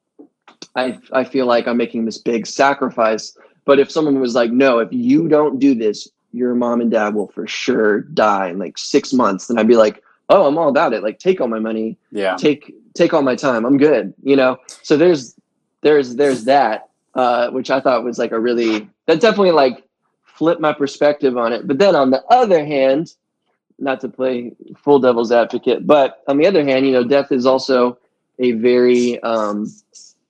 I 0.76 1.00
I 1.12 1.24
feel 1.24 1.46
like 1.46 1.68
I'm 1.68 1.78
making 1.78 2.06
this 2.06 2.18
big 2.18 2.46
sacrifice. 2.46 3.38
But 3.66 3.80
if 3.80 3.90
someone 3.90 4.20
was 4.20 4.36
like, 4.36 4.52
no, 4.52 4.80
if 4.80 4.90
you 4.92 5.30
don't 5.30 5.58
do 5.58 5.74
this, 5.74 6.10
your 6.34 6.56
mom 6.56 6.82
and 6.82 6.92
dad 6.92 7.14
will 7.14 7.28
for 7.28 7.48
sure 7.48 8.02
die 8.02 8.50
in 8.50 8.60
like 8.60 8.78
six 8.78 9.14
months, 9.14 9.48
then 9.48 9.58
I'd 9.58 9.68
be 9.68 9.76
like, 9.76 10.04
oh, 10.30 10.48
I'm 10.48 10.58
all 10.58 10.70
about 10.70 10.94
it. 10.94 11.04
Like 11.04 11.20
take 11.20 11.40
all 11.40 11.48
my 11.48 11.60
money. 11.60 11.98
Yeah. 12.12 12.36
Take 12.36 12.74
take 12.94 13.14
all 13.14 13.22
my 13.22 13.36
time. 13.36 13.66
I'm 13.66 13.78
good. 13.78 14.14
You 14.24 14.36
know. 14.36 14.58
So 14.82 14.98
there's 14.98 15.36
there's 15.82 16.16
there's 16.16 16.46
that, 16.46 16.90
uh, 17.16 17.50
which 17.52 17.70
I 17.70 17.80
thought 17.80 18.04
was 18.04 18.18
like 18.18 18.32
a 18.32 18.40
really 18.40 18.90
that 19.06 19.22
definitely 19.22 19.52
like 19.52 19.84
flipped 20.26 20.62
my 20.62 20.74
perspective 20.74 21.38
on 21.38 21.54
it. 21.54 21.68
But 21.68 21.78
then 21.78 21.96
on 21.96 22.10
the 22.10 22.24
other 22.26 22.66
hand, 22.66 23.14
not 23.80 24.02
to 24.02 24.10
play 24.10 24.54
full 24.78 25.00
devil's 25.00 25.32
advocate, 25.32 25.86
but 25.86 26.24
on 26.28 26.38
the 26.38 26.48
other 26.48 26.64
hand, 26.64 26.86
you 26.86 26.92
know, 26.92 27.04
death 27.04 27.32
is 27.32 27.46
also 27.46 27.98
a 28.40 28.54
very 28.54 29.22
um 29.22 29.72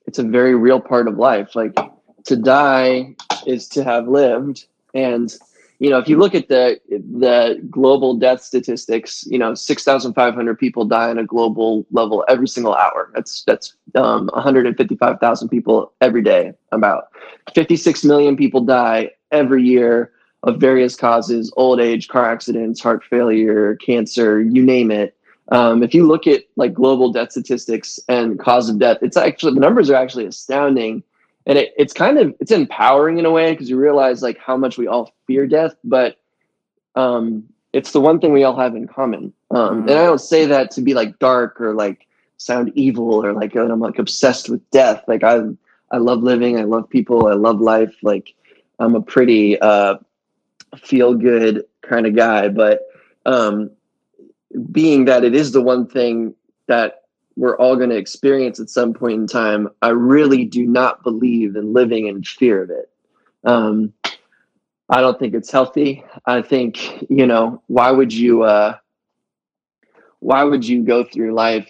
it's 0.06 0.20
a 0.20 0.24
very 0.24 0.56
real 0.56 0.82
part 0.82 1.08
of 1.08 1.18
life. 1.18 1.56
Like 1.56 1.78
to 2.26 2.36
die 2.36 3.16
is 3.45 3.68
to 3.70 3.84
have 3.84 4.08
lived. 4.08 4.66
And 4.93 5.36
you 5.80 5.90
know, 5.90 5.98
if 5.98 6.08
you 6.08 6.18
look 6.18 6.36
at 6.36 6.48
the 6.48 6.80
the 6.90 7.62
global 7.70 8.16
death 8.16 8.42
statistics, 8.42 9.26
you 9.28 9.38
know, 9.38 9.54
six 9.56 9.84
thousand 9.84 10.14
five 10.14 10.34
hundred 10.34 10.60
people 10.60 10.86
die 10.86 11.10
on 11.10 11.18
a 11.18 11.26
global 11.26 11.86
level 11.92 12.24
every 12.28 12.48
single 12.48 12.74
hour. 12.76 13.12
That's 13.14 13.44
that's 13.44 13.76
um, 13.96 14.30
one 14.34 14.42
hundred 14.42 14.68
and 14.68 14.78
fifty 14.78 14.96
five 14.96 15.20
thousand 15.20 15.50
people 15.50 15.94
every 16.02 16.22
day. 16.22 16.54
About 16.72 17.06
fifty 17.54 17.76
six 17.76 18.04
million 18.04 18.38
people 18.38 18.62
die 18.62 19.12
every 19.32 19.64
year. 19.64 20.12
of 20.44 20.60
various 20.60 20.96
causes 20.96 21.52
old 21.56 21.80
age 21.80 22.08
car 22.08 22.26
accidents 22.30 22.82
heart 22.82 23.04
failure 23.04 23.76
cancer 23.78 24.42
you 24.42 24.64
name 24.64 24.92
it 24.92 25.16
um, 25.52 25.84
if 25.84 25.94
you 25.94 26.06
look 26.06 26.28
at 26.28 26.44
like 26.56 26.74
global 26.74 27.12
death 27.12 27.32
statistics 27.32 28.00
and 28.10 28.40
cause 28.40 28.70
of 28.70 28.78
death 28.78 28.98
it's 29.02 29.18
actually 29.18 29.54
the 29.54 29.60
numbers 29.60 29.90
are 29.90 29.96
actually 29.96 30.26
astounding 30.26 31.04
and 31.46 31.58
it, 31.58 31.74
it's 31.78 31.94
kind 31.94 32.18
of 32.18 32.34
it's 32.39 32.52
empowering 32.52 33.18
in 33.18 33.26
a 33.26 33.32
way 33.32 33.52
because 33.52 33.70
you 33.70 33.78
realize 33.78 34.22
like 34.22 34.38
how 34.38 34.58
much 34.58 34.78
we 34.78 34.88
all 34.88 35.14
fear 35.28 35.48
death 35.48 35.76
but 35.84 36.18
um, 36.96 37.44
it's 37.72 37.91
the 37.91 38.00
one 38.00 38.20
thing 38.20 38.32
we 38.32 38.44
all 38.44 38.56
have 38.56 38.76
in 38.76 38.88
common. 38.88 39.34
Um, 39.52 39.82
and 39.82 39.91
i 39.91 40.06
don't 40.06 40.22
say 40.22 40.46
that 40.46 40.72
to 40.72 40.82
be 40.82 40.94
like 40.94 41.20
dark 41.20 41.60
or 41.60 41.74
like 41.74 42.08
sound 42.38 42.72
evil 42.76 43.24
or 43.24 43.34
like 43.34 43.56
i'm 43.56 43.80
like 43.80 44.00
obsessed 44.00 44.50
with 44.50 44.70
death. 44.72 45.04
Like 45.08 45.24
i 45.24 45.41
i 45.91 45.98
love 45.98 46.24
living 46.24 46.60
i 46.60 46.64
love 46.64 46.89
people 46.89 47.28
i 47.28 47.34
love 47.34 47.60
life. 47.62 47.96
Like 48.02 48.34
i'm 48.80 48.96
a 48.96 49.02
pretty 49.02 49.60
uh, 49.60 49.98
feel 50.78 51.14
good 51.14 51.64
kind 51.82 52.08
of 52.08 52.16
guy 52.16 52.48
but 52.48 52.82
um, 53.26 53.72
being 54.72 55.06
that 55.06 55.24
it 55.24 55.36
is 55.36 55.52
the 55.52 55.62
one 55.62 55.88
thing 55.88 56.34
that 56.68 57.03
we're 57.36 57.58
all 57.58 57.76
going 57.76 57.90
to 57.90 57.98
experience 57.98 58.60
at 58.60 58.70
some 58.70 58.94
point 58.94 59.20
in 59.20 59.28
time, 59.28 59.70
I 59.82 59.90
really 59.90 60.46
do 60.46 60.66
not 60.66 61.04
believe 61.04 61.56
in 61.56 61.74
living 61.74 62.08
in 62.08 62.24
fear 62.24 62.62
of 62.62 62.70
it. 62.70 62.90
Um, 63.44 63.94
I 64.90 65.02
don't 65.02 65.18
think 65.18 65.34
it's 65.34 65.52
healthy. 65.52 66.04
I 66.26 66.42
think, 66.42 67.10
you 67.10 67.26
know, 67.26 67.62
why 67.68 67.90
would 67.92 68.14
you, 68.14 68.44
uh, 68.44 68.78
why 70.20 70.44
would 70.44 70.68
you 70.68 70.84
go 70.84 71.04
through 71.04 71.34
life 71.34 71.70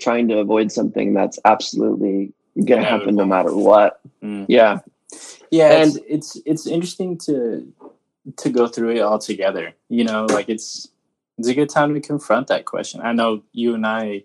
trying 0.00 0.28
to 0.28 0.38
avoid 0.38 0.72
something 0.72 1.14
that's 1.14 1.38
absolutely 1.44 2.32
going 2.56 2.82
to 2.82 2.88
happen 2.88 3.14
no 3.14 3.24
matter 3.24 3.54
what? 3.54 4.00
Mm. 4.22 4.46
Yeah. 4.48 4.80
Yeah. 5.50 5.82
And 5.82 5.96
it's, 6.08 6.36
it's, 6.36 6.42
it's 6.44 6.66
interesting 6.66 7.18
to, 7.18 7.72
to 8.38 8.50
go 8.50 8.66
through 8.66 8.96
it 8.96 9.00
all 9.00 9.18
together, 9.18 9.74
you 9.88 10.02
know, 10.02 10.26
like 10.26 10.48
it's, 10.48 10.88
it's 11.38 11.48
a 11.48 11.54
good 11.54 11.68
time 11.68 11.94
to 11.94 12.00
confront 12.00 12.48
that 12.48 12.64
question. 12.64 13.00
I 13.02 13.12
know 13.12 13.42
you 13.52 13.74
and 13.74 13.86
I, 13.86 14.24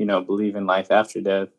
you 0.00 0.06
know, 0.06 0.22
believe 0.22 0.56
in 0.56 0.64
life 0.64 0.90
after 0.90 1.20
death. 1.20 1.50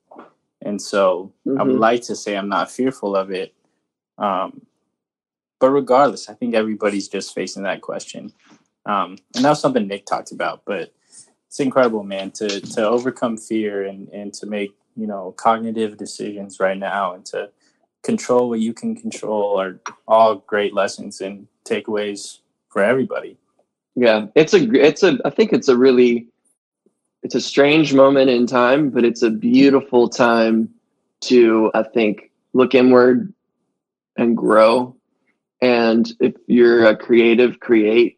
And 0.64 0.82
so 0.82 1.32
mm-hmm. 1.48 1.62
I 1.62 1.64
would 1.64 1.74
mm-hmm. 1.74 1.82
like 1.82 2.02
to 2.04 2.16
say 2.16 2.36
I'm 2.36 2.50
not 2.50 2.72
fearful 2.72 3.16
of 3.16 3.30
it. 3.30 3.54
Um, 4.18 4.66
but 5.60 5.70
regardless, 5.70 6.28
I 6.28 6.34
think 6.34 6.56
everybody's 6.56 7.08
just 7.08 7.36
facing 7.36 7.62
that 7.64 7.82
question. 7.82 8.34
Um, 8.88 9.18
and 9.36 9.46
that 9.46 9.50
was 9.52 9.62
something 9.62 9.88
Nick 9.88 10.08
talked 10.08 10.32
about, 10.32 10.64
but 10.66 10.92
it's 11.48 11.60
incredible, 11.60 12.04
man, 12.04 12.32
to, 12.32 12.62
to 12.62 12.88
overcome 12.88 13.38
fear 13.38 13.86
and, 13.86 14.10
and 14.10 14.34
to 14.34 14.48
make, 14.48 14.72
you 14.96 15.06
know, 15.06 15.36
cognitive 15.38 15.98
decisions 15.98 16.60
right 16.60 16.80
now 16.80 17.14
and 17.14 17.24
to 17.28 17.52
control 18.02 18.50
what 18.50 18.60
you 18.60 18.74
can 18.74 18.96
control 18.96 19.62
are 19.62 19.80
all 20.08 20.38
great 20.48 20.74
lessons 20.74 21.22
and 21.22 21.48
takeaways 21.64 22.40
for 22.70 22.82
everybody. 22.82 23.38
Yeah, 23.94 24.26
it's 24.34 24.56
a, 24.56 24.64
it's 24.74 25.04
a, 25.04 25.20
I 25.26 25.30
think 25.30 25.54
it's 25.54 25.68
a 25.68 25.78
really, 25.78 26.26
it's 27.24 27.36
a 27.36 27.42
strange 27.42 27.94
moment 27.94 28.30
in 28.30 28.48
time, 28.48 28.90
but 28.90 29.06
it's 29.06 29.22
a 29.22 29.30
beautiful 29.30 30.10
time 30.10 30.70
to, 31.22 31.72
I 31.74 31.84
think, 31.84 32.32
look 32.54 32.74
inward 32.74 33.34
and 34.18 34.36
grow. 34.36 34.96
And 35.62 36.12
if 36.20 36.34
you're 36.48 36.86
a 36.86 36.96
creative, 36.96 37.60
create. 37.60 38.18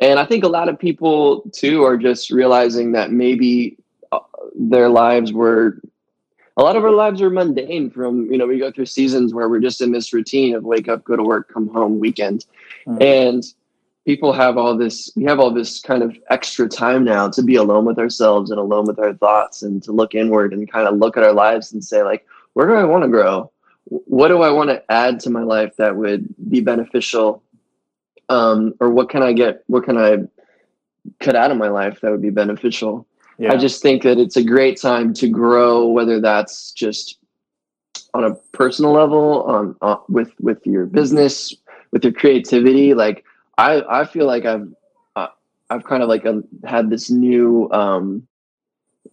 And 0.00 0.18
I 0.18 0.26
think 0.26 0.44
a 0.44 0.48
lot 0.48 0.68
of 0.68 0.78
people 0.78 1.42
too 1.52 1.84
are 1.84 1.96
just 1.96 2.30
realizing 2.30 2.92
that 2.92 3.10
maybe 3.10 3.78
uh, 4.12 4.20
their 4.54 4.88
lives 4.88 5.32
were 5.32 5.80
a 6.56 6.62
lot 6.62 6.76
of 6.76 6.84
our 6.84 6.92
lives 6.92 7.20
are 7.20 7.30
mundane 7.30 7.90
from 7.90 8.30
you 8.30 8.38
know 8.38 8.46
we 8.46 8.58
go 8.58 8.70
through 8.70 8.86
seasons 8.86 9.34
where 9.34 9.48
we're 9.48 9.60
just 9.60 9.80
in 9.80 9.90
this 9.90 10.12
routine 10.12 10.54
of 10.54 10.62
wake 10.64 10.88
up 10.88 11.02
go 11.04 11.16
to 11.16 11.22
work 11.22 11.52
come 11.52 11.68
home 11.68 11.98
weekend 11.98 12.44
mm-hmm. 12.86 13.02
and 13.02 13.44
people 14.04 14.32
have 14.32 14.56
all 14.56 14.76
this 14.76 15.10
we 15.16 15.24
have 15.24 15.40
all 15.40 15.50
this 15.50 15.80
kind 15.80 16.02
of 16.02 16.16
extra 16.30 16.68
time 16.68 17.04
now 17.04 17.28
to 17.28 17.42
be 17.42 17.56
alone 17.56 17.84
with 17.84 17.98
ourselves 17.98 18.50
and 18.50 18.60
alone 18.60 18.84
with 18.86 18.98
our 18.98 19.14
thoughts 19.14 19.62
and 19.62 19.82
to 19.82 19.92
look 19.92 20.14
inward 20.14 20.52
and 20.52 20.70
kind 20.70 20.86
of 20.86 20.96
look 20.96 21.16
at 21.16 21.24
our 21.24 21.32
lives 21.32 21.72
and 21.72 21.84
say 21.84 22.02
like 22.02 22.26
where 22.52 22.66
do 22.66 22.74
i 22.74 22.84
want 22.84 23.02
to 23.02 23.08
grow 23.08 23.50
what 23.86 24.28
do 24.28 24.42
i 24.42 24.50
want 24.50 24.70
to 24.70 24.82
add 24.90 25.20
to 25.20 25.30
my 25.30 25.42
life 25.42 25.76
that 25.76 25.96
would 25.96 26.26
be 26.48 26.60
beneficial? 26.60 27.42
Um, 28.30 28.74
or 28.80 28.88
what 28.88 29.10
can 29.10 29.22
i 29.22 29.32
get 29.32 29.64
what 29.66 29.84
can 29.84 29.98
i 29.98 30.16
cut 31.20 31.36
out 31.36 31.50
of 31.50 31.58
my 31.58 31.68
life 31.68 32.00
that 32.00 32.10
would 32.10 32.22
be 32.22 32.30
beneficial? 32.30 33.06
Yeah. 33.36 33.52
i 33.52 33.56
just 33.56 33.82
think 33.82 34.02
that 34.04 34.18
it's 34.18 34.36
a 34.36 34.44
great 34.44 34.80
time 34.80 35.12
to 35.14 35.28
grow 35.28 35.86
whether 35.88 36.20
that's 36.20 36.72
just 36.72 37.18
on 38.14 38.24
a 38.24 38.34
personal 38.52 38.92
level 38.92 39.42
on 39.42 39.76
uh, 39.82 39.96
with 40.08 40.32
with 40.40 40.64
your 40.64 40.86
business 40.86 41.52
with 41.90 42.04
your 42.04 42.12
creativity 42.12 42.94
like 42.94 43.24
I 43.58 43.82
I 44.00 44.04
feel 44.04 44.26
like 44.26 44.44
I've 44.44 44.68
uh, 45.16 45.28
I've 45.70 45.84
kind 45.84 46.02
of 46.02 46.08
like 46.08 46.26
um, 46.26 46.44
had 46.64 46.90
this 46.90 47.10
new 47.10 47.70
um, 47.70 48.26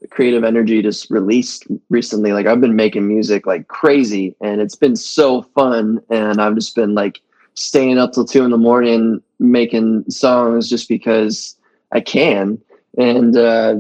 creative 0.10 0.44
energy 0.44 0.82
just 0.82 1.10
released 1.10 1.68
recently. 1.90 2.34
Like 2.34 2.48
I've 2.48 2.62
been 2.62 2.76
making 2.76 3.08
music 3.08 3.46
like 3.46 3.68
crazy, 3.68 4.36
and 4.42 4.62
it's 4.62 4.76
been 4.76 4.96
so 4.96 5.44
fun. 5.44 6.02
And 6.10 6.42
I've 6.42 6.56
just 6.56 6.76
been 6.76 6.96
like 6.96 7.22
staying 7.54 7.98
up 7.98 8.14
till 8.14 8.26
two 8.26 8.44
in 8.44 8.52
the 8.52 8.58
morning 8.58 9.22
making 9.40 10.10
songs 10.10 10.70
just 10.70 10.88
because 10.88 11.56
I 11.92 12.00
can. 12.00 12.60
And 12.98 13.36
uh, 13.36 13.76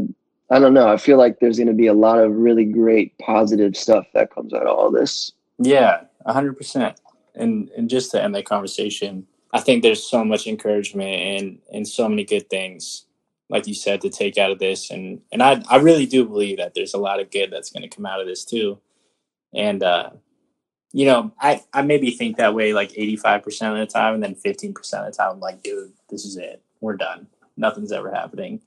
I 0.50 0.60
don't 0.60 0.74
know. 0.74 0.88
I 0.88 0.98
feel 0.98 1.18
like 1.18 1.40
there's 1.40 1.58
going 1.58 1.68
to 1.68 1.74
be 1.74 1.88
a 1.88 1.94
lot 1.94 2.20
of 2.20 2.34
really 2.34 2.66
great 2.66 3.18
positive 3.20 3.76
stuff 3.76 4.06
that 4.14 4.34
comes 4.34 4.54
out 4.54 4.68
of 4.68 4.78
all 4.78 4.92
this. 4.92 5.32
Yeah, 5.60 6.02
hundred 6.26 6.58
percent. 6.58 7.00
And 7.36 7.70
and 7.78 7.90
just 7.90 8.12
to 8.12 8.22
end 8.22 8.36
the 8.36 8.44
conversation, 8.44 9.28
I 9.54 9.60
think 9.60 9.84
there's 9.84 10.04
so 10.04 10.24
much 10.24 10.48
encouragement 10.48 11.10
and 11.10 11.60
and 11.74 11.88
so 11.88 12.08
many 12.08 12.24
good 12.24 12.50
things, 12.50 13.06
like 13.50 13.68
you 13.68 13.74
said, 13.74 14.02
to 14.02 14.10
take 14.10 14.38
out 14.38 14.52
of 14.52 14.60
this. 14.60 14.90
And 14.92 15.22
and 15.32 15.44
I 15.44 15.62
I 15.70 15.78
really 15.78 16.06
do 16.06 16.26
believe 16.26 16.58
that 16.58 16.74
there's 16.74 16.94
a 16.94 17.00
lot 17.00 17.20
of 17.20 17.32
good 17.32 17.52
that's 17.52 17.72
going 17.72 17.84
to 17.84 17.94
come 17.94 18.06
out 18.06 18.22
of 18.22 18.28
this 18.28 18.46
too. 18.46 18.80
And 19.54 19.84
uh, 19.84 20.12
you 20.94 21.06
know, 21.06 21.34
I 21.40 21.64
I 21.74 21.82
maybe 21.82 22.12
think 22.12 22.38
that 22.38 22.56
way 22.56 22.74
like 22.74 22.98
85 22.98 23.44
percent 23.44 23.74
of 23.74 23.80
the 23.80 23.92
time, 23.92 24.14
and 24.14 24.24
then 24.24 24.36
15 24.36 24.74
percent 24.74 25.06
of 25.06 25.12
the 25.12 25.18
time, 25.18 25.32
I'm 25.34 25.40
like, 25.40 25.64
dude, 25.64 25.92
this 26.10 26.26
is 26.26 26.38
it. 26.38 26.62
We're 26.80 26.98
done. 26.98 27.28
Nothing's 27.58 27.92
ever 27.92 28.12
happening. 28.12 28.62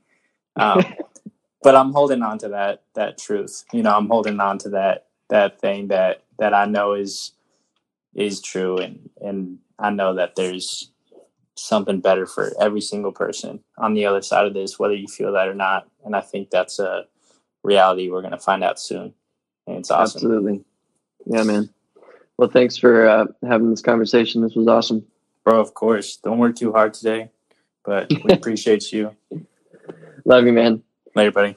Um, 0.57 0.85
but 1.62 1.74
I'm 1.74 1.93
holding 1.93 2.22
on 2.22 2.39
to 2.39 2.49
that 2.51 2.82
that 2.95 3.18
truth. 3.18 3.64
You 3.72 3.82
know, 3.82 3.97
I'm 3.97 4.09
holding 4.09 4.39
on 4.39 4.59
to 4.59 4.68
that 4.70 5.07
that 5.30 5.61
thing 5.61 5.89
that 5.89 6.24
that 6.39 6.53
I 6.53 6.66
know 6.66 6.93
is 6.93 7.32
is 8.14 8.41
true 8.41 8.76
and 8.76 9.11
and 9.20 9.59
I 9.79 9.91
know 9.91 10.14
that 10.14 10.37
there's 10.37 10.91
something 11.57 12.01
better 12.01 12.27
for 12.27 12.53
every 12.61 12.81
single 12.81 13.12
person 13.12 13.62
on 13.79 13.95
the 13.95 14.07
other 14.07 14.22
side 14.22 14.47
of 14.47 14.55
this, 14.55 14.79
whether 14.79 14.95
you 14.95 15.07
feel 15.07 15.33
that 15.33 15.49
or 15.49 15.55
not. 15.55 15.89
And 16.05 16.14
I 16.16 16.20
think 16.20 16.51
that's 16.51 16.79
a 16.79 17.05
reality 17.62 18.11
we're 18.11 18.20
going 18.20 18.33
to 18.33 18.39
find 18.39 18.62
out 18.64 18.81
soon. 18.81 19.14
And 19.66 19.79
it's 19.79 19.91
awesome. 19.91 20.18
Absolutely. 20.18 20.64
Yeah, 21.27 21.45
man. 21.45 21.70
Well, 22.37 22.51
thanks 22.51 22.77
for 22.77 23.09
uh, 23.09 23.27
having 23.47 23.70
this 23.70 23.81
conversation. 23.81 24.43
This 24.43 24.55
was 24.55 24.66
awesome. 24.66 25.07
Bro, 25.45 25.61
of 25.61 25.75
course. 25.75 26.16
Don't 26.16 26.39
work 26.39 26.57
too 26.57 26.72
hard 26.72 26.95
today, 26.95 27.31
but 27.85 28.11
we 28.11 28.31
appreciate 28.33 28.93
you. 28.93 29.14
Love 30.25 30.47
you, 30.47 30.53
man. 30.53 30.83
Later, 31.14 31.31
buddy. 31.31 31.57